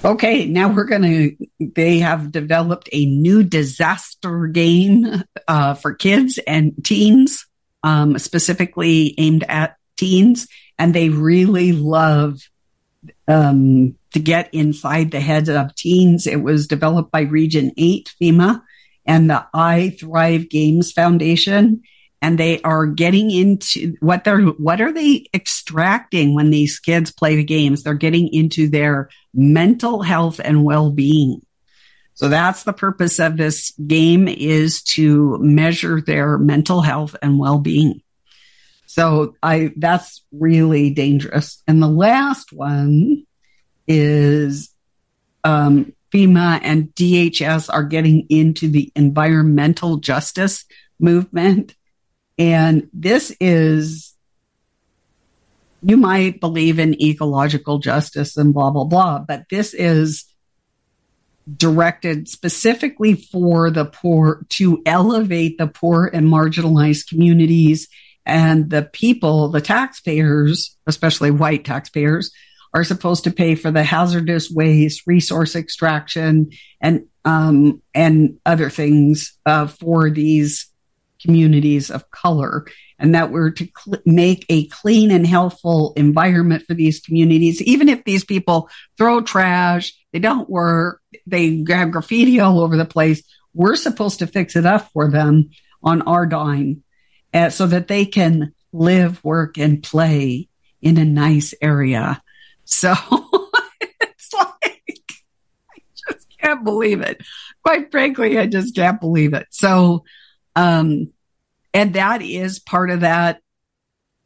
Okay, 0.05 0.45
now 0.45 0.69
we're 0.69 0.85
going 0.85 1.01
to. 1.01 1.47
They 1.59 1.99
have 1.99 2.31
developed 2.31 2.89
a 2.91 3.05
new 3.05 3.43
disaster 3.43 4.47
game 4.47 5.23
uh, 5.47 5.73
for 5.73 5.93
kids 5.93 6.39
and 6.45 6.73
teens, 6.83 7.47
um, 7.83 8.17
specifically 8.19 9.15
aimed 9.17 9.43
at 9.49 9.77
teens, 9.97 10.47
and 10.77 10.93
they 10.93 11.09
really 11.09 11.71
love 11.71 12.39
um, 13.27 13.95
to 14.13 14.19
get 14.19 14.53
inside 14.53 15.11
the 15.11 15.19
heads 15.19 15.49
of 15.49 15.75
teens. 15.75 16.27
It 16.27 16.41
was 16.43 16.67
developed 16.67 17.11
by 17.11 17.21
Region 17.21 17.71
8 17.75 18.13
FEMA 18.21 18.61
and 19.07 19.29
the 19.29 19.45
iThrive 19.55 20.49
Games 20.49 20.91
Foundation. 20.91 21.81
And 22.21 22.39
they 22.39 22.61
are 22.63 22.87
getting 22.87 23.29
into 23.29 23.95
what 23.99 24.23
they're, 24.23 24.41
what 24.41 24.81
are 24.81 24.91
they 24.91 25.27
extracting 25.35 26.33
when 26.33 26.49
these 26.49 26.79
kids 26.79 27.11
play 27.11 27.35
the 27.35 27.43
games? 27.43 27.83
They're 27.83 27.93
getting 27.93 28.27
into 28.33 28.67
their 28.67 29.09
mental 29.33 30.01
health 30.01 30.41
and 30.43 30.63
well 30.63 30.89
being. 30.91 31.41
So 32.17 32.29
that's 32.29 32.63
the 32.63 32.73
purpose 32.73 33.19
of 33.19 33.37
this 33.37 33.73
game 33.73 34.27
is 34.27 34.81
to 34.95 35.37
measure 35.37 36.01
their 36.01 36.39
mental 36.39 36.81
health 36.81 37.15
and 37.21 37.37
well-being. 37.37 38.01
So 38.87 39.35
I 39.43 39.71
that's 39.77 40.23
really 40.31 40.89
dangerous. 40.89 41.61
And 41.67 41.79
the 41.79 41.87
last 41.87 42.51
one 42.51 43.23
is 43.87 44.73
um, 45.43 45.93
FEMA 46.17 46.59
and 46.63 46.93
DHS 46.95 47.69
are 47.71 47.83
getting 47.83 48.25
into 48.29 48.67
the 48.69 48.91
environmental 48.95 49.97
justice 49.97 50.65
movement. 50.99 51.75
And 52.39 52.89
this 52.91 53.35
is, 53.39 54.15
you 55.83 55.97
might 55.97 56.39
believe 56.39 56.79
in 56.79 56.99
ecological 57.01 57.79
justice 57.79 58.35
and 58.35 58.53
blah, 58.53 58.71
blah, 58.71 58.85
blah, 58.85 59.19
but 59.19 59.45
this 59.51 59.73
is 59.73 60.25
directed 61.55 62.27
specifically 62.27 63.13
for 63.13 63.69
the 63.69 63.85
poor 63.85 64.45
to 64.49 64.81
elevate 64.85 65.57
the 65.57 65.67
poor 65.67 66.09
and 66.11 66.25
marginalized 66.25 67.07
communities 67.07 67.87
and 68.25 68.69
the 68.69 68.83
people, 68.83 69.47
the 69.49 69.61
taxpayers, 69.61 70.75
especially 70.87 71.31
white 71.31 71.63
taxpayers, 71.63 72.31
are 72.73 72.83
supposed 72.83 73.23
to 73.23 73.31
pay 73.31 73.55
for 73.55 73.71
the 73.71 73.83
hazardous 73.83 74.51
waste, 74.51 75.03
resource 75.07 75.55
extraction, 75.55 76.51
and 76.81 77.07
um, 77.25 77.81
and 77.93 78.39
other 78.45 78.69
things 78.69 79.37
uh, 79.45 79.67
for 79.67 80.09
these 80.09 80.71
communities 81.21 81.89
of 81.89 82.09
color, 82.11 82.65
and 82.99 83.15
that 83.15 83.31
we're 83.31 83.51
to 83.51 83.67
cl- 83.77 84.01
make 84.05 84.45
a 84.49 84.67
clean 84.67 85.11
and 85.11 85.25
healthful 85.25 85.93
environment 85.95 86.63
for 86.65 86.73
these 86.73 87.01
communities, 87.01 87.61
even 87.63 87.89
if 87.89 88.03
these 88.03 88.23
people 88.23 88.69
throw 88.97 89.21
trash, 89.21 89.93
they 90.13 90.19
don't 90.19 90.49
work, 90.49 91.01
they 91.25 91.63
have 91.69 91.91
graffiti 91.91 92.39
all 92.39 92.61
over 92.61 92.77
the 92.77 92.85
place. 92.85 93.23
We're 93.53 93.75
supposed 93.75 94.19
to 94.19 94.27
fix 94.27 94.55
it 94.55 94.65
up 94.65 94.89
for 94.91 95.09
them 95.09 95.49
on 95.83 96.03
our 96.03 96.25
dime, 96.25 96.83
uh, 97.33 97.49
so 97.49 97.67
that 97.67 97.87
they 97.87 98.05
can 98.05 98.53
live, 98.71 99.23
work, 99.23 99.57
and 99.57 99.81
play 99.81 100.49
in 100.81 100.97
a 100.97 101.05
nice 101.05 101.53
area 101.61 102.21
so 102.67 102.91
it's 104.01 104.33
like, 104.33 105.13
I 105.71 105.81
just 106.11 106.27
can't 106.39 106.63
believe 106.63 107.01
it. 107.01 107.21
Quite 107.63 107.91
frankly, 107.91 108.37
I 108.37 108.45
just 108.45 108.75
can't 108.75 108.99
believe 108.99 109.33
it. 109.33 109.47
So, 109.51 110.03
um, 110.55 111.11
and 111.73 111.93
that 111.93 112.21
is 112.21 112.59
part 112.59 112.89
of 112.89 113.01
that 113.01 113.39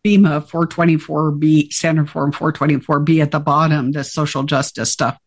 FEMA 0.06 0.44
424B, 0.50 1.72
Standard 1.72 2.10
Form 2.10 2.32
424B 2.32 3.22
at 3.22 3.32
the 3.32 3.40
bottom, 3.40 3.92
the 3.92 4.04
social 4.04 4.44
justice 4.44 4.92
stuff. 4.92 5.18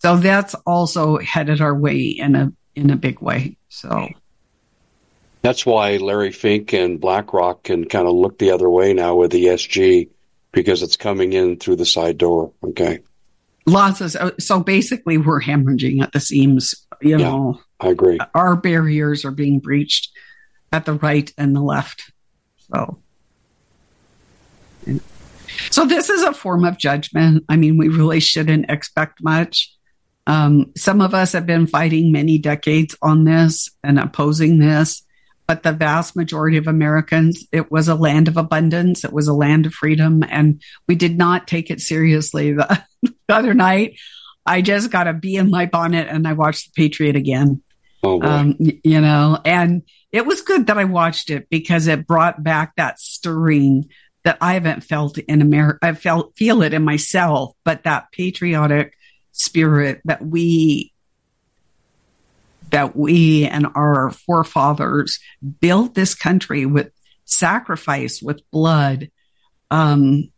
So 0.00 0.16
that's 0.16 0.54
also 0.66 1.18
headed 1.18 1.60
our 1.60 1.74
way 1.74 2.00
in 2.00 2.34
a 2.34 2.52
in 2.74 2.90
a 2.90 2.96
big 2.96 3.20
way. 3.20 3.56
So 3.68 4.08
that's 5.40 5.64
why 5.64 5.96
Larry 5.96 6.30
Fink 6.30 6.72
and 6.74 7.00
BlackRock 7.00 7.64
can 7.64 7.86
kind 7.86 8.06
of 8.06 8.14
look 8.14 8.38
the 8.38 8.50
other 8.50 8.68
way 8.68 8.92
now 8.92 9.16
with 9.16 9.32
the 9.32 9.46
ESG 9.46 10.10
because 10.52 10.82
it's 10.82 10.96
coming 10.96 11.32
in 11.32 11.56
through 11.56 11.76
the 11.76 11.86
side 11.86 12.18
door. 12.18 12.52
Okay. 12.62 13.00
Lots 13.66 14.00
of 14.00 14.32
so 14.40 14.60
basically 14.60 15.18
we're 15.18 15.42
hemorrhaging 15.42 16.02
at 16.02 16.12
the 16.12 16.20
seams. 16.20 16.74
You 17.02 17.18
yeah, 17.18 17.28
know, 17.28 17.60
I 17.80 17.88
agree. 17.88 18.18
Our 18.34 18.56
barriers 18.56 19.24
are 19.24 19.30
being 19.30 19.60
breached 19.60 20.10
at 20.72 20.84
the 20.84 20.94
right 20.94 21.30
and 21.36 21.54
the 21.54 21.60
left. 21.60 22.12
So, 22.72 22.98
so 25.70 25.84
this 25.84 26.08
is 26.10 26.22
a 26.22 26.32
form 26.32 26.64
of 26.64 26.78
judgment. 26.78 27.44
I 27.48 27.56
mean, 27.56 27.76
we 27.76 27.88
really 27.88 28.20
shouldn't 28.20 28.70
expect 28.70 29.22
much. 29.22 29.74
Um, 30.26 30.72
some 30.76 31.00
of 31.00 31.14
us 31.14 31.32
have 31.32 31.46
been 31.46 31.66
fighting 31.66 32.12
many 32.12 32.38
decades 32.38 32.94
on 33.00 33.24
this 33.24 33.70
and 33.82 33.98
opposing 33.98 34.58
this 34.58 35.02
but 35.48 35.62
the 35.62 35.72
vast 35.72 36.14
majority 36.14 36.58
of 36.58 36.66
Americans, 36.66 37.46
it 37.52 37.72
was 37.72 37.88
a 37.88 37.94
land 37.94 38.28
of 38.28 38.36
abundance. 38.36 39.02
It 39.02 39.14
was 39.14 39.28
a 39.28 39.32
land 39.32 39.64
of 39.64 39.72
freedom. 39.72 40.22
And 40.28 40.62
we 40.86 40.94
did 40.94 41.16
not 41.16 41.48
take 41.48 41.70
it 41.70 41.80
seriously. 41.80 42.52
The, 42.52 42.84
the 43.02 43.34
other 43.34 43.54
night, 43.54 43.98
I 44.44 44.60
just 44.60 44.90
got 44.90 45.08
a 45.08 45.14
bee 45.14 45.36
in 45.36 45.50
my 45.50 45.64
bonnet 45.64 46.06
and 46.08 46.28
I 46.28 46.34
watched 46.34 46.66
The 46.66 46.82
Patriot 46.82 47.16
again. 47.16 47.62
Oh, 48.02 48.22
um, 48.22 48.56
you 48.58 49.00
know, 49.00 49.40
and 49.42 49.82
it 50.12 50.26
was 50.26 50.42
good 50.42 50.66
that 50.66 50.78
I 50.78 50.84
watched 50.84 51.30
it 51.30 51.48
because 51.50 51.86
it 51.86 52.06
brought 52.06 52.44
back 52.44 52.76
that 52.76 53.00
stirring 53.00 53.88
that 54.24 54.36
I 54.42 54.52
haven't 54.52 54.84
felt 54.84 55.16
in 55.16 55.40
America. 55.40 55.78
I 55.82 55.94
felt, 55.94 56.36
feel 56.36 56.62
it 56.62 56.74
in 56.74 56.84
myself, 56.84 57.56
but 57.64 57.84
that 57.84 58.12
patriotic 58.12 58.94
spirit 59.32 60.02
that 60.04 60.24
we 60.24 60.92
that 62.70 62.96
we 62.96 63.46
and 63.46 63.66
our 63.74 64.10
forefathers 64.10 65.18
built 65.60 65.94
this 65.94 66.14
country 66.14 66.66
with 66.66 66.90
sacrifice, 67.24 68.22
with 68.22 68.48
blood. 68.50 69.10
Um, 69.70 70.30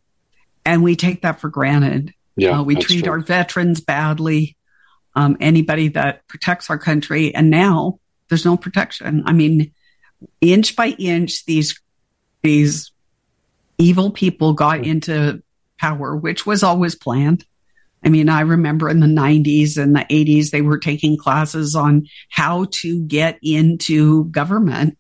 and 0.65 0.83
we 0.83 0.97
take 0.97 1.23
that 1.23 1.41
for 1.41 1.49
granted. 1.49 2.13
Yeah, 2.37 2.61
uh, 2.61 2.63
we 2.63 2.77
treat 2.77 3.05
true. 3.05 3.13
our 3.13 3.21
veterans 3.21 3.81
badly, 3.81 4.57
um, 5.15 5.37
anybody 5.41 5.89
that 5.89 6.27
protects 6.29 6.71
our 6.71 6.79
country. 6.79 7.35
And 7.35 7.51
now 7.51 7.99
there's 8.29 8.45
no 8.45 8.57
protection. 8.57 9.25
I 9.27 9.33
mean, 9.33 9.73
inch 10.41 10.77
by 10.77 10.89
inch, 10.89 11.45
these, 11.45 11.81
these 12.43 12.93
evil 13.79 14.11
people 14.11 14.53
got 14.53 14.87
into 14.87 15.43
power, 15.79 16.15
which 16.15 16.47
was 16.47 16.63
always 16.63 16.95
planned. 16.95 17.45
I 18.03 18.09
mean, 18.09 18.29
I 18.29 18.41
remember 18.41 18.89
in 18.89 19.01
the 19.01 19.07
90s 19.07 19.77
and 19.77 19.95
the 19.95 20.07
80s, 20.11 20.51
they 20.51 20.63
were 20.63 20.79
taking 20.79 21.19
classes 21.19 21.77
on 21.77 22.07
how 22.31 22.67
to 22.71 23.01
get 23.03 23.39
into 23.43 24.25
government 24.27 24.97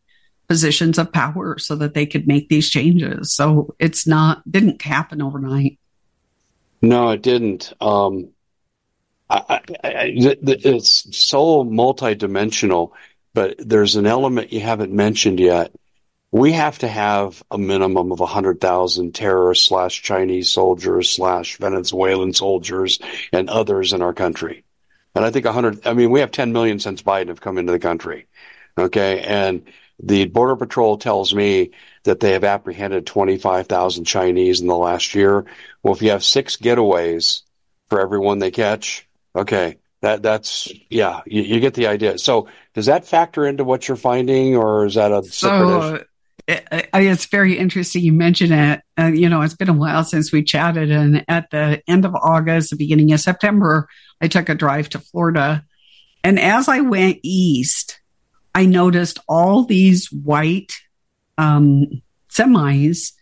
positions 0.48 0.98
of 0.98 1.12
power 1.12 1.58
so 1.58 1.76
that 1.76 1.94
they 1.94 2.04
could 2.04 2.26
make 2.26 2.48
these 2.48 2.68
changes. 2.68 3.34
So 3.34 3.74
it's 3.78 4.06
not, 4.06 4.42
didn't 4.50 4.82
happen 4.82 5.22
overnight. 5.22 5.78
No, 6.82 7.10
it 7.10 7.22
didn't. 7.22 7.72
Um, 7.80 8.30
I, 9.30 9.44
I, 9.48 9.60
I, 9.84 10.12
it's 10.14 11.16
so 11.16 11.64
multidimensional, 11.64 12.90
but 13.32 13.54
there's 13.58 13.96
an 13.96 14.06
element 14.06 14.52
you 14.52 14.60
haven't 14.60 14.92
mentioned 14.92 15.40
yet 15.40 15.72
we 16.32 16.52
have 16.52 16.78
to 16.78 16.88
have 16.88 17.42
a 17.50 17.58
minimum 17.58 18.12
of 18.12 18.20
100,000 18.20 19.14
terrorist 19.14 19.66
slash 19.66 20.02
Chinese 20.02 20.50
soldiers 20.50 21.10
slash 21.10 21.56
Venezuelan 21.58 22.32
soldiers 22.32 23.00
and 23.32 23.50
others 23.50 23.92
in 23.92 24.00
our 24.02 24.14
country. 24.14 24.64
And 25.14 25.24
I 25.24 25.30
think 25.30 25.44
100, 25.44 25.86
I 25.86 25.94
mean, 25.94 26.10
we 26.10 26.20
have 26.20 26.30
10 26.30 26.52
million 26.52 26.78
since 26.78 27.02
Biden 27.02 27.28
have 27.28 27.40
come 27.40 27.58
into 27.58 27.72
the 27.72 27.80
country. 27.80 28.26
Okay. 28.78 29.20
And 29.20 29.64
the 30.00 30.26
Border 30.26 30.54
Patrol 30.54 30.98
tells 30.98 31.34
me 31.34 31.72
that 32.04 32.20
they 32.20 32.32
have 32.32 32.44
apprehended 32.44 33.06
25,000 33.06 34.04
Chinese 34.04 34.60
in 34.60 34.68
the 34.68 34.76
last 34.76 35.14
year. 35.14 35.44
Well, 35.82 35.94
if 35.94 36.02
you 36.02 36.10
have 36.10 36.24
six 36.24 36.56
getaways 36.56 37.42
for 37.88 38.00
everyone 38.00 38.38
they 38.38 38.52
catch, 38.52 39.06
okay, 39.34 39.78
that 40.00 40.22
that's 40.22 40.72
yeah, 40.88 41.20
you, 41.26 41.42
you, 41.42 41.60
get 41.60 41.74
the 41.74 41.88
idea. 41.88 42.16
So 42.16 42.48
does 42.72 42.86
that 42.86 43.06
factor 43.06 43.46
into 43.46 43.64
what 43.64 43.86
you're 43.86 43.98
finding, 43.98 44.56
or 44.56 44.86
is 44.86 44.94
that 44.94 45.12
a 45.12 45.22
separate 45.22 45.68
so, 45.68 46.04
it, 46.50 46.88
it's 46.94 47.26
very 47.26 47.56
interesting 47.56 48.02
you 48.02 48.12
mentioned 48.12 48.52
it. 48.52 48.82
Uh, 48.98 49.06
you 49.06 49.28
know, 49.28 49.42
it's 49.42 49.54
been 49.54 49.68
a 49.68 49.74
while 49.74 50.04
since 50.04 50.32
we 50.32 50.42
chatted, 50.42 50.90
and 50.90 51.24
at 51.28 51.50
the 51.50 51.82
end 51.86 52.04
of 52.04 52.14
August, 52.14 52.70
the 52.70 52.76
beginning 52.76 53.12
of 53.12 53.20
September, 53.20 53.88
I 54.20 54.28
took 54.28 54.48
a 54.48 54.54
drive 54.54 54.88
to 54.90 54.98
Florida, 54.98 55.64
and 56.24 56.38
as 56.38 56.68
I 56.68 56.80
went 56.80 57.20
east, 57.22 58.00
I 58.54 58.66
noticed 58.66 59.18
all 59.28 59.64
these 59.64 60.10
white 60.10 60.72
um, 61.38 62.02
semis 62.30 63.12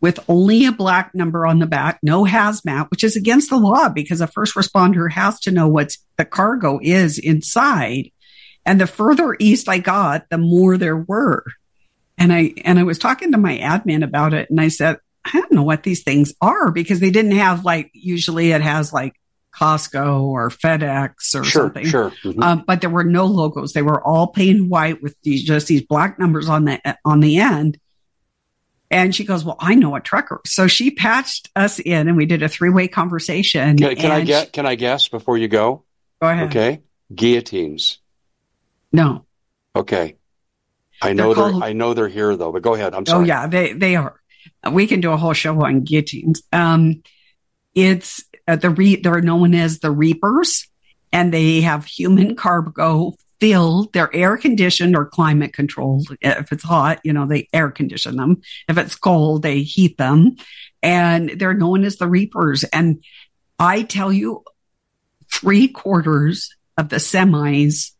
with 0.00 0.18
only 0.28 0.64
a 0.64 0.72
black 0.72 1.14
number 1.14 1.46
on 1.46 1.58
the 1.58 1.66
back, 1.66 2.00
no 2.02 2.24
hazmat, 2.24 2.90
which 2.90 3.04
is 3.04 3.16
against 3.16 3.50
the 3.50 3.58
law 3.58 3.88
because 3.88 4.20
a 4.20 4.26
first 4.26 4.54
responder 4.54 5.10
has 5.12 5.38
to 5.40 5.50
know 5.50 5.68
what 5.68 5.96
the 6.16 6.24
cargo 6.24 6.80
is 6.82 7.18
inside. 7.18 8.10
And 8.64 8.80
the 8.80 8.86
further 8.86 9.36
east 9.38 9.68
I 9.68 9.78
got, 9.78 10.28
the 10.30 10.38
more 10.38 10.78
there 10.78 10.96
were. 10.96 11.44
And 12.20 12.32
I, 12.32 12.52
and 12.64 12.78
I 12.78 12.84
was 12.84 12.98
talking 12.98 13.32
to 13.32 13.38
my 13.38 13.58
admin 13.58 14.04
about 14.04 14.34
it 14.34 14.50
and 14.50 14.60
I 14.60 14.68
said, 14.68 14.98
I 15.24 15.32
don't 15.32 15.52
know 15.52 15.62
what 15.62 15.82
these 15.82 16.02
things 16.02 16.34
are 16.40 16.70
because 16.70 17.00
they 17.00 17.10
didn't 17.10 17.32
have 17.32 17.64
like, 17.64 17.90
usually 17.94 18.52
it 18.52 18.60
has 18.60 18.92
like 18.92 19.14
Costco 19.54 20.22
or 20.22 20.50
FedEx 20.50 21.34
or 21.34 21.42
sure, 21.42 21.44
something. 21.44 21.86
Sure. 21.86 22.10
Mm-hmm. 22.22 22.42
Um, 22.42 22.64
but 22.66 22.82
there 22.82 22.90
were 22.90 23.04
no 23.04 23.24
logos. 23.24 23.72
They 23.72 23.82
were 23.82 24.06
all 24.06 24.28
painted 24.28 24.68
white 24.68 25.02
with 25.02 25.16
these, 25.22 25.42
just 25.42 25.66
these 25.66 25.82
black 25.82 26.18
numbers 26.18 26.48
on 26.48 26.66
the, 26.66 26.98
on 27.04 27.20
the 27.20 27.38
end. 27.38 27.78
And 28.90 29.14
she 29.14 29.24
goes, 29.24 29.44
well, 29.44 29.56
I 29.58 29.74
know 29.74 29.94
a 29.96 30.00
trucker. 30.00 30.40
So 30.44 30.66
she 30.66 30.90
patched 30.90 31.48
us 31.56 31.78
in 31.78 32.08
and 32.08 32.16
we 32.16 32.26
did 32.26 32.42
a 32.42 32.48
three 32.48 32.70
way 32.70 32.86
conversation. 32.86 33.76
Can, 33.78 33.96
can 33.96 34.10
I 34.10 34.22
get, 34.22 34.52
can 34.52 34.66
I 34.66 34.74
guess 34.74 35.08
before 35.08 35.38
you 35.38 35.48
go? 35.48 35.84
Go 36.20 36.28
ahead. 36.28 36.48
Okay. 36.48 36.82
Guillotines. 37.14 37.98
No. 38.92 39.24
Okay. 39.74 40.16
I 41.02 41.12
know 41.12 41.34
they're, 41.34 41.50
called, 41.50 41.62
I 41.62 41.72
know 41.72 41.94
they're 41.94 42.08
here 42.08 42.36
though, 42.36 42.52
but 42.52 42.62
go 42.62 42.74
ahead. 42.74 42.94
I'm 42.94 43.02
oh, 43.02 43.10
sorry. 43.10 43.22
Oh 43.22 43.26
yeah, 43.26 43.46
they 43.46 43.72
they 43.72 43.96
are. 43.96 44.20
We 44.70 44.86
can 44.86 45.00
do 45.00 45.12
a 45.12 45.16
whole 45.16 45.32
show 45.32 45.64
on 45.64 45.84
guillotines. 45.84 46.42
Um, 46.52 47.02
it's 47.74 48.22
uh, 48.46 48.56
the 48.56 48.70
re- 48.70 49.00
they're 49.00 49.22
known 49.22 49.54
as 49.54 49.78
the 49.78 49.90
reapers, 49.90 50.68
and 51.12 51.32
they 51.32 51.62
have 51.62 51.84
human 51.84 52.36
cargo 52.36 53.14
filled. 53.40 53.92
They're 53.92 54.14
air 54.14 54.36
conditioned 54.36 54.94
or 54.94 55.06
climate 55.06 55.52
controlled. 55.52 56.08
If 56.20 56.52
it's 56.52 56.62
hot, 56.62 57.00
you 57.04 57.12
know, 57.12 57.26
they 57.26 57.48
air 57.52 57.70
condition 57.70 58.16
them. 58.16 58.42
If 58.68 58.78
it's 58.78 58.94
cold, 58.94 59.42
they 59.42 59.62
heat 59.62 59.96
them. 59.96 60.36
And 60.82 61.30
they're 61.30 61.54
known 61.54 61.84
as 61.84 61.96
the 61.96 62.06
Reapers. 62.06 62.64
And 62.64 63.02
I 63.58 63.82
tell 63.82 64.12
you, 64.12 64.44
three 65.32 65.68
quarters 65.68 66.54
of 66.76 66.88
the 66.88 66.96
semis 66.96 67.92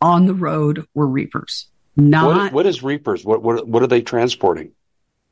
on 0.00 0.26
the 0.26 0.34
road 0.34 0.86
were 0.94 1.06
Reapers. 1.06 1.68
Not 1.96 2.26
what, 2.26 2.52
what 2.52 2.66
is 2.66 2.82
Reapers? 2.82 3.24
What, 3.24 3.42
what 3.42 3.66
what 3.66 3.82
are 3.82 3.86
they 3.86 4.02
transporting? 4.02 4.72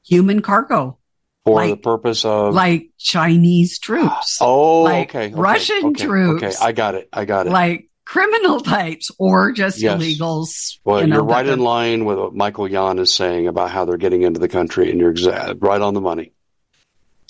Human 0.05 0.43
cargo 0.43 0.99
for 1.45 1.55
like, 1.57 1.71
the 1.71 1.77
purpose 1.77 2.25
of 2.25 2.55
like 2.55 2.91
Chinese 2.99 3.79
troops. 3.79 4.39
Oh, 4.41 4.83
like 4.83 5.11
okay, 5.11 5.27
okay, 5.27 5.35
Russian 5.35 5.87
okay, 5.87 6.05
troops. 6.05 6.43
Okay, 6.43 6.55
I 6.61 6.73
got 6.73 6.95
it. 6.95 7.09
I 7.13 7.25
got 7.25 7.47
it. 7.47 7.51
Like 7.51 7.89
criminal 8.05 8.61
types 8.61 9.11
or 9.19 9.53
just 9.53 9.81
yes. 9.81 10.01
illegals. 10.01 10.79
Well, 10.85 11.07
you 11.07 11.15
are 11.15 11.25
right 11.25 11.47
in 11.47 11.61
line 11.61 12.05
with 12.05 12.19
what 12.19 12.35
Michael 12.35 12.69
Yon 12.69 12.99
is 12.99 13.13
saying 13.13 13.47
about 13.47 13.71
how 13.71 13.85
they're 13.85 13.97
getting 13.97 14.23
into 14.23 14.41
the 14.41 14.49
country, 14.49 14.91
and 14.91 15.01
you're 15.01 15.15
exa- 15.15 15.57
right 15.63 15.81
on 15.81 15.95
the 15.95 16.01
money. 16.01 16.33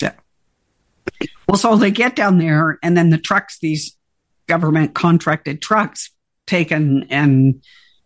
Yeah. 0.00 0.14
Well, 1.46 1.58
so 1.58 1.76
they 1.76 1.90
get 1.90 2.16
down 2.16 2.38
there, 2.38 2.78
and 2.82 2.96
then 2.96 3.10
the 3.10 3.18
trucks, 3.18 3.58
these 3.60 3.96
government 4.48 4.94
contracted 4.94 5.62
trucks, 5.62 6.10
taken 6.46 7.04
and 7.10 7.62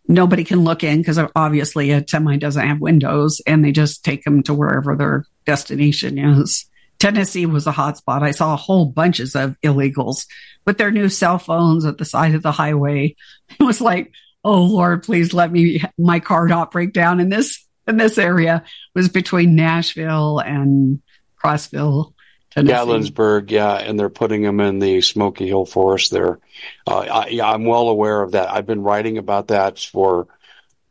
nobody 0.07 0.43
can 0.43 0.63
look 0.63 0.83
in 0.83 0.99
because 0.99 1.19
obviously 1.35 1.91
a 1.91 2.03
semi 2.07 2.37
doesn't 2.37 2.67
have 2.67 2.79
windows 2.79 3.41
and 3.45 3.63
they 3.63 3.71
just 3.71 4.03
take 4.03 4.23
them 4.23 4.43
to 4.43 4.53
wherever 4.53 4.95
their 4.95 5.25
destination 5.45 6.17
is. 6.17 6.65
Tennessee 6.99 7.45
was 7.45 7.67
a 7.67 7.71
hotspot. 7.71 8.23
I 8.23 8.31
saw 8.31 8.53
a 8.53 8.57
whole 8.57 8.85
bunches 8.85 9.35
of 9.35 9.55
illegals 9.61 10.25
with 10.65 10.77
their 10.77 10.91
new 10.91 11.09
cell 11.09 11.37
phones 11.37 11.85
at 11.85 11.97
the 11.97 12.05
side 12.05 12.35
of 12.35 12.43
the 12.43 12.51
highway. 12.51 13.15
It 13.59 13.63
was 13.63 13.79
like, 13.79 14.11
oh 14.43 14.63
Lord, 14.63 15.03
please 15.03 15.33
let 15.33 15.51
me 15.51 15.83
my 15.97 16.19
car 16.19 16.47
not 16.47 16.71
break 16.71 16.93
down 16.93 17.19
in 17.19 17.29
this 17.29 17.63
in 17.87 17.97
this 17.97 18.17
area. 18.17 18.63
It 18.65 18.99
was 18.99 19.09
between 19.09 19.55
Nashville 19.55 20.39
and 20.39 21.01
Crossville. 21.41 22.14
Tennessee. 22.55 22.73
Gatlinburg, 22.73 23.51
yeah, 23.51 23.75
and 23.75 23.99
they're 23.99 24.09
putting 24.09 24.41
them 24.41 24.61
in 24.61 24.79
the 24.79 25.01
Smoky 25.01 25.47
Hill 25.47 25.65
Forest 25.65 26.11
there. 26.11 26.39
Uh, 26.87 26.99
I, 26.99 27.27
yeah, 27.27 27.49
I'm 27.49 27.65
well 27.65 27.89
aware 27.89 28.21
of 28.21 28.31
that. 28.31 28.49
I've 28.49 28.65
been 28.65 28.81
writing 28.81 29.17
about 29.17 29.49
that 29.49 29.77
for, 29.79 30.27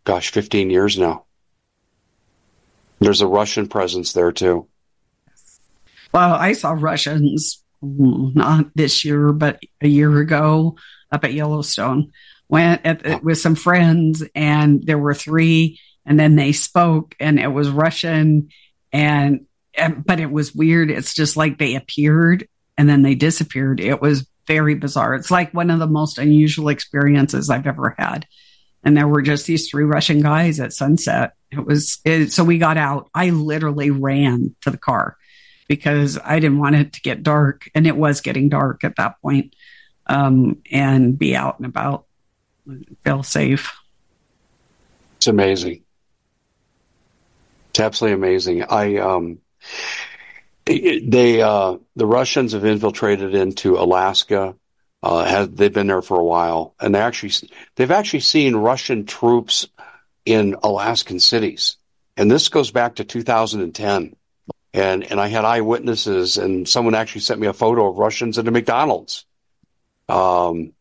gosh, 0.04 0.30
15 0.30 0.68
years 0.68 0.98
now. 0.98 1.24
There's 3.00 3.22
a 3.22 3.26
Russian 3.26 3.66
presence 3.66 4.12
there 4.12 4.30
too. 4.30 4.66
Well, 6.12 6.34
I 6.34 6.52
saw 6.52 6.72
Russians 6.72 7.62
not 7.82 8.66
this 8.74 9.04
year, 9.04 9.32
but 9.32 9.62
a 9.80 9.88
year 9.88 10.18
ago 10.18 10.76
up 11.10 11.24
at 11.24 11.32
Yellowstone. 11.32 12.12
Went 12.48 12.84
at, 12.84 13.24
with 13.24 13.38
some 13.38 13.54
friends, 13.54 14.22
and 14.34 14.86
there 14.86 14.98
were 14.98 15.14
three, 15.14 15.80
and 16.04 16.20
then 16.20 16.36
they 16.36 16.52
spoke, 16.52 17.16
and 17.18 17.40
it 17.40 17.48
was 17.48 17.70
Russian, 17.70 18.50
and 18.92 19.46
but 20.06 20.20
it 20.20 20.30
was 20.30 20.54
weird. 20.54 20.90
It's 20.90 21.14
just 21.14 21.36
like 21.36 21.58
they 21.58 21.74
appeared 21.74 22.48
and 22.76 22.88
then 22.88 23.02
they 23.02 23.14
disappeared. 23.14 23.80
It 23.80 24.00
was 24.00 24.28
very 24.46 24.74
bizarre. 24.74 25.14
It's 25.14 25.30
like 25.30 25.54
one 25.54 25.70
of 25.70 25.78
the 25.78 25.86
most 25.86 26.18
unusual 26.18 26.68
experiences 26.68 27.50
I've 27.50 27.66
ever 27.66 27.94
had. 27.98 28.26
And 28.82 28.96
there 28.96 29.08
were 29.08 29.22
just 29.22 29.46
these 29.46 29.68
three 29.68 29.84
Russian 29.84 30.20
guys 30.20 30.60
at 30.60 30.72
sunset. 30.72 31.32
It 31.50 31.64
was 31.64 31.98
it, 32.04 32.32
so 32.32 32.44
we 32.44 32.58
got 32.58 32.76
out. 32.76 33.08
I 33.14 33.30
literally 33.30 33.90
ran 33.90 34.54
to 34.62 34.70
the 34.70 34.76
car 34.76 35.16
because 35.68 36.18
I 36.22 36.38
didn't 36.38 36.58
want 36.58 36.76
it 36.76 36.92
to 36.92 37.00
get 37.00 37.22
dark, 37.22 37.70
and 37.74 37.86
it 37.86 37.96
was 37.96 38.20
getting 38.20 38.50
dark 38.50 38.84
at 38.84 38.96
that 38.96 39.20
point. 39.22 39.56
Um, 40.06 40.60
and 40.70 41.18
be 41.18 41.34
out 41.34 41.58
and 41.58 41.64
about, 41.64 42.04
feel 43.04 43.22
safe. 43.22 43.72
It's 45.16 45.28
amazing. 45.28 45.82
It's 47.70 47.80
absolutely 47.80 48.16
amazing. 48.16 48.64
I 48.64 48.98
um, 48.98 49.38
they 50.66 51.42
uh, 51.42 51.76
the 51.96 52.06
Russians 52.06 52.52
have 52.52 52.64
infiltrated 52.64 53.34
into 53.34 53.76
Alaska. 53.76 54.54
Uh, 55.02 55.46
they've 55.50 55.72
been 55.72 55.88
there 55.88 56.02
for 56.02 56.18
a 56.18 56.24
while, 56.24 56.74
and 56.80 56.94
they 56.94 57.00
actually 57.00 57.32
they've 57.76 57.90
actually 57.90 58.20
seen 58.20 58.56
Russian 58.56 59.04
troops 59.04 59.68
in 60.24 60.56
Alaskan 60.62 61.20
cities, 61.20 61.76
and 62.16 62.30
this 62.30 62.48
goes 62.48 62.70
back 62.70 62.96
to 62.96 63.04
2010. 63.04 64.16
And 64.72 65.04
and 65.04 65.20
I 65.20 65.28
had 65.28 65.44
eyewitnesses, 65.44 66.36
and 66.38 66.68
someone 66.68 66.94
actually 66.94 67.20
sent 67.20 67.40
me 67.40 67.46
a 67.46 67.52
photo 67.52 67.88
of 67.88 67.98
Russians 67.98 68.38
at 68.38 68.48
a 68.48 68.50
McDonald's. 68.50 69.24
Um, 70.08 70.72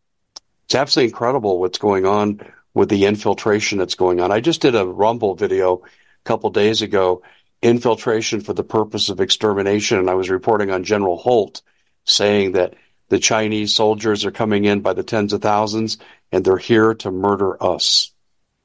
it's 0.66 0.76
absolutely 0.76 1.12
incredible 1.12 1.60
what's 1.60 1.78
going 1.78 2.06
on 2.06 2.42
with 2.74 2.90
the 2.90 3.06
infiltration 3.06 3.78
that's 3.78 3.96
going 3.96 4.20
on. 4.20 4.32
I 4.32 4.40
just 4.40 4.62
did 4.62 4.76
a 4.76 4.86
Rumble 4.86 5.36
video 5.36 5.84
a 5.84 6.24
couple 6.24 6.50
days 6.50 6.82
ago, 6.82 7.22
infiltration 7.64 8.42
for 8.42 8.54
the 8.54 8.64
purpose 8.64 9.10
of 9.10 9.20
extermination. 9.20 9.98
And 9.98 10.10
I 10.10 10.14
was 10.14 10.30
reporting 10.30 10.70
on 10.70 10.84
General 10.84 11.18
Holt 11.18 11.62
saying 12.06 12.54
that 12.54 12.76
the 13.10 13.20
Chinese 13.20 13.74
soldiers 13.74 14.26
are 14.26 14.32
coming 14.32 14.66
in 14.66 14.82
by 14.82 14.94
the 14.94 15.04
tens 15.04 15.34
of 15.34 15.42
thousands 15.42 15.98
and 16.32 16.44
they're 16.44 16.58
here 16.58 16.94
to 16.96 17.12
murder 17.12 17.62
us. 17.64 18.12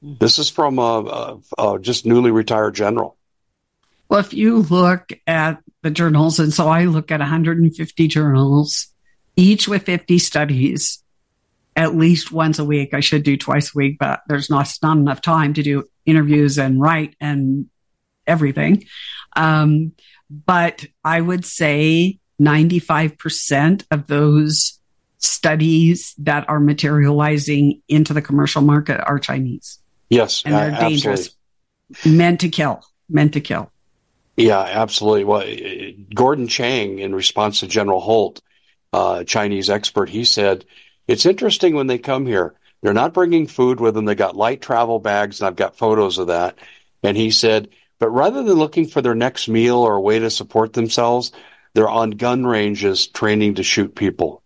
Mm-hmm. 0.05 0.17
This 0.21 0.39
is 0.39 0.51
from 0.51 0.79
a, 0.79 1.41
a, 1.59 1.75
a 1.75 1.79
just 1.79 2.07
newly 2.07 2.31
retired 2.31 2.75
general. 2.75 3.17
Well, 4.09 4.21
if 4.21 4.33
you 4.33 4.59
look 4.59 5.13
at 5.27 5.63
the 5.83 5.91
journals, 5.91 6.39
and 6.39 6.53
so 6.53 6.69
I 6.69 6.85
look 6.85 7.11
at 7.11 7.21
150 7.21 8.09
journals, 8.09 8.89
each 9.37 9.69
with 9.69 9.85
50 9.85 10.19
studies, 10.19 11.03
at 11.77 11.95
least 11.95 12.33
once 12.33 12.59
a 12.59 12.65
week. 12.65 12.93
I 12.93 13.01
should 13.01 13.23
do 13.23 13.37
twice 13.37 13.73
a 13.73 13.79
week, 13.79 13.99
but 14.01 14.23
there's 14.27 14.51
not, 14.51 14.69
not 14.83 14.97
enough 14.97 15.21
time 15.21 15.55
to 15.55 15.63
do 15.63 15.85
interviews 16.07 16.59
and 16.59 16.81
write 16.81 17.15
and 17.21 17.67
everything. 18.29 18.85
Um, 19.35 19.93
but 20.31 20.85
I 21.05 21.21
would 21.21 21.45
say 21.45 22.19
95% 22.41 23.85
of 23.91 24.07
those 24.07 24.79
studies 25.19 26.15
that 26.19 26.49
are 26.49 26.61
materializing 26.61 27.83
into 27.89 28.15
the 28.15 28.23
commercial 28.23 28.63
market 28.63 29.03
are 29.05 29.19
Chinese. 29.19 29.79
Yes. 30.11 30.43
And 30.45 30.55
they're 30.55 30.81
dangerous. 30.81 31.31
Meant 32.05 32.41
to 32.41 32.49
kill. 32.49 32.83
Meant 33.09 33.33
to 33.33 33.41
kill. 33.41 33.73
Yeah, 34.37 34.61
absolutely. 34.61 35.25
Well, 35.25 35.45
Gordon 36.15 36.47
Chang, 36.47 37.01
in 37.01 37.15
response 37.15 37.61
to 37.61 37.67
General 37.67 38.01
Holt, 38.01 38.41
uh, 38.93 39.25
Chinese 39.25 39.69
expert, 39.69 40.09
he 40.09 40.25
said, 40.25 40.65
it's 41.09 41.27
interesting 41.27 41.75
when 41.75 41.89
they 41.89 41.99
come 41.99 42.27
here. 42.27 42.55
They're 42.81 42.95
not 42.95 43.15
bringing 43.15 43.49
food 43.49 43.81
with 43.81 43.95
them. 43.95 44.05
They 44.05 44.15
got 44.15 44.37
light 44.37 44.63
travel 44.63 45.01
bags, 45.01 45.41
and 45.41 45.49
I've 45.49 45.57
got 45.57 45.77
photos 45.77 46.19
of 46.19 46.29
that. 46.29 46.57
And 47.03 47.17
he 47.17 47.33
said, 47.33 47.71
but 47.99 48.11
rather 48.11 48.43
than 48.43 48.55
looking 48.55 48.87
for 48.87 49.03
their 49.03 49.15
next 49.15 49.49
meal 49.49 49.77
or 49.77 49.95
a 49.95 50.01
way 50.01 50.19
to 50.19 50.31
support 50.31 50.73
themselves, 50.73 51.33
they're 51.75 51.89
on 51.89 52.11
gun 52.11 52.47
ranges 52.47 53.07
training 53.07 53.57
to 53.57 53.63
shoot 53.63 53.95
people. 53.95 54.43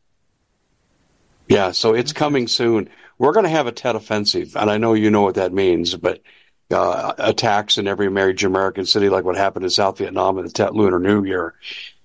Yeah, 1.48 1.72
so 1.72 1.94
it's 1.94 2.12
coming 2.12 2.48
soon. 2.48 2.88
We're 3.18 3.32
going 3.32 3.44
to 3.44 3.50
have 3.50 3.66
a 3.66 3.72
Tet 3.72 3.94
offensive, 3.94 4.56
and 4.56 4.70
I 4.70 4.78
know 4.78 4.94
you 4.94 5.10
know 5.10 5.22
what 5.22 5.34
that 5.34 5.52
means, 5.52 5.94
but 5.94 6.22
uh, 6.70 7.12
attacks 7.18 7.78
in 7.78 7.86
every 7.86 8.10
major 8.10 8.46
American 8.46 8.86
city, 8.86 9.08
like 9.08 9.24
what 9.24 9.36
happened 9.36 9.64
in 9.64 9.70
South 9.70 9.98
Vietnam 9.98 10.38
in 10.38 10.44
the 10.44 10.50
Tet 10.50 10.74
Lunar 10.74 10.98
New 10.98 11.24
Year. 11.24 11.54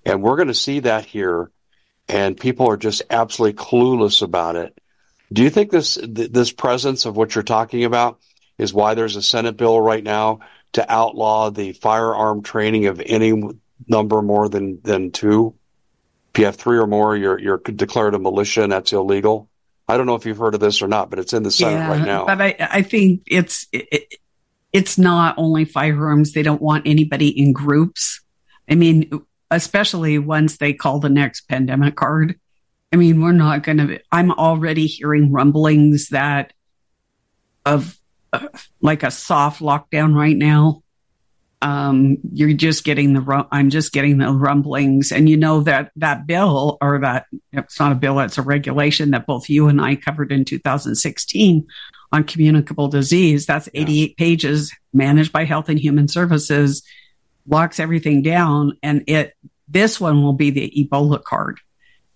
And 0.04 0.22
we're 0.22 0.36
going 0.36 0.48
to 0.48 0.54
see 0.54 0.80
that 0.80 1.06
here, 1.06 1.50
and 2.08 2.38
people 2.38 2.68
are 2.68 2.76
just 2.76 3.02
absolutely 3.10 3.62
clueless 3.62 4.22
about 4.22 4.56
it. 4.56 4.78
Do 5.32 5.42
you 5.42 5.50
think 5.50 5.70
this 5.70 5.98
this 6.02 6.52
presence 6.52 7.04
of 7.04 7.16
what 7.16 7.34
you're 7.34 7.44
talking 7.44 7.84
about 7.84 8.18
is 8.56 8.72
why 8.72 8.94
there's 8.94 9.16
a 9.16 9.22
Senate 9.22 9.56
bill 9.56 9.80
right 9.80 10.02
now 10.02 10.40
to 10.72 10.92
outlaw 10.92 11.50
the 11.50 11.72
firearm 11.72 12.42
training 12.42 12.86
of 12.86 13.00
any 13.04 13.42
number 13.86 14.22
more 14.22 14.48
than 14.48 14.80
than 14.82 15.10
two. 15.10 15.54
If 16.34 16.40
you 16.40 16.44
have 16.46 16.56
three 16.56 16.78
or 16.78 16.86
more, 16.86 17.16
you're 17.16 17.38
you're 17.38 17.58
declared 17.58 18.14
a 18.14 18.18
militia, 18.18 18.62
and 18.62 18.72
that's 18.72 18.92
illegal. 18.92 19.48
I 19.88 19.96
don't 19.96 20.06
know 20.06 20.14
if 20.14 20.26
you've 20.26 20.38
heard 20.38 20.54
of 20.54 20.60
this 20.60 20.82
or 20.82 20.88
not, 20.88 21.08
but 21.08 21.18
it's 21.18 21.32
in 21.32 21.42
the 21.42 21.50
Senate 21.50 21.78
yeah, 21.78 21.90
right 21.90 22.04
now. 22.04 22.26
But 22.26 22.42
I, 22.42 22.56
I 22.60 22.82
think 22.82 23.22
it's 23.26 23.66
it, 23.72 24.14
it's 24.72 24.98
not 24.98 25.34
only 25.38 25.64
firearms. 25.64 26.32
They 26.32 26.42
don't 26.42 26.60
want 26.60 26.86
anybody 26.86 27.28
in 27.28 27.52
groups. 27.52 28.20
I 28.70 28.74
mean, 28.74 29.10
especially 29.50 30.18
once 30.18 30.58
they 30.58 30.74
call 30.74 31.00
the 31.00 31.08
next 31.08 31.48
pandemic 31.48 31.96
card. 31.96 32.38
I 32.92 32.96
mean, 32.96 33.20
we're 33.20 33.32
not 33.32 33.62
going 33.62 33.78
to. 33.78 34.00
I'm 34.12 34.30
already 34.32 34.86
hearing 34.86 35.32
rumblings 35.32 36.08
that 36.08 36.52
of 37.66 37.97
like 38.80 39.02
a 39.02 39.10
soft 39.10 39.60
lockdown 39.60 40.14
right 40.14 40.36
now. 40.36 40.82
Um, 41.60 42.18
you're 42.30 42.52
just 42.52 42.84
getting 42.84 43.14
the 43.14 43.46
I'm 43.50 43.70
just 43.70 43.92
getting 43.92 44.18
the 44.18 44.32
rumblings, 44.32 45.10
and 45.10 45.28
you 45.28 45.36
know 45.36 45.62
that 45.62 45.90
that 45.96 46.26
bill 46.26 46.78
or 46.80 47.00
that 47.00 47.26
it's 47.52 47.80
not 47.80 47.90
a 47.90 47.96
bill, 47.96 48.20
it's 48.20 48.38
a 48.38 48.42
regulation 48.42 49.10
that 49.10 49.26
both 49.26 49.50
you 49.50 49.66
and 49.66 49.80
I 49.80 49.96
covered 49.96 50.30
in 50.30 50.44
2016 50.44 51.66
on 52.12 52.24
communicable 52.24 52.86
disease. 52.86 53.44
That's 53.44 53.68
88 53.74 54.16
pages, 54.16 54.72
managed 54.92 55.32
by 55.32 55.44
Health 55.44 55.68
and 55.68 55.80
Human 55.80 56.06
Services, 56.06 56.84
locks 57.46 57.80
everything 57.80 58.22
down, 58.22 58.78
and 58.82 59.02
it 59.08 59.34
this 59.66 60.00
one 60.00 60.22
will 60.22 60.34
be 60.34 60.50
the 60.50 60.72
Ebola 60.76 61.22
card, 61.22 61.58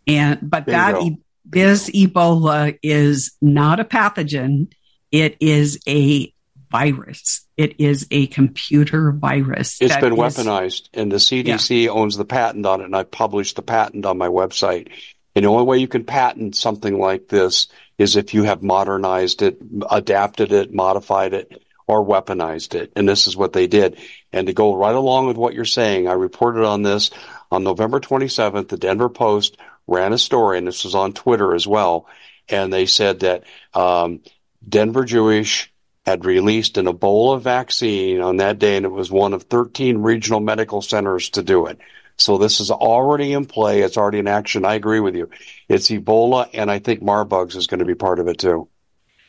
and 0.06 0.38
but 0.42 0.66
that 0.66 1.02
e- 1.02 1.18
this 1.44 1.90
Ebola 1.90 2.78
is 2.82 3.32
not 3.40 3.80
a 3.80 3.84
pathogen. 3.84 4.72
It 5.12 5.36
is 5.40 5.78
a 5.86 6.32
virus. 6.70 7.46
It 7.56 7.78
is 7.78 8.06
a 8.10 8.26
computer 8.28 9.12
virus. 9.12 9.80
It's 9.80 9.96
been 9.98 10.14
is, 10.14 10.18
weaponized, 10.18 10.88
and 10.94 11.12
the 11.12 11.16
CDC 11.16 11.84
yeah. 11.84 11.90
owns 11.90 12.16
the 12.16 12.24
patent 12.24 12.66
on 12.66 12.80
it, 12.80 12.84
and 12.84 12.96
I 12.96 13.04
published 13.04 13.56
the 13.56 13.62
patent 13.62 14.06
on 14.06 14.18
my 14.18 14.28
website. 14.28 14.90
And 15.36 15.44
the 15.44 15.50
only 15.50 15.64
way 15.64 15.78
you 15.78 15.88
can 15.88 16.04
patent 16.04 16.56
something 16.56 16.98
like 16.98 17.28
this 17.28 17.68
is 17.98 18.16
if 18.16 18.34
you 18.34 18.44
have 18.44 18.62
modernized 18.62 19.42
it, 19.42 19.58
adapted 19.90 20.52
it, 20.52 20.72
modified 20.72 21.34
it, 21.34 21.62
or 21.86 22.04
weaponized 22.04 22.74
it. 22.74 22.92
And 22.96 23.08
this 23.08 23.26
is 23.26 23.36
what 23.36 23.52
they 23.52 23.66
did. 23.66 23.98
And 24.32 24.46
to 24.46 24.52
go 24.52 24.74
right 24.74 24.94
along 24.94 25.26
with 25.26 25.36
what 25.36 25.54
you're 25.54 25.64
saying, 25.64 26.08
I 26.08 26.12
reported 26.12 26.64
on 26.64 26.82
this 26.82 27.10
on 27.50 27.64
November 27.64 28.00
27th. 28.00 28.68
The 28.68 28.76
Denver 28.78 29.08
Post 29.08 29.56
ran 29.86 30.12
a 30.12 30.18
story, 30.18 30.58
and 30.58 30.66
this 30.66 30.84
was 30.84 30.94
on 30.94 31.12
Twitter 31.12 31.54
as 31.54 31.66
well. 31.66 32.06
And 32.48 32.72
they 32.72 32.86
said 32.86 33.20
that 33.20 33.44
um, 33.74 34.20
Denver 34.68 35.04
Jewish 35.04 35.72
had 36.04 36.24
released 36.24 36.78
an 36.78 36.86
Ebola 36.86 37.40
vaccine 37.40 38.20
on 38.20 38.38
that 38.38 38.58
day, 38.58 38.76
and 38.76 38.86
it 38.86 38.90
was 38.90 39.10
one 39.10 39.34
of 39.34 39.44
13 39.44 39.98
regional 39.98 40.40
medical 40.40 40.82
centers 40.82 41.30
to 41.30 41.42
do 41.42 41.66
it. 41.66 41.78
So 42.16 42.38
this 42.38 42.60
is 42.60 42.70
already 42.70 43.32
in 43.32 43.46
play. 43.46 43.80
It's 43.80 43.96
already 43.96 44.18
in 44.18 44.28
action. 44.28 44.64
I 44.64 44.74
agree 44.74 45.00
with 45.00 45.14
you. 45.14 45.30
It's 45.68 45.88
Ebola, 45.88 46.48
and 46.52 46.70
I 46.70 46.78
think 46.78 47.02
Marburg's 47.02 47.56
is 47.56 47.66
going 47.66 47.80
to 47.80 47.84
be 47.84 47.94
part 47.94 48.18
of 48.18 48.28
it 48.28 48.38
too. 48.38 48.68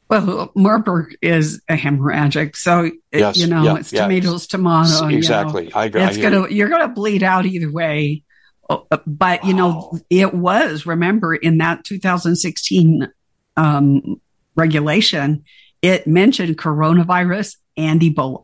Well, 0.10 0.52
Marburg 0.56 1.16
is 1.22 1.62
a 1.70 1.76
hemorrhagic, 1.76 2.56
so 2.56 2.84
it, 2.84 2.94
yes, 3.12 3.38
you 3.38 3.48
know 3.48 3.64
yeah, 3.64 3.78
it's 3.78 3.94
yeah. 3.94 4.04
tomatoes, 4.04 4.48
tomato. 4.48 5.08
Exactly, 5.08 5.66
you 5.66 5.70
know, 5.70 5.80
I 5.80 5.86
agree. 5.86 6.04
It's 6.04 6.18
gonna 6.18 6.50
you're 6.50 6.70
gonna 6.70 6.90
bleed 6.90 7.24
out 7.24 7.46
either 7.46 7.72
way. 7.72 8.24
Oh, 8.70 8.86
uh, 8.92 8.98
but 9.08 9.46
you 9.46 9.54
know 9.54 9.98
it 10.10 10.34
was 10.34 10.86
remember 10.86 11.34
in 11.34 11.60
that 11.60 11.84
2016 11.86 13.10
um, 13.56 14.22
regulation 14.56 15.44
it 15.84 16.08
mentioned 16.08 16.58
coronavirus 16.58 17.58
and 17.76 18.00
Ebola, 18.00 18.42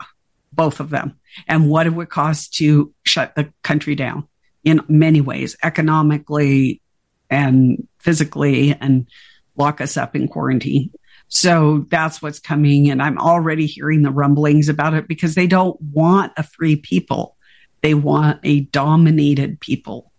both 0.52 0.82
of 0.82 0.90
them, 0.90 1.18
and 1.48 1.70
what 1.70 1.88
it 1.88 1.92
would 1.92 2.10
cost 2.10 2.54
to 2.56 2.94
shut 3.04 3.34
the 3.36 3.52
country 3.64 3.96
down 3.96 4.28
in 4.66 4.82
many 4.90 5.22
ways, 5.22 5.56
economically 5.64 6.82
and 7.30 7.88
physically, 8.00 8.76
and 8.80 9.08
lock 9.56 9.80
us 9.80 9.96
up 9.96 10.18
in 10.18 10.28
quarantine. 10.28 10.92
So 11.30 11.86
that's 11.90 12.22
what's 12.22 12.40
coming. 12.40 12.90
And 12.90 13.02
I'm 13.02 13.18
already 13.18 13.68
hearing 13.68 14.02
the 14.02 14.12
rumblings 14.12 14.68
about 14.68 14.94
it 14.94 15.08
because 15.08 15.36
they 15.36 15.48
don't 15.48 15.80
want 15.82 16.34
a 16.36 16.44
free 16.44 16.76
people. 16.76 17.38
They 17.82 17.94
want 17.94 18.42
a 18.44 18.62
dominated 18.62 19.62
people. 19.62 20.12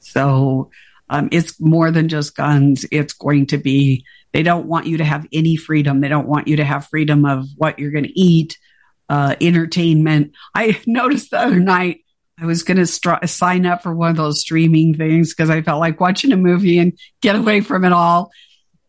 So 0.00 0.70
um, 1.08 1.28
it's 1.30 1.60
more 1.60 1.92
than 1.92 2.08
just 2.08 2.34
guns. 2.34 2.84
It's 2.90 3.12
going 3.12 3.46
to 3.46 3.58
be 3.58 4.04
they 4.32 4.42
don't 4.42 4.66
want 4.66 4.86
you 4.86 4.98
to 4.98 5.04
have 5.04 5.26
any 5.32 5.56
freedom. 5.56 6.00
They 6.00 6.08
don't 6.08 6.28
want 6.28 6.48
you 6.48 6.56
to 6.56 6.64
have 6.64 6.88
freedom 6.88 7.24
of 7.24 7.46
what 7.56 7.78
you're 7.78 7.90
going 7.90 8.04
to 8.04 8.20
eat, 8.20 8.58
uh, 9.08 9.36
entertainment. 9.40 10.32
I 10.54 10.80
noticed 10.86 11.30
the 11.30 11.40
other 11.40 11.60
night 11.60 12.04
I 12.40 12.46
was 12.46 12.62
going 12.62 12.76
to 12.76 12.86
str- 12.86 13.26
sign 13.26 13.66
up 13.66 13.82
for 13.82 13.94
one 13.94 14.10
of 14.10 14.16
those 14.16 14.40
streaming 14.40 14.96
things 14.96 15.34
because 15.34 15.50
I 15.50 15.62
felt 15.62 15.80
like 15.80 16.00
watching 16.00 16.32
a 16.32 16.36
movie 16.36 16.78
and 16.78 16.96
get 17.20 17.36
away 17.36 17.62
from 17.62 17.84
it 17.84 17.92
all. 17.92 18.30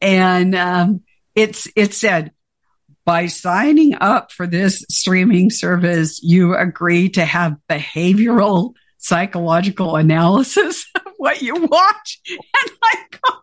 And 0.01 0.55
um, 0.55 1.01
it's 1.35 1.67
it 1.75 1.93
said 1.93 2.31
by 3.05 3.25
signing 3.25 3.95
up 3.99 4.31
for 4.31 4.45
this 4.45 4.85
streaming 4.89 5.49
service, 5.49 6.21
you 6.21 6.55
agree 6.55 7.09
to 7.09 7.25
have 7.25 7.57
behavioral 7.67 8.73
psychological 8.99 9.95
analysis 9.95 10.85
of 10.95 11.13
what 11.17 11.41
you 11.41 11.55
watch. 11.55 12.21
And 12.29 12.71
I 12.83 12.95
go, 13.11 13.33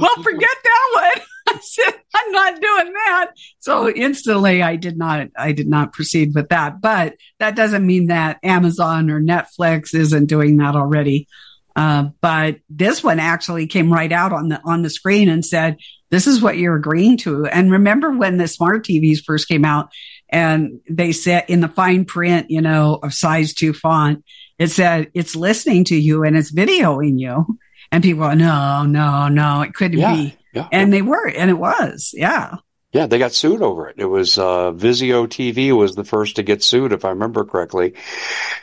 well, 0.00 0.22
forget 0.22 0.56
that 0.64 0.90
one. 0.94 1.24
I 1.48 1.58
said, 1.60 1.94
I'm 2.14 2.32
not 2.32 2.60
doing 2.60 2.92
that. 2.92 3.30
So 3.60 3.88
instantly 3.88 4.62
I 4.62 4.76
did 4.76 4.98
not, 4.98 5.28
I 5.36 5.52
did 5.52 5.68
not 5.68 5.92
proceed 5.92 6.34
with 6.34 6.50
that. 6.50 6.80
But 6.80 7.14
that 7.38 7.56
doesn't 7.56 7.86
mean 7.86 8.08
that 8.08 8.38
Amazon 8.42 9.10
or 9.10 9.20
Netflix 9.20 9.94
isn't 9.94 10.26
doing 10.26 10.58
that 10.58 10.76
already. 10.76 11.26
Uh, 11.74 12.10
but 12.20 12.56
this 12.68 13.02
one 13.04 13.20
actually 13.20 13.66
came 13.66 13.92
right 13.92 14.12
out 14.12 14.32
on 14.32 14.48
the, 14.48 14.60
on 14.64 14.82
the 14.82 14.90
screen 14.90 15.28
and 15.28 15.44
said, 15.44 15.76
this 16.10 16.26
is 16.26 16.40
what 16.40 16.58
you're 16.58 16.76
agreeing 16.76 17.18
to. 17.18 17.46
And 17.46 17.70
remember 17.70 18.10
when 18.10 18.36
the 18.36 18.48
smart 18.48 18.84
TVs 18.84 19.22
first 19.24 19.48
came 19.48 19.64
out 19.64 19.90
and 20.28 20.80
they 20.88 21.12
said 21.12 21.44
in 21.48 21.60
the 21.60 21.68
fine 21.68 22.04
print, 22.04 22.50
you 22.50 22.60
know, 22.60 22.98
of 23.02 23.14
size 23.14 23.54
two 23.54 23.72
font, 23.72 24.24
it 24.58 24.68
said 24.68 25.10
it's 25.14 25.36
listening 25.36 25.84
to 25.84 25.96
you 25.96 26.24
and 26.24 26.36
it's 26.36 26.52
videoing 26.52 27.18
you. 27.18 27.58
And 27.90 28.02
people 28.02 28.28
go, 28.28 28.34
no, 28.34 28.84
no, 28.84 29.28
no, 29.28 29.62
it 29.62 29.74
couldn't 29.74 29.98
yeah, 29.98 30.14
be. 30.14 30.36
Yeah, 30.52 30.68
and 30.72 30.88
yeah. 30.88 30.98
they 30.98 31.02
were, 31.02 31.28
and 31.28 31.50
it 31.50 31.58
was, 31.58 32.12
yeah. 32.14 32.56
Yeah, 32.92 33.06
they 33.06 33.18
got 33.18 33.32
sued 33.32 33.60
over 33.60 33.88
it. 33.88 33.96
It 33.98 34.06
was 34.06 34.38
uh, 34.38 34.72
Vizio 34.72 35.26
TV 35.26 35.76
was 35.76 35.94
the 35.94 36.04
first 36.04 36.36
to 36.36 36.42
get 36.42 36.62
sued, 36.62 36.94
if 36.94 37.04
I 37.04 37.10
remember 37.10 37.44
correctly. 37.44 37.94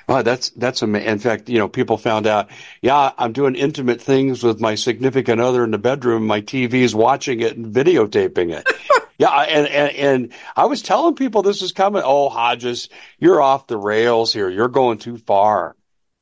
Oh, 0.10 0.24
that's 0.24 0.50
that's 0.52 0.82
amazing. 0.82 1.10
In 1.10 1.20
fact, 1.20 1.48
you 1.48 1.60
know, 1.60 1.68
people 1.68 1.98
found 1.98 2.26
out. 2.26 2.50
Yeah, 2.82 3.12
I'm 3.20 3.34
doing 3.34 3.54
intimate 3.54 4.02
things 4.02 4.42
with 4.42 4.60
my 4.60 4.74
significant 4.74 5.42
other 5.42 5.64
in 5.64 5.70
the 5.70 5.78
bedroom. 5.78 6.26
My 6.26 6.42
TV 6.42 6.76
is 6.82 6.96
watching 6.96 7.42
it 7.42 7.56
and 7.56 7.72
videotaping 7.72 8.52
it. 8.52 8.68
yeah, 9.20 9.30
and, 9.30 9.68
and 9.68 9.96
and 9.96 10.34
I 10.56 10.66
was 10.66 10.82
telling 10.82 11.14
people 11.14 11.44
this 11.44 11.62
is 11.62 11.72
coming. 11.72 12.02
Oh, 12.04 12.30
Hodges, 12.30 12.90
you're 13.20 13.42
off 13.42 13.68
the 13.68 13.78
rails 13.78 14.34
here. 14.34 14.50
You're 14.50 14.70
going 14.70 14.98
too 14.98 15.18
far. 15.18 15.76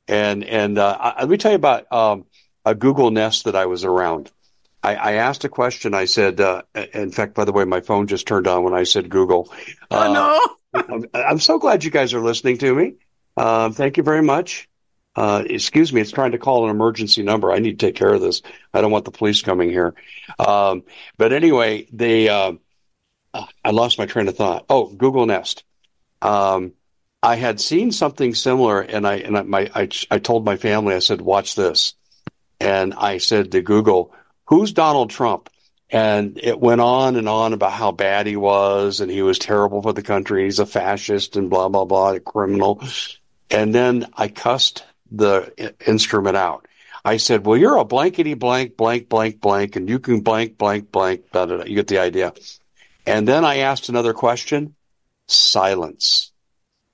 And 0.06 0.44
and 0.44 0.76
uh, 0.76 1.14
let 1.20 1.28
me 1.30 1.38
tell 1.38 1.52
you 1.52 1.56
about 1.56 1.90
um, 1.90 2.26
a 2.64 2.74
Google 2.74 3.10
Nest 3.10 3.44
that 3.44 3.56
I 3.56 3.66
was 3.66 3.84
around. 3.84 4.30
I, 4.82 4.94
I 4.94 5.12
asked 5.14 5.44
a 5.44 5.48
question. 5.48 5.94
I 5.94 6.04
said, 6.04 6.40
uh, 6.40 6.62
in 6.92 7.10
fact, 7.10 7.34
by 7.34 7.44
the 7.44 7.52
way, 7.52 7.64
my 7.64 7.80
phone 7.80 8.06
just 8.06 8.26
turned 8.26 8.46
on 8.46 8.64
when 8.64 8.74
I 8.74 8.84
said 8.84 9.08
Google. 9.08 9.52
Oh, 9.90 10.12
no. 10.12 10.82
I'm, 10.88 11.04
I'm, 11.14 11.38
so 11.38 11.58
glad 11.58 11.84
you 11.84 11.90
guys 11.90 12.12
are 12.12 12.20
listening 12.20 12.58
to 12.58 12.74
me. 12.74 12.94
Uh, 13.36 13.70
thank 13.70 13.96
you 13.96 14.02
very 14.02 14.22
much. 14.22 14.68
Uh, 15.16 15.44
excuse 15.48 15.92
me, 15.92 16.00
it's 16.00 16.10
trying 16.10 16.32
to 16.32 16.38
call 16.38 16.64
an 16.64 16.70
emergency 16.70 17.22
number. 17.22 17.52
I 17.52 17.60
need 17.60 17.78
to 17.78 17.86
take 17.86 17.94
care 17.94 18.12
of 18.12 18.20
this. 18.20 18.42
I 18.72 18.80
don't 18.80 18.90
want 18.90 19.04
the 19.04 19.12
police 19.12 19.42
coming 19.42 19.70
here. 19.70 19.94
Um, 20.38 20.82
but 21.16 21.32
anyway, 21.32 21.86
they, 21.92 22.28
uh, 22.28 22.52
I 23.64 23.70
lost 23.70 23.98
my 23.98 24.06
train 24.06 24.28
of 24.28 24.36
thought. 24.36 24.66
Oh, 24.68 24.86
Google 24.86 25.26
Nest. 25.26 25.64
Um, 26.20 26.72
I 27.22 27.36
had 27.36 27.60
seen 27.60 27.90
something 27.90 28.34
similar, 28.34 28.80
and 28.80 29.06
I 29.06 29.14
and 29.16 29.38
I, 29.38 29.42
my 29.42 29.70
I, 29.74 29.88
I 30.10 30.18
told 30.18 30.44
my 30.44 30.56
family. 30.56 30.94
I 30.94 30.98
said, 30.98 31.20
"Watch 31.20 31.54
this," 31.54 31.94
and 32.64 32.94
I 32.94 33.18
said 33.18 33.52
to 33.52 33.62
Google, 33.62 34.12
"Who's 34.46 34.72
Donald 34.72 35.10
Trump?" 35.10 35.50
And 35.90 36.40
it 36.42 36.58
went 36.58 36.80
on 36.80 37.16
and 37.16 37.28
on 37.28 37.52
about 37.52 37.72
how 37.72 37.92
bad 37.92 38.26
he 38.26 38.36
was, 38.36 39.00
and 39.00 39.10
he 39.10 39.22
was 39.22 39.38
terrible 39.38 39.82
for 39.82 39.92
the 39.92 40.02
country. 40.02 40.44
He's 40.44 40.58
a 40.58 40.66
fascist 40.66 41.36
and 41.36 41.50
blah 41.50 41.68
blah 41.68 41.84
blah, 41.84 42.12
a 42.12 42.20
criminal. 42.20 42.82
And 43.50 43.74
then 43.74 44.06
I 44.14 44.28
cussed 44.28 44.84
the 45.10 45.52
instrument 45.86 46.36
out. 46.36 46.66
I 47.04 47.18
said, 47.18 47.44
"Well, 47.44 47.58
you're 47.58 47.76
a 47.76 47.84
blankety 47.84 48.34
blank 48.34 48.76
blank 48.76 49.08
blank 49.08 49.40
blank, 49.40 49.76
and 49.76 49.88
you 49.88 49.98
can 49.98 50.20
blank 50.20 50.56
blank 50.56 50.90
blank." 50.90 51.24
You 51.34 51.74
get 51.74 51.88
the 51.88 51.98
idea. 51.98 52.32
And 53.06 53.28
then 53.28 53.44
I 53.44 53.58
asked 53.58 53.88
another 53.88 54.14
question. 54.14 54.74
Silence. 55.26 56.32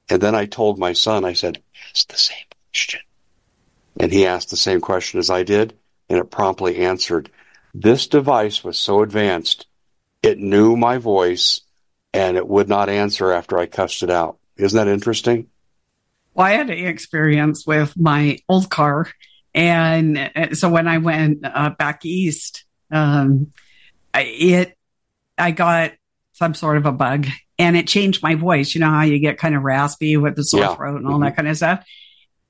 And 0.09 0.21
then 0.21 0.35
I 0.35 0.47
told 0.47 0.79
my 0.79 0.93
son, 0.93 1.25
I 1.25 1.35
said, 1.35 1.62
ask 1.95 2.09
the 2.09 2.16
same 2.16 2.47
question. 2.73 3.01
And 4.01 4.12
he 4.12 4.26
asked 4.26 4.51
the 4.51 4.57
same 4.57 4.80
question 4.80 5.20
as 5.20 5.30
I 5.30 5.42
did, 5.42 5.74
and 6.09 6.18
it 6.18 6.30
promptly 6.30 6.78
answered. 6.78 7.30
This 7.74 8.07
device 8.07 8.64
was 8.64 8.78
so 8.78 9.03
advanced, 9.03 9.66
it 10.22 10.38
knew 10.38 10.76
my 10.76 10.98
voice 10.98 11.62
and 12.12 12.36
it 12.36 12.46
would 12.46 12.68
not 12.68 12.88
answer 12.88 13.32
after 13.32 13.59
I 13.59 13.66
cussed 13.66 14.03
it 14.03 14.11
out. 14.11 14.38
Isn't 14.57 14.76
that 14.76 14.90
interesting? 14.90 15.46
Well, 16.34 16.46
I 16.46 16.53
had 16.53 16.70
an 16.70 16.86
experience 16.86 17.66
with 17.66 17.96
my 17.96 18.38
old 18.48 18.70
car. 18.70 19.09
And 19.55 20.18
uh, 20.18 20.55
so 20.55 20.68
when 20.68 20.88
I 20.88 20.98
went 20.98 21.44
uh, 21.44 21.70
back 21.70 22.05
east, 22.05 22.64
um, 22.90 23.53
it, 24.14 24.76
I 25.38 25.53
got 25.53 25.92
some 26.32 26.55
sort 26.55 26.76
of 26.76 26.86
a 26.86 26.92
bug 26.92 27.26
and 27.59 27.76
it 27.76 27.86
changed 27.86 28.22
my 28.22 28.34
voice. 28.34 28.74
You 28.74 28.80
know 28.80 28.90
how 28.90 29.03
you 29.03 29.18
get 29.18 29.38
kind 29.38 29.55
of 29.55 29.62
raspy 29.62 30.16
with 30.16 30.36
the 30.36 30.44
sore 30.44 30.61
yeah. 30.61 30.74
throat 30.74 30.96
and 30.96 31.07
all 31.07 31.14
mm-hmm. 31.14 31.24
that 31.24 31.36
kind 31.36 31.48
of 31.48 31.57
stuff. 31.57 31.84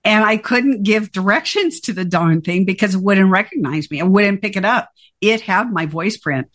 And 0.02 0.24
I 0.24 0.38
couldn't 0.38 0.82
give 0.82 1.12
directions 1.12 1.80
to 1.80 1.92
the 1.92 2.04
darn 2.04 2.40
thing 2.40 2.64
because 2.64 2.94
it 2.94 3.02
wouldn't 3.02 3.30
recognize 3.30 3.90
me. 3.90 3.98
It 3.98 4.06
wouldn't 4.06 4.40
pick 4.40 4.56
it 4.56 4.64
up. 4.64 4.90
It 5.20 5.42
had 5.42 5.70
my 5.70 5.86
voice 5.86 6.16
print. 6.16 6.48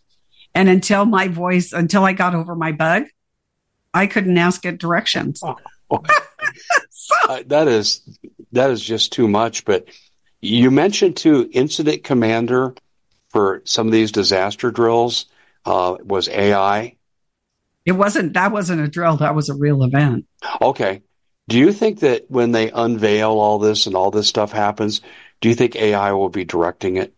And 0.56 0.70
until 0.70 1.06
my 1.06 1.28
voice, 1.28 1.72
until 1.74 2.04
I 2.04 2.14
got 2.14 2.34
over 2.34 2.56
my 2.56 2.72
bug, 2.72 3.04
I 3.94 4.08
couldn't 4.08 4.38
ask 4.38 4.66
it 4.66 4.80
directions. 4.80 5.42
Oh, 5.44 5.58
so. 6.90 7.16
uh, 7.30 7.44
that 7.48 7.68
is, 7.68 8.02
that 8.54 8.72
is 8.72 8.82
just 8.82 9.14
too 9.14 9.28
much. 9.28 9.64
But 9.66 9.90
you 10.42 10.72
mentioned 10.72 11.18
too, 11.18 11.50
incident 11.52 12.04
commander 12.04 12.74
for 13.30 13.62
some 13.66 13.88
of 13.88 13.94
these 13.94 14.12
disaster 14.12 14.72
drills 14.72 15.26
uh, 15.66 15.98
was 16.04 16.30
AI. 16.30 16.96
It 17.86 17.92
wasn't, 17.92 18.34
that 18.34 18.52
wasn't 18.52 18.82
a 18.82 18.88
drill. 18.88 19.18
That 19.18 19.36
was 19.36 19.50
a 19.50 19.54
real 19.54 19.84
event. 19.84 20.26
Okay. 20.62 21.04
Do 21.48 21.60
you 21.60 21.72
think 21.72 22.00
that 22.00 22.26
when 22.30 22.52
they 22.52 22.72
unveil 22.72 23.32
all 23.32 23.60
this 23.60 23.86
and 23.86 23.96
all 23.96 24.12
this 24.12 24.28
stuff 24.28 24.52
happens, 24.52 25.02
do 25.42 25.50
you 25.50 25.56
think 25.56 25.76
AI 25.76 26.12
will 26.14 26.30
be 26.30 26.44
directing 26.44 26.98
it? 26.98 27.14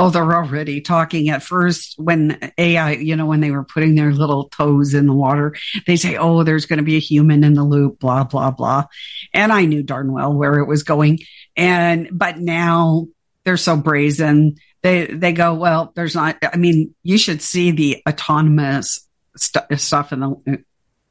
Oh, 0.00 0.10
they're 0.10 0.34
already 0.34 0.80
talking 0.80 1.28
at 1.28 1.44
first 1.44 1.94
when 1.98 2.52
AI, 2.58 2.94
you 2.94 3.14
know, 3.14 3.26
when 3.26 3.40
they 3.40 3.52
were 3.52 3.62
putting 3.62 3.94
their 3.94 4.10
little 4.12 4.48
toes 4.48 4.92
in 4.92 5.06
the 5.06 5.14
water, 5.14 5.54
they 5.86 5.94
say, 5.94 6.16
oh, 6.16 6.42
there's 6.42 6.66
going 6.66 6.78
to 6.78 6.84
be 6.84 6.96
a 6.96 7.00
human 7.00 7.44
in 7.44 7.54
the 7.54 7.62
loop, 7.62 8.00
blah, 8.00 8.24
blah, 8.24 8.50
blah. 8.50 8.86
And 9.32 9.52
I 9.52 9.66
knew 9.66 9.84
darn 9.84 10.10
well 10.10 10.34
where 10.34 10.58
it 10.58 10.66
was 10.66 10.82
going. 10.82 11.20
And, 11.56 12.08
but 12.10 12.38
now 12.38 13.06
they're 13.44 13.56
so 13.56 13.76
brazen. 13.76 14.56
They, 14.82 15.06
they 15.06 15.32
go, 15.32 15.54
well, 15.54 15.92
there's 15.94 16.16
not, 16.16 16.38
I 16.42 16.56
mean, 16.56 16.92
you 17.04 17.16
should 17.16 17.40
see 17.40 17.70
the 17.70 18.02
autonomous 18.08 19.08
st- 19.36 19.80
stuff 19.80 20.12
in 20.12 20.20
the, 20.20 20.64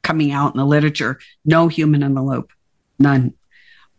coming 0.03 0.31
out 0.31 0.53
in 0.53 0.57
the 0.59 0.65
literature. 0.65 1.19
No 1.43 1.67
human 1.67 2.03
in 2.03 2.13
the 2.13 2.21
loop. 2.21 2.51
None. 2.99 3.33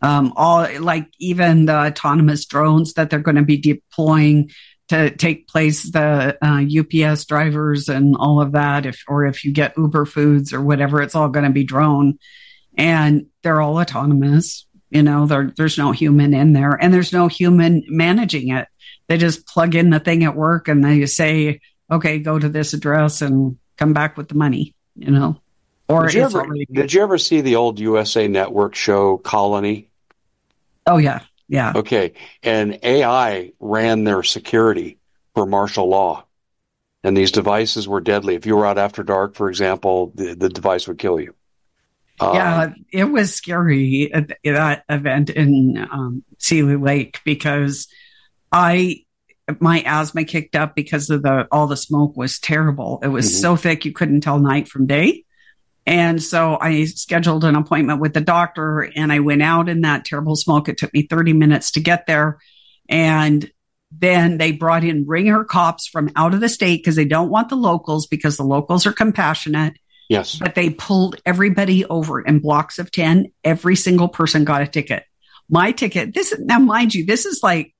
Um, 0.01 0.33
all 0.35 0.67
like 0.81 1.07
even 1.19 1.65
the 1.65 1.75
autonomous 1.75 2.45
drones 2.45 2.93
that 2.93 3.09
they're 3.09 3.19
going 3.19 3.35
to 3.35 3.43
be 3.43 3.57
deploying 3.57 4.51
to 4.89 5.09
take 5.09 5.47
place 5.47 5.89
the 5.91 6.37
uh, 6.41 6.61
UPS 6.63 7.25
drivers 7.25 7.89
and 7.89 8.15
all 8.17 8.41
of 8.41 8.51
that 8.51 8.85
if 8.85 9.03
or 9.07 9.25
if 9.25 9.43
you 9.43 9.51
get 9.51 9.77
Uber 9.77 10.05
foods 10.05 10.53
or 10.53 10.61
whatever 10.61 11.01
it's 11.01 11.15
all 11.15 11.29
going 11.29 11.45
to 11.45 11.51
be 11.51 11.63
drone 11.63 12.19
and 12.77 13.25
they're 13.41 13.61
all 13.61 13.79
autonomous 13.79 14.67
you 14.91 15.01
know 15.01 15.25
there's 15.25 15.77
no 15.77 15.91
human 15.91 16.33
in 16.33 16.53
there 16.53 16.73
and 16.73 16.93
there's 16.93 17.13
no 17.13 17.27
human 17.27 17.83
managing 17.87 18.49
it 18.49 18.67
they 19.07 19.17
just 19.17 19.47
plug 19.47 19.75
in 19.75 19.89
the 19.89 19.99
thing 19.99 20.23
at 20.23 20.35
work 20.35 20.67
and 20.67 20.83
they 20.83 21.05
say 21.05 21.59
okay 21.91 22.19
go 22.19 22.37
to 22.37 22.49
this 22.49 22.73
address 22.73 23.21
and 23.21 23.57
come 23.77 23.93
back 23.93 24.17
with 24.17 24.27
the 24.27 24.35
money 24.35 24.75
you 24.95 25.09
know 25.09 25.35
or 25.87 26.07
did 26.07 26.13
you, 26.15 26.21
ever, 26.23 26.47
did 26.71 26.93
you 26.93 27.01
ever 27.01 27.17
see 27.17 27.41
the 27.41 27.55
old 27.57 27.79
USA 27.79 28.27
Network 28.27 28.75
show 28.75 29.17
Colony? 29.17 29.89
Oh 30.87 30.97
yeah, 30.97 31.21
yeah. 31.47 31.73
Okay, 31.75 32.13
and 32.41 32.79
AI 32.81 33.51
ran 33.59 34.03
their 34.03 34.23
security 34.23 34.97
for 35.35 35.45
martial 35.45 35.87
law, 35.87 36.25
and 37.03 37.15
these 37.15 37.31
devices 37.31 37.87
were 37.87 38.01
deadly. 38.01 38.35
If 38.35 38.45
you 38.45 38.55
were 38.55 38.65
out 38.65 38.77
after 38.77 39.03
dark, 39.03 39.35
for 39.35 39.49
example, 39.49 40.11
the, 40.15 40.33
the 40.33 40.49
device 40.49 40.87
would 40.87 40.97
kill 40.97 41.19
you. 41.19 41.35
yeah, 42.19 42.63
um, 42.63 42.85
it 42.91 43.05
was 43.05 43.35
scary 43.35 44.11
that 44.43 44.83
event 44.89 45.29
in 45.29 45.87
um, 45.91 46.23
Seeley 46.39 46.77
Lake 46.77 47.19
because 47.25 47.87
I 48.51 49.05
my 49.59 49.83
asthma 49.85 50.23
kicked 50.23 50.55
up 50.55 50.75
because 50.75 51.09
of 51.09 51.21
the 51.21 51.47
all 51.51 51.67
the 51.67 51.77
smoke 51.77 52.17
was 52.17 52.39
terrible. 52.39 52.99
It 53.03 53.09
was 53.09 53.27
mm-hmm. 53.27 53.41
so 53.41 53.55
thick 53.55 53.85
you 53.85 53.93
couldn't 53.93 54.21
tell 54.21 54.39
night 54.39 54.67
from 54.67 54.87
day. 54.87 55.24
And 55.85 56.21
so 56.21 56.57
I 56.59 56.85
scheduled 56.85 57.43
an 57.43 57.55
appointment 57.55 58.01
with 58.01 58.13
the 58.13 58.21
doctor 58.21 58.81
and 58.81 59.11
I 59.11 59.19
went 59.19 59.43
out 59.43 59.69
in 59.69 59.81
that 59.81 60.03
terrible 60.03 60.35
smoke. 60.35 60.67
It 60.67 60.77
took 60.77 60.93
me 60.93 61.03
30 61.03 61.33
minutes 61.33 61.71
to 61.71 61.79
get 61.79 62.07
there. 62.07 62.39
And 62.89 63.49
then 63.91 64.37
they 64.37 64.51
brought 64.51 64.83
in 64.83 65.05
ringer 65.07 65.43
cops 65.43 65.87
from 65.87 66.11
out 66.15 66.33
of 66.33 66.39
the 66.39 66.49
state 66.49 66.77
because 66.77 66.95
they 66.95 67.05
don't 67.05 67.29
want 67.29 67.49
the 67.49 67.55
locals 67.55 68.07
because 68.07 68.35
the 68.35 68.43
locals 68.43 68.85
are 68.85 68.93
compassionate. 68.93 69.73
Yes. 70.09 70.37
But 70.37 70.55
they 70.55 70.71
pulled 70.71 71.21
everybody 71.25 71.85
over 71.85 72.19
in 72.19 72.39
blocks 72.39 72.79
of 72.79 72.91
10. 72.91 73.31
Every 73.43 73.75
single 73.75 74.07
person 74.07 74.43
got 74.43 74.61
a 74.61 74.67
ticket. 74.67 75.03
My 75.49 75.71
ticket, 75.71 76.13
this 76.15 76.31
is 76.31 76.39
now, 76.39 76.59
mind 76.59 76.95
you, 76.95 77.05
this 77.05 77.25
is 77.25 77.41
like 77.43 77.73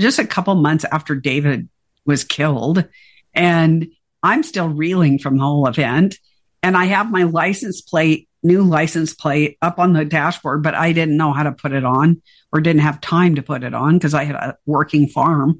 just 0.00 0.18
a 0.18 0.26
couple 0.26 0.54
months 0.54 0.86
after 0.90 1.14
David 1.14 1.68
was 2.06 2.24
killed. 2.24 2.86
And 3.34 3.88
I'm 4.22 4.42
still 4.42 4.68
reeling 4.68 5.18
from 5.18 5.36
the 5.36 5.44
whole 5.44 5.66
event 5.66 6.18
and 6.64 6.78
I 6.78 6.86
have 6.86 7.10
my 7.10 7.24
license 7.24 7.82
plate, 7.82 8.26
new 8.42 8.62
license 8.62 9.12
plate 9.12 9.58
up 9.60 9.78
on 9.78 9.92
the 9.92 10.02
dashboard, 10.02 10.62
but 10.62 10.74
I 10.74 10.92
didn't 10.92 11.18
know 11.18 11.34
how 11.34 11.42
to 11.42 11.52
put 11.52 11.72
it 11.72 11.84
on 11.84 12.22
or 12.50 12.62
didn't 12.62 12.80
have 12.80 13.02
time 13.02 13.34
to 13.34 13.42
put 13.42 13.62
it 13.62 13.74
on 13.74 13.98
because 13.98 14.14
I 14.14 14.24
had 14.24 14.34
a 14.34 14.56
working 14.64 15.06
farm. 15.06 15.58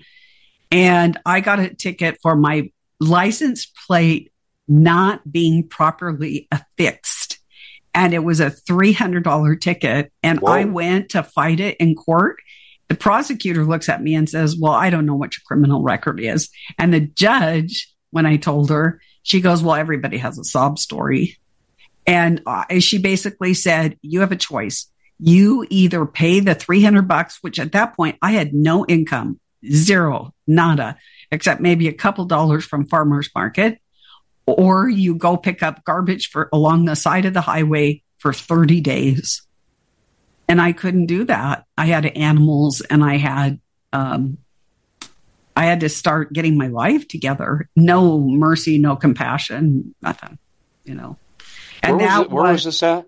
And 0.70 1.20
I 1.26 1.40
got 1.40 1.60
a 1.60 1.74
ticket 1.74 2.20
for 2.22 2.36
my 2.36 2.72
license 3.00 3.66
plate 3.86 4.32
not 4.66 5.30
being 5.30 5.68
properly 5.68 6.48
affixed. 6.50 7.38
And 7.92 8.14
it 8.14 8.24
was 8.24 8.40
a 8.40 8.50
$300 8.50 9.60
ticket. 9.60 10.10
And 10.22 10.40
Whoa. 10.40 10.52
I 10.52 10.64
went 10.64 11.10
to 11.10 11.22
fight 11.22 11.60
it 11.60 11.76
in 11.76 11.96
court. 11.96 12.40
The 12.88 12.94
prosecutor 12.94 13.64
looks 13.66 13.90
at 13.90 14.02
me 14.02 14.14
and 14.14 14.26
says, 14.26 14.56
Well, 14.58 14.72
I 14.72 14.88
don't 14.88 15.04
know 15.04 15.16
what 15.16 15.36
your 15.36 15.42
criminal 15.46 15.82
record 15.82 16.18
is. 16.18 16.48
And 16.78 16.94
the 16.94 17.00
judge, 17.00 17.92
when 18.10 18.24
I 18.24 18.38
told 18.38 18.70
her, 18.70 19.02
she 19.24 19.40
goes, 19.40 19.62
Well, 19.62 19.74
everybody 19.74 20.18
has 20.18 20.38
a 20.38 20.44
sob 20.44 20.78
story. 20.78 21.38
And 22.06 22.42
uh, 22.46 22.78
she 22.78 22.98
basically 22.98 23.54
said, 23.54 23.98
You 24.02 24.20
have 24.20 24.30
a 24.30 24.36
choice. 24.36 24.86
You 25.18 25.66
either 25.70 26.06
pay 26.06 26.38
the 26.40 26.54
300 26.54 27.08
bucks, 27.08 27.38
which 27.40 27.58
at 27.58 27.72
that 27.72 27.96
point 27.96 28.18
I 28.22 28.32
had 28.32 28.52
no 28.54 28.84
income, 28.86 29.40
zero, 29.68 30.34
nada, 30.46 30.98
except 31.32 31.60
maybe 31.60 31.88
a 31.88 31.92
couple 31.92 32.26
dollars 32.26 32.64
from 32.64 32.86
farmer's 32.86 33.30
market, 33.34 33.80
or 34.46 34.88
you 34.88 35.14
go 35.14 35.36
pick 35.36 35.62
up 35.62 35.84
garbage 35.84 36.28
for 36.28 36.48
along 36.52 36.84
the 36.84 36.96
side 36.96 37.24
of 37.24 37.32
the 37.32 37.40
highway 37.40 38.02
for 38.18 38.32
30 38.32 38.80
days. 38.80 39.42
And 40.46 40.60
I 40.60 40.72
couldn't 40.72 41.06
do 41.06 41.24
that. 41.24 41.64
I 41.78 41.86
had 41.86 42.04
animals 42.04 42.82
and 42.82 43.02
I 43.02 43.16
had 43.16 43.60
um, 43.94 44.36
I 45.64 45.68
had 45.68 45.80
to 45.80 45.88
start 45.88 46.30
getting 46.34 46.58
my 46.58 46.66
life 46.66 47.08
together. 47.08 47.70
No 47.74 48.20
mercy, 48.20 48.76
no 48.76 48.96
compassion, 48.96 49.94
nothing, 50.02 50.38
you 50.84 50.94
know. 50.94 51.16
And 51.82 51.96
where, 51.96 52.06
was, 52.06 52.20
it, 52.20 52.30
where 52.30 52.52
was, 52.52 52.64
this 52.64 52.82
at? 52.82 53.06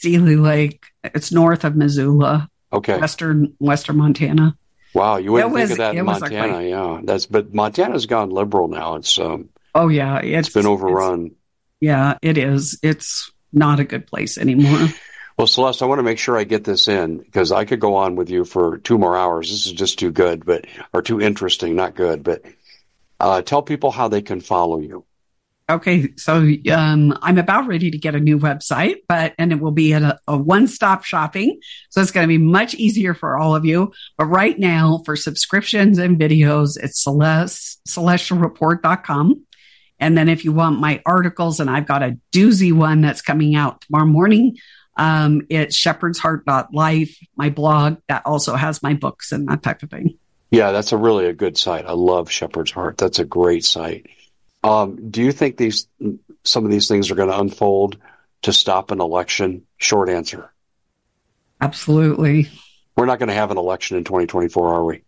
Seeley 0.00 0.34
Lake. 0.34 0.86
It's 1.04 1.30
north 1.30 1.64
of 1.64 1.76
Missoula. 1.76 2.50
Okay. 2.72 2.98
Western 2.98 3.54
Western 3.60 3.96
Montana. 3.98 4.56
Wow, 4.92 5.18
you 5.18 5.30
wouldn't 5.30 5.52
was, 5.52 5.68
think 5.68 5.70
of 5.70 5.78
that 5.78 5.94
in 5.94 6.04
Montana, 6.04 6.62
yeah. 6.62 7.00
That's 7.04 7.26
but 7.26 7.54
Montana's 7.54 8.06
gone 8.06 8.30
liberal 8.30 8.66
now. 8.66 8.96
It's 8.96 9.16
um 9.20 9.50
Oh 9.72 9.86
yeah, 9.86 10.18
it's, 10.18 10.48
it's 10.48 10.54
been 10.54 10.66
overrun. 10.66 11.26
It's, 11.26 11.34
yeah, 11.80 12.18
it 12.22 12.38
is. 12.38 12.76
It's 12.82 13.30
not 13.52 13.78
a 13.78 13.84
good 13.84 14.08
place 14.08 14.36
anymore. 14.36 14.88
Well, 15.36 15.48
Celeste, 15.48 15.82
I 15.82 15.86
want 15.86 15.98
to 15.98 16.04
make 16.04 16.18
sure 16.18 16.38
I 16.38 16.44
get 16.44 16.62
this 16.62 16.86
in 16.86 17.18
because 17.18 17.50
I 17.50 17.64
could 17.64 17.80
go 17.80 17.96
on 17.96 18.14
with 18.14 18.30
you 18.30 18.44
for 18.44 18.78
two 18.78 18.98
more 18.98 19.16
hours. 19.16 19.50
This 19.50 19.66
is 19.66 19.72
just 19.72 19.98
too 19.98 20.12
good, 20.12 20.44
but 20.44 20.66
or 20.92 21.02
too 21.02 21.20
interesting, 21.20 21.74
not 21.74 21.96
good. 21.96 22.22
But 22.22 22.42
uh, 23.18 23.42
tell 23.42 23.62
people 23.62 23.90
how 23.90 24.06
they 24.08 24.22
can 24.22 24.40
follow 24.40 24.78
you. 24.78 25.04
Okay, 25.68 26.12
so 26.16 26.46
um, 26.70 27.16
I'm 27.22 27.38
about 27.38 27.66
ready 27.66 27.90
to 27.90 27.96
get 27.96 28.14
a 28.14 28.20
new 28.20 28.38
website, 28.38 28.96
but 29.08 29.34
and 29.38 29.50
it 29.50 29.60
will 29.60 29.72
be 29.72 29.92
a, 29.92 30.20
a 30.28 30.36
one-stop 30.36 31.04
shopping, 31.04 31.58
so 31.88 32.02
it's 32.02 32.10
going 32.10 32.24
to 32.24 32.28
be 32.28 32.36
much 32.36 32.74
easier 32.74 33.14
for 33.14 33.38
all 33.38 33.56
of 33.56 33.64
you. 33.64 33.90
But 34.18 34.26
right 34.26 34.58
now, 34.58 35.00
for 35.06 35.16
subscriptions 35.16 35.96
and 35.98 36.20
videos, 36.20 36.76
it's 36.80 37.02
celeste 37.02 37.80
celestialreport.com. 37.88 39.46
And 39.98 40.18
then 40.18 40.28
if 40.28 40.44
you 40.44 40.52
want 40.52 40.80
my 40.80 41.00
articles, 41.06 41.60
and 41.60 41.70
I've 41.70 41.86
got 41.86 42.02
a 42.02 42.18
doozy 42.30 42.72
one 42.72 43.00
that's 43.00 43.22
coming 43.22 43.56
out 43.56 43.80
tomorrow 43.80 44.06
morning 44.06 44.58
um, 44.96 45.46
it's 45.48 45.76
shepherdsheart.life, 45.76 47.18
my 47.36 47.50
blog 47.50 47.98
that 48.08 48.22
also 48.24 48.54
has 48.54 48.82
my 48.82 48.94
books 48.94 49.32
and 49.32 49.48
that 49.48 49.62
type 49.62 49.82
of 49.82 49.90
thing. 49.90 50.18
Yeah, 50.50 50.70
that's 50.70 50.92
a 50.92 50.96
really 50.96 51.26
a 51.26 51.32
good 51.32 51.58
site. 51.58 51.84
I 51.84 51.92
love 51.92 52.30
Shepherd's 52.30 52.70
Heart. 52.70 52.98
That's 52.98 53.18
a 53.18 53.24
great 53.24 53.64
site. 53.64 54.06
Um, 54.62 55.10
do 55.10 55.22
you 55.22 55.32
think 55.32 55.56
these 55.56 55.88
some 56.44 56.64
of 56.64 56.70
these 56.70 56.86
things 56.88 57.10
are 57.10 57.16
going 57.16 57.28
to 57.28 57.38
unfold 57.38 57.98
to 58.42 58.52
stop 58.52 58.90
an 58.90 59.00
election? 59.00 59.66
Short 59.78 60.08
answer. 60.08 60.52
Absolutely. 61.60 62.48
We're 62.96 63.06
not 63.06 63.18
going 63.18 63.28
to 63.28 63.34
have 63.34 63.50
an 63.50 63.58
election 63.58 63.96
in 63.96 64.04
2024, 64.04 64.74
are 64.74 64.84
we? 64.84 65.02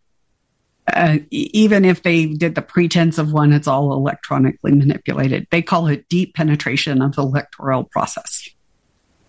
Uh, 0.93 1.19
even 1.31 1.85
if 1.85 2.03
they 2.03 2.27
did 2.27 2.55
the 2.55 2.63
pretense 2.63 3.19
of 3.19 3.33
one, 3.33 3.53
it's 3.53 3.67
all 3.67 3.93
electronically 3.93 4.73
manipulated. 4.73 5.47
They 5.51 5.63
call 5.63 5.89
it 5.89 6.09
deep 6.09 6.35
penetration 6.35 7.03
of 7.03 7.17
the 7.17 7.23
electoral 7.23 7.85
process. 7.85 8.49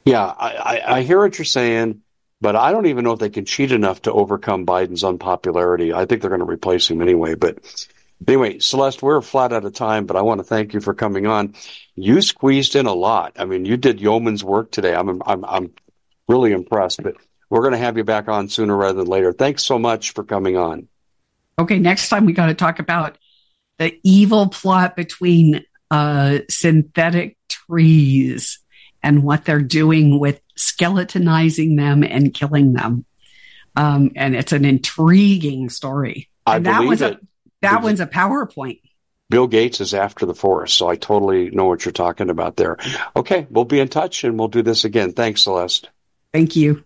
Yeah, 0.07 0.25
I, 0.25 0.81
I, 0.85 1.01
hear 1.01 1.19
what 1.19 1.37
you're 1.37 1.45
saying, 1.45 2.01
but 2.39 2.55
I 2.55 2.71
don't 2.71 2.85
even 2.85 3.03
know 3.03 3.11
if 3.11 3.19
they 3.19 3.29
can 3.29 3.45
cheat 3.45 3.71
enough 3.71 4.03
to 4.03 4.13
overcome 4.13 4.65
Biden's 4.65 5.03
unpopularity. 5.03 5.93
I 5.93 6.05
think 6.05 6.21
they're 6.21 6.29
going 6.29 6.39
to 6.39 6.45
replace 6.45 6.89
him 6.89 7.01
anyway. 7.01 7.35
But 7.35 7.59
anyway, 8.25 8.59
Celeste, 8.59 9.03
we're 9.03 9.21
flat 9.21 9.51
out 9.51 9.65
of 9.65 9.73
time, 9.73 10.05
but 10.05 10.15
I 10.15 10.21
want 10.21 10.39
to 10.39 10.45
thank 10.45 10.73
you 10.73 10.79
for 10.79 10.93
coming 10.93 11.27
on. 11.27 11.55
You 11.95 12.21
squeezed 12.21 12.75
in 12.75 12.85
a 12.85 12.93
lot. 12.93 13.33
I 13.37 13.45
mean, 13.45 13.65
you 13.65 13.75
did 13.75 13.99
yeoman's 13.99 14.43
work 14.43 14.71
today. 14.71 14.95
I'm 14.95 15.21
I'm 15.25 15.43
I'm 15.43 15.73
really 16.29 16.53
impressed. 16.53 17.03
But 17.03 17.15
we're 17.49 17.61
going 17.61 17.73
to 17.73 17.77
have 17.77 17.97
you 17.97 18.03
back 18.03 18.29
on 18.29 18.47
sooner 18.47 18.75
rather 18.75 18.99
than 18.99 19.07
later. 19.07 19.33
Thanks 19.33 19.63
so 19.63 19.77
much 19.77 20.13
for 20.13 20.23
coming 20.23 20.57
on. 20.57 20.87
Okay, 21.59 21.79
next 21.79 22.09
time 22.09 22.25
we 22.25 22.33
got 22.33 22.47
to 22.47 22.53
talk 22.53 22.79
about 22.79 23.17
the 23.77 23.99
evil 24.03 24.47
plot 24.47 24.95
between 24.95 25.65
uh, 25.91 26.39
synthetic 26.49 27.37
trees 27.49 28.59
and 29.03 29.23
what 29.23 29.45
they're 29.45 29.61
doing 29.61 30.19
with 30.19 30.41
skeletonizing 30.57 31.77
them 31.77 32.03
and 32.03 32.33
killing 32.33 32.73
them. 32.73 33.05
Um, 33.75 34.11
and 34.15 34.35
it's 34.35 34.53
an 34.53 34.65
intriguing 34.65 35.69
story. 35.69 36.29
I 36.45 36.57
and 36.57 36.65
that 36.65 36.77
believe 36.77 36.89
was 36.89 37.01
it. 37.01 37.13
A, 37.13 37.19
that 37.61 37.83
one's 37.83 37.99
a 37.99 38.07
PowerPoint. 38.07 38.81
Bill 39.29 39.47
Gates 39.47 39.81
is 39.81 39.93
after 39.93 40.25
the 40.25 40.33
forest, 40.33 40.77
so 40.77 40.87
I 40.87 40.95
totally 40.95 41.49
know 41.49 41.65
what 41.65 41.83
you're 41.83 41.91
talking 41.91 42.29
about 42.29 42.55
there. 42.55 42.77
Okay, 43.15 43.45
we'll 43.49 43.65
be 43.65 43.79
in 43.79 43.89
touch 43.89 44.23
and 44.23 44.39
we'll 44.39 44.47
do 44.47 44.61
this 44.61 44.85
again. 44.85 45.11
Thanks, 45.11 45.43
Celeste. 45.43 45.89
Thank 46.33 46.55
you. 46.55 46.85